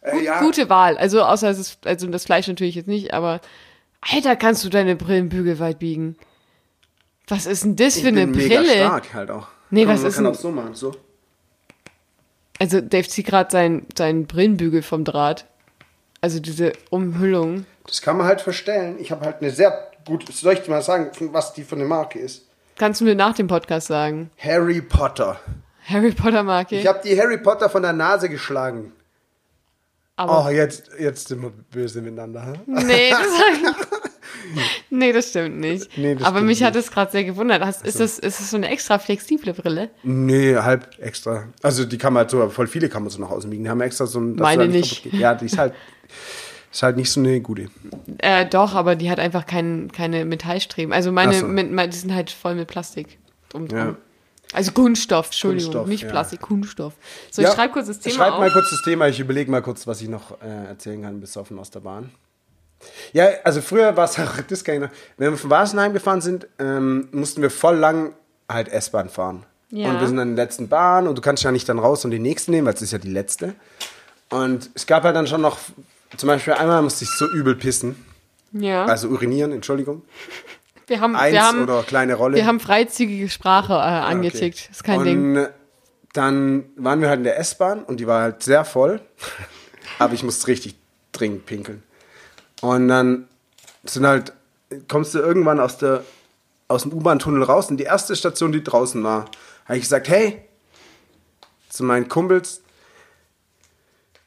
[0.01, 0.97] Äh, ja, Gute Wahl.
[0.97, 3.41] Also, außer es ist, also das Fleisch natürlich jetzt nicht, aber
[4.01, 6.17] Alter, kannst du deine Brillenbügel weit biegen?
[7.27, 8.73] Was ist denn das ich für eine bin mega Brille?
[8.73, 9.49] stark halt auch.
[9.71, 10.95] Nee, Komm, was man ist kann auch so machen, so.
[12.59, 15.47] Also, Dave zieht gerade sein, seinen Brillenbügel vom Draht.
[16.21, 17.65] Also diese Umhüllung.
[17.87, 18.97] Das kann man halt verstellen.
[18.99, 21.77] Ich habe halt eine sehr gut, soll ich dir mal sagen, von was die für
[21.77, 22.47] eine Marke ist?
[22.77, 24.31] Kannst du mir nach dem Podcast sagen?
[24.37, 25.39] Harry Potter.
[25.85, 26.77] Harry Potter Marke.
[26.77, 28.93] Ich habe die Harry Potter von der Nase geschlagen.
[30.19, 32.45] Aber Oh, jetzt, jetzt sind wir böse miteinander.
[32.45, 32.53] hä?
[32.67, 33.77] Nee, das,
[34.91, 35.97] nee, das stimmt nicht.
[35.97, 36.85] Nee, das Aber stimmt mich hat nicht.
[36.85, 37.63] es gerade sehr gewundert.
[37.65, 39.91] Hast, ist, das, ist das so eine extra flexible Brille?
[40.03, 41.45] Nee, halb extra.
[41.63, 43.65] Also die kann man halt so, voll viele kann man so nach außen biegen.
[43.65, 44.35] Die haben extra so ein.
[44.37, 45.05] Meine da nicht.
[45.05, 45.15] geht.
[45.15, 45.73] Ja, die ist halt,
[46.73, 47.69] ist halt nicht so eine gute.
[48.19, 50.93] Äh, doch, aber die hat einfach kein, keine Metallstreben.
[50.93, 51.47] Also meine, so.
[51.47, 53.19] mit, mein- die sind halt voll mit Plastik.
[53.51, 53.79] Drum, drum.
[53.79, 53.97] Ja.
[54.53, 56.11] Also Kunststoff, Entschuldigung, Kunststoff, nicht ja.
[56.11, 56.95] Plastik, Kunststoff.
[57.31, 58.41] So, ich schreibe kurz das Thema Schreib auf.
[58.41, 59.09] mal kurz das Thema.
[59.09, 62.11] Ich überlege mal kurz, was ich noch äh, erzählen kann, besoffen aus der Bahn.
[63.13, 66.21] Ja, also früher war es auch, das kann ich noch, wenn wir von Wasenheim gefahren
[66.21, 68.15] sind, ähm, mussten wir voll lang
[68.49, 69.45] halt S-Bahn fahren.
[69.71, 69.91] Ja.
[69.91, 72.11] Und wir sind an der letzten Bahn und du kannst ja nicht dann raus und
[72.11, 73.55] die nächste nehmen, weil es ist ja die letzte.
[74.31, 75.59] Und es gab halt dann schon noch,
[76.17, 78.03] zum Beispiel einmal musste ich so übel pissen,
[78.53, 80.03] ja, also urinieren, Entschuldigung.
[80.89, 82.37] Wir haben, eins wir haben, oder kleine Rolle.
[82.37, 84.71] wir haben freizügige Sprache äh, angetickt.
[84.71, 85.47] Ist kein und Ding.
[86.15, 89.01] dann waren wir halt in der S-Bahn und die war halt sehr voll.
[89.99, 90.77] Aber ich musste richtig
[91.13, 91.83] dringend pinkeln.
[92.61, 93.29] Und dann
[93.85, 94.33] sind halt,
[94.89, 96.05] kommst du irgendwann aus, der,
[96.69, 99.27] aus dem U-Bahn-Tunnel raus und die erste Station, die draußen war,
[99.67, 100.43] habe ich gesagt, hey,
[101.69, 102.63] zu meinen Kumpels,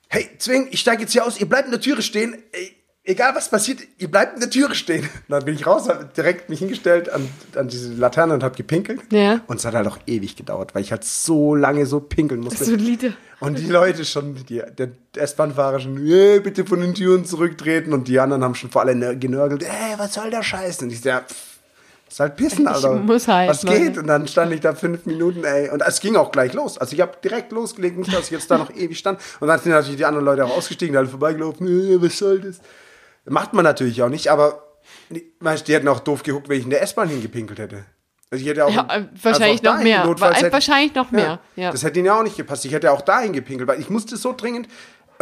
[0.09, 3.35] hey, Zwing, ich steige jetzt hier aus, ihr bleibt in der Türe stehen, ey, egal
[3.35, 5.03] was passiert, ihr bleibt in der Türe stehen.
[5.03, 8.55] Und dann bin ich raus, habe direkt mich hingestellt an, an diese Laterne und habe
[8.55, 9.01] gepinkelt.
[9.11, 9.41] Ja.
[9.47, 12.65] Und es hat halt auch ewig gedauert, weil ich halt so lange so pinkeln musste.
[12.65, 13.13] Solide.
[13.39, 17.91] Und die Leute schon, die, der S-Bahn-Fahrer schon, äh, bitte von den Türen zurücktreten.
[17.91, 20.83] Und die anderen haben schon vor allem genörgelt, ey, was soll der Scheiß?
[20.83, 21.51] Und ich so, ja, pff,
[22.11, 22.95] ist halt pissen, Alter.
[22.95, 23.97] muss halt, Was geht?
[23.97, 25.69] Und dann stand ich da fünf Minuten, ey.
[25.69, 26.77] Und es ging auch gleich los.
[26.77, 29.19] Also ich habe direkt losgelegt, nicht, dass ich jetzt da noch ewig stand.
[29.39, 32.59] Und dann sind natürlich die anderen Leute auch ausgestiegen, alle vorbeigelaufen, äh, was soll das?
[33.25, 34.63] Macht man natürlich auch nicht, aber
[35.09, 37.85] die hätten auch doof geguckt, wenn ich in der S-Bahn hingepinkelt hätte.
[38.31, 40.33] Also ich hätte auch, Ja, äh, wahrscheinlich also auch noch mehr.
[40.33, 41.71] hätte- wahrscheinlich noch mehr, ja.
[41.71, 42.63] Das hätte ihnen ja auch nicht gepasst.
[42.65, 44.67] Ich hätte auch dahin gepinkelt, weil ich musste so dringend.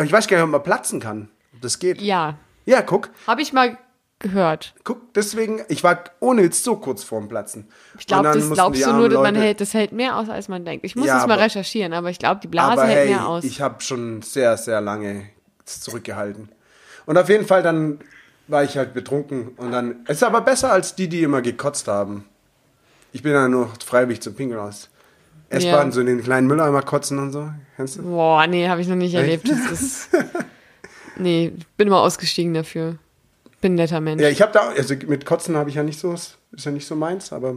[0.01, 1.29] Ich weiß gar nicht, ob man platzen kann.
[1.53, 2.01] Ob das geht.
[2.01, 2.37] Ja.
[2.65, 3.77] Ja, guck, Habe ich mal
[4.19, 4.75] gehört.
[4.83, 7.67] guck, deswegen, ich war ohne jetzt so kurz vorm Platzen.
[7.97, 10.63] Ich glaube, das glaubst du nur, dass man hält, das hält mehr aus, als man
[10.63, 10.85] denkt.
[10.85, 13.27] Ich muss Ja, das mal aber- recherchieren, aber ich glaube, die Blase hält hey, mehr
[13.27, 13.43] aus.
[13.43, 15.23] ich habe schon sehr, sehr lange
[15.65, 16.49] zurückgehalten.
[17.09, 17.97] Und auf jeden Fall dann
[18.47, 19.95] war ich halt betrunken und dann.
[20.07, 22.25] Es ist aber besser als die, die immer gekotzt haben.
[23.13, 24.89] Ich bin ja nur freiwillig zum Pinkeln aus.
[25.49, 25.91] S-Bahn, Ja.
[25.91, 27.49] so in den kleinen Mülleimer kotzen und so.
[27.75, 28.03] Kennst du?
[28.03, 29.49] Boah, nee, habe ich noch nicht erlebt.
[29.49, 30.09] Das ist.
[31.17, 32.95] Nee, bin immer ausgestiegen dafür.
[33.59, 34.21] Bin ein netter Mensch.
[34.21, 36.87] Ja, ich habe da, also mit Kotzen habe ich ja nicht so, ist ja nicht
[36.87, 37.55] so meins, aber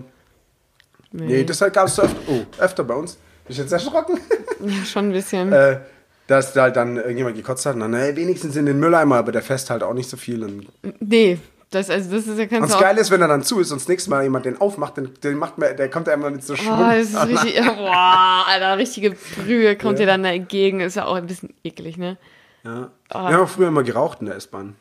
[1.13, 3.15] nee, das gab es öfter, oh, öfter bei uns.
[3.45, 4.19] Bin ich jetzt erschrocken?
[4.65, 5.53] Ja, schon ein bisschen.
[5.53, 5.79] äh,
[6.27, 9.33] dass da halt dann irgendjemand gekotzt hat und dann, hey, wenigstens in den Mülleimer, aber
[9.33, 10.45] der fässt halt auch nicht so viel.
[10.45, 10.69] Und,
[11.01, 11.39] nee,
[11.71, 12.81] das, also das ist ja und kannst das.
[12.81, 15.11] Geile ist, wenn er dann zu ist und das nächste Mal jemand den aufmacht, den,
[15.23, 16.77] den macht man, der kommt ja immer mit so Schwung.
[16.77, 20.81] Boah, das ist richtig, boah, Alter, richtige Brühe kommt dir dann da entgegen.
[20.81, 22.19] Ist ja auch ein bisschen eklig, ne?
[22.65, 22.91] ja.
[23.09, 23.29] Ah.
[23.29, 24.77] Wir haben auch früher immer geraucht in der S-Bahn.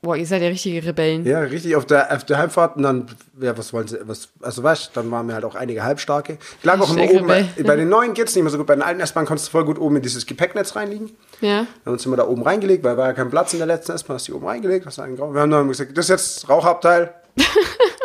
[0.00, 1.26] Boah, ihr seid ja richtige Rebellen.
[1.26, 3.06] Ja, richtig, auf der, auf der Heimfahrt und dann,
[3.40, 6.38] ja, was wollen sie, was, also weißt du, dann waren wir halt auch einige Halbstarke.
[6.60, 7.64] Ich lag auch immer Hashtag oben, bei, Rebell.
[7.64, 9.64] bei den neuen geht's nicht mehr so gut, bei den alten S-Bahn konntest du voll
[9.64, 11.10] gut oben in dieses Gepäcknetz reinliegen.
[11.40, 11.58] Ja.
[11.58, 13.90] Dann haben uns immer da oben reingelegt, weil war ja kein Platz in der letzten
[13.90, 15.34] S-Bahn, hast du die oben reingelegt, hast einen Grau.
[15.34, 17.12] Wir haben dann gesagt, das ist jetzt Rauchabteil.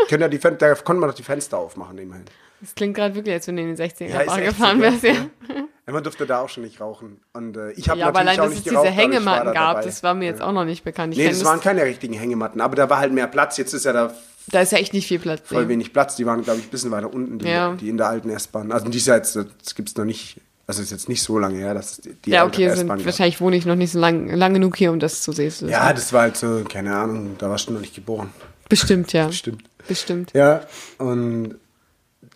[0.09, 2.25] Können ja die Fen da konnte man doch die Fenster aufmachen, immerhin.
[2.59, 5.13] Das klingt gerade wirklich, als wenn du in den 60er Ja, gefahren wärst, ja.
[5.13, 7.19] Ja, man durfte da auch schon nicht rauchen.
[7.33, 9.03] Und äh, ich habe Ja, aber natürlich allein, auch dass es diese geraucht, aber war
[9.03, 9.85] Hängematten da gab, dabei.
[9.85, 11.13] das war mir jetzt auch noch nicht bekannt.
[11.13, 13.57] Ich Nee, das waren keine richtigen Hängematten, aber da war halt mehr Platz.
[13.57, 14.13] Jetzt ist ja da
[14.47, 15.41] da ist ja echt nicht viel Platz.
[15.45, 16.17] voll wenig Platz.
[16.17, 17.73] Die waren, glaube ich, ein bisschen weiter unten, die, Ja.
[17.75, 18.71] die in der alten S-Bahn.
[18.73, 21.39] Also die ist ja jetzt, das gibt es noch nicht, also ist jetzt nicht so
[21.39, 24.53] lange her, dass die, Ja, okay, sind, wahrscheinlich wohne ich noch nicht so lang, lang
[24.53, 25.69] genug hier, um das zu sehen.
[25.69, 28.31] Ja, das war halt so, keine Ahnung, da warst du noch nicht geboren.
[28.67, 29.31] Bestimmt, ja.
[29.31, 29.63] Stimmt.
[29.87, 30.31] Bestimmt.
[30.33, 30.61] Ja,
[30.97, 31.55] und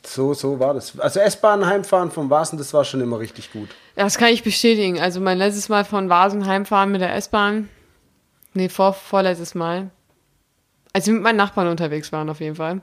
[0.08, 1.00] so, so war das.
[1.00, 3.70] Also S-Bahn heimfahren vom Vasen, das war schon immer richtig gut.
[3.96, 5.00] Ja, das kann ich bestätigen.
[5.00, 7.70] Also mein letztes Mal von Vasen heimfahren mit der S-Bahn.
[8.54, 9.92] Nee, vor, vorletztes Mal.
[10.94, 12.82] Als wir mit meinen Nachbarn unterwegs waren, auf jeden Fall.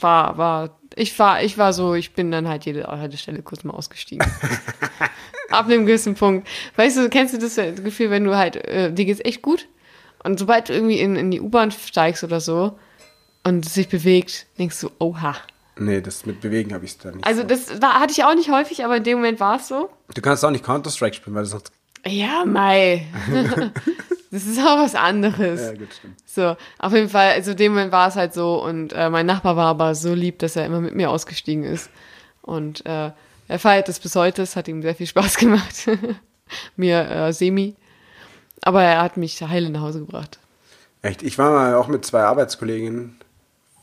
[0.00, 3.74] War, war, ich war, ich war so, ich bin dann halt jede Haltestelle kurz mal
[3.74, 4.26] ausgestiegen.
[5.50, 6.46] Ab einem gewissen Punkt.
[6.76, 9.66] Weißt du, kennst du das Gefühl, wenn du halt, äh, dir geht's echt gut?
[10.22, 12.78] Und sobald du irgendwie in, in die U-Bahn steigst oder so
[13.44, 15.36] und sich bewegt, denkst du, oha.
[15.78, 17.26] Nee, das mit Bewegen habe ich da nicht.
[17.26, 17.46] Also so.
[17.46, 19.90] das war, hatte ich auch nicht häufig, aber in dem Moment war es so.
[20.14, 21.72] Du kannst auch nicht Counter-Strike spielen, weil du sonst.
[22.06, 23.06] Ja, Mai.
[24.30, 25.60] das ist auch was anderes.
[25.60, 26.16] Ja, gut, stimmt.
[26.26, 29.26] So, auf jeden Fall, also in dem Moment war es halt so und äh, mein
[29.26, 31.90] Nachbar war aber so lieb, dass er immer mit mir ausgestiegen ist.
[32.42, 33.10] Und äh,
[33.48, 35.88] er feiert das bis heute, es hat ihm sehr viel Spaß gemacht.
[36.76, 37.74] mir äh, semi.
[38.62, 40.38] Aber er hat mich heile nach Hause gebracht.
[41.02, 43.16] Echt, ich war mal auch mit zwei Arbeitskolleginnen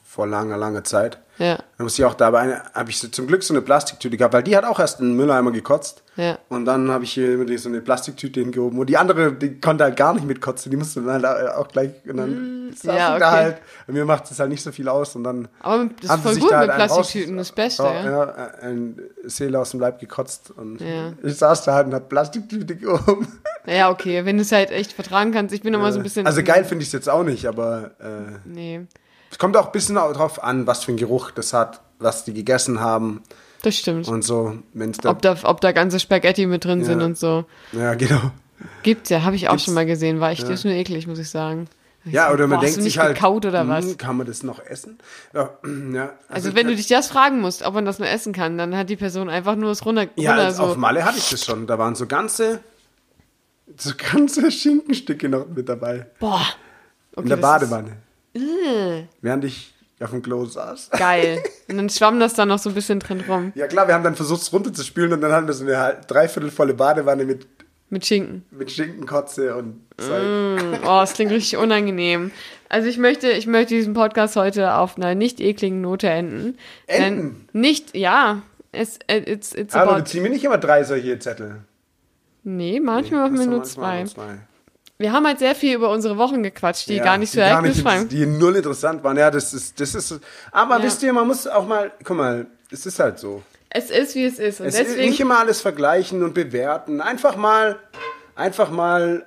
[0.03, 1.19] vor langer, langer Zeit.
[1.37, 1.57] Ja.
[1.77, 4.43] Da musste ich auch dabei, habe ich so, zum Glück so eine Plastiktüte gehabt, weil
[4.43, 6.03] die hat auch erst einen Mülleimer gekotzt.
[6.15, 6.39] Ja.
[6.47, 8.79] Und dann habe ich hier so eine Plastiktüte hingehoben.
[8.79, 11.89] Und die andere, die konnte halt gar nicht mitkotzen, die musste dann halt auch gleich,
[12.07, 13.35] und dann saß Mm, ja, sie da okay.
[13.43, 13.57] halt.
[13.87, 15.15] Und mir macht es halt nicht so viel aus.
[15.17, 17.47] Und dann Aber das ist haben sie voll sich gut da mit halt Plastiktüten, raus-
[17.47, 18.27] das Beste, ra- ja.
[18.37, 18.51] ja.
[18.61, 20.51] ein Seele aus dem Leib gekotzt.
[20.55, 21.11] Und Ja.
[21.21, 23.27] ich saß da halt und hab Plastiktüte gehoben.
[23.67, 25.53] Ja, okay, wenn du es halt echt vertragen kannst.
[25.53, 26.25] Ich bin immer so ein bisschen.
[26.25, 28.85] Also geil finde ich es jetzt auch nicht, aber äh, Nee,
[29.35, 32.33] es kommt auch ein bisschen drauf an, was für ein Geruch das hat, was die
[32.33, 33.21] gegessen haben
[33.63, 34.07] das stimmt.
[34.07, 34.59] und so.
[34.73, 36.85] Wenn's da, ob, da, ob da ganze Spaghetti mit drin Ja.
[36.85, 37.43] sind und so.
[37.73, 38.31] ja, genau.
[38.83, 39.65] Gibt's ja, habe ich auch Gibt's?
[39.65, 40.21] schon mal gesehen.
[40.21, 41.67] War echt, das ist nur eklig, muss ich sagen.
[42.05, 43.97] Ich Ja, oder man boah, denkt sich halt, gekaut oder hm, was?
[43.97, 44.99] kann man das noch essen?
[45.33, 45.49] Ja,
[45.93, 48.73] ja Also, wenn du dich das fragen musst, ob man das nur essen kann, dann
[48.77, 50.63] hat die Person einfach nur es runter, ja, runter als so.
[50.63, 51.67] auf Malle hatte ich das schon.
[51.67, 52.61] Da waren so ganze,
[53.75, 56.05] so ganze Schinkenstücke noch mit dabei.
[56.21, 56.39] Boah.
[57.17, 57.97] Okay, in der das Badewanne.
[58.35, 60.89] Äh, während ich auf dem Klo saß.
[60.91, 61.41] geil.
[61.69, 63.51] Und dann schwamm das da noch so ein bisschen drin rum.
[63.55, 66.73] Ja klar, wir haben dann versucht, es runterzuspülen und dann hatten wir so eine dreiviertelvolle
[66.73, 67.47] Badewanne mit,
[67.89, 68.43] Mit Schinken.
[68.51, 70.79] mit Schinkenkotze und Zeug.
[70.85, 72.31] Oh, es klingt richtig unangenehm.
[72.69, 76.57] Also ich möchte, ich möchte diesen Podcast heute auf einer nicht ekligen Note enden.
[76.87, 77.47] Enden?
[77.53, 78.41] Denn nicht, ja.
[78.73, 81.61] Es, äh, it's, it's Aber about, wir nicht immer drei solche Zettel.
[82.43, 83.99] nee, manchmal machen wir Achso, nur zwei.
[83.99, 84.37] nur zwei.
[84.97, 88.05] Wir haben halt sehr viel über unsere Wochen gequatscht, die Ja, gar nicht so ereignisfrei
[88.05, 89.17] Die null interessant waren.
[89.17, 90.19] Ja, das ist, das ist.
[90.51, 90.83] Aber Ja.
[90.83, 93.43] wisst ihr, man muss auch mal, guck mal, es ist halt so.
[93.69, 94.61] Es ist, wie es ist.
[94.61, 97.01] Und Es ist deswegen nicht immer alles vergleichen und bewerten.
[97.01, 97.77] Einfach mal,
[98.35, 99.25] einfach mal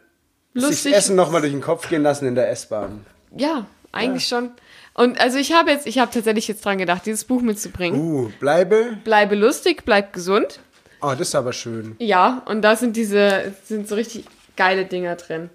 [0.55, 0.95] sich Lustig.
[0.95, 3.05] Essen nochmal durch den Kopf gehen lassen in der S-Bahn.
[3.37, 4.53] Ja, eigentlich schon.
[4.95, 8.01] Und also ich habe jetzt, ich habe tatsächlich jetzt dran gedacht, dieses Buch mitzubringen.
[8.01, 8.97] Uh, bleibe.
[9.05, 10.61] Bleibe lustig, bleib gesund.
[11.03, 11.95] Oh, das ist aber schön.
[11.99, 14.25] Ja, und da sind diese, sind so richtig
[14.59, 15.49] geile Dinger drin.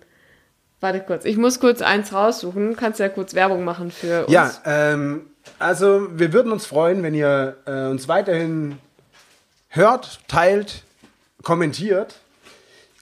[0.81, 2.71] Warte kurz, ich muss kurz eins raussuchen.
[2.71, 4.33] Du kannst ja kurz Werbung machen für uns.
[4.33, 5.27] Ja, ähm,
[5.59, 8.79] also wir würden uns freuen, wenn ihr äh, uns weiterhin
[9.69, 10.83] hört, teilt,
[11.41, 12.15] kommentiert.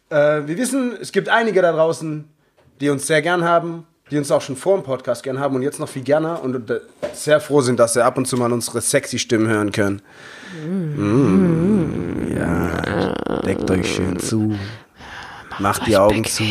[0.09, 2.27] Äh, wir wissen, es gibt einige da draußen,
[2.81, 5.61] die uns sehr gern haben, die uns auch schon vor dem Podcast gern haben und
[5.61, 6.81] jetzt noch viel gerne und äh,
[7.13, 10.01] sehr froh sind, dass sie ab und zu mal unsere sexy Stimmen hören können.
[10.65, 14.55] Mm, ja, deckt euch schön zu.
[15.59, 16.43] Macht die Augen zu.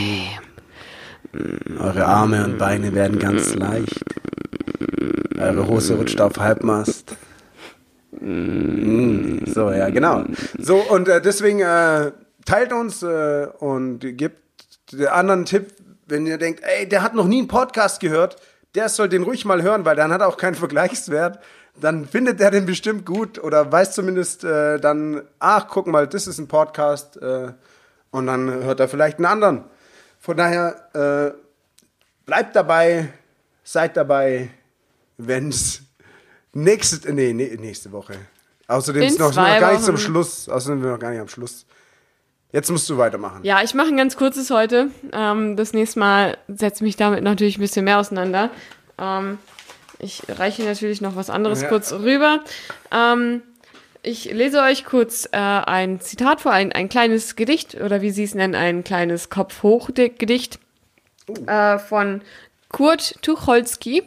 [1.78, 4.04] Eure Arme und Beine werden ganz leicht.
[5.38, 7.16] Eure Hose rutscht auf Halbmast.
[8.20, 10.24] Mm, So, ja, genau.
[10.58, 12.12] So, und äh, deswegen äh,
[12.44, 14.38] teilt uns äh, und gebt
[14.92, 15.72] den anderen Tipp,
[16.06, 18.36] wenn ihr denkt, ey, der hat noch nie einen Podcast gehört,
[18.74, 21.38] der soll den ruhig mal hören, weil dann hat er auch keinen Vergleichswert.
[21.80, 26.26] Dann findet der den bestimmt gut oder weiß zumindest äh, dann, ach, guck mal, das
[26.26, 27.52] ist ein Podcast äh,
[28.10, 29.64] und dann hört er vielleicht einen anderen.
[30.18, 31.38] Von daher, äh,
[32.26, 33.08] bleibt dabei,
[33.64, 34.50] seid dabei,
[35.16, 35.82] wenn's
[36.52, 38.14] nächste, nee, nee, nächste Woche.
[38.68, 39.96] Außerdem In ist noch, noch gar nicht zum.
[39.96, 40.48] Schluss.
[40.48, 41.66] Außerdem sind wir noch gar nicht am Schluss.
[42.52, 43.40] Jetzt musst du weitermachen.
[43.44, 44.88] Ja, ich mache ein ganz kurzes heute.
[45.12, 48.50] Ähm, das nächste Mal setze mich damit natürlich ein bisschen mehr auseinander.
[48.98, 49.38] Ähm,
[49.98, 51.68] ich reiche natürlich noch was anderes Ja.
[51.68, 52.40] kurz rüber.
[52.92, 53.42] Ähm,
[54.02, 58.24] ich lese euch kurz äh, ein Zitat vor, ein, ein kleines Gedicht oder wie Sie
[58.24, 60.58] es nennen, ein kleines Kopf-Hoch-Gedicht
[61.46, 62.22] äh, von
[62.68, 64.02] Kurt Tucholsky,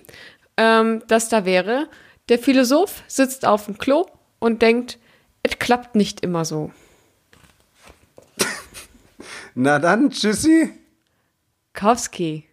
[0.58, 1.90] ähm, das da wäre.
[2.30, 4.08] Der Philosoph sitzt auf dem Klo
[4.40, 4.98] und denkt,
[5.44, 6.72] es klappt nicht immer so.
[9.56, 10.72] Na dann, tschüssi.
[11.74, 12.48] Kowski.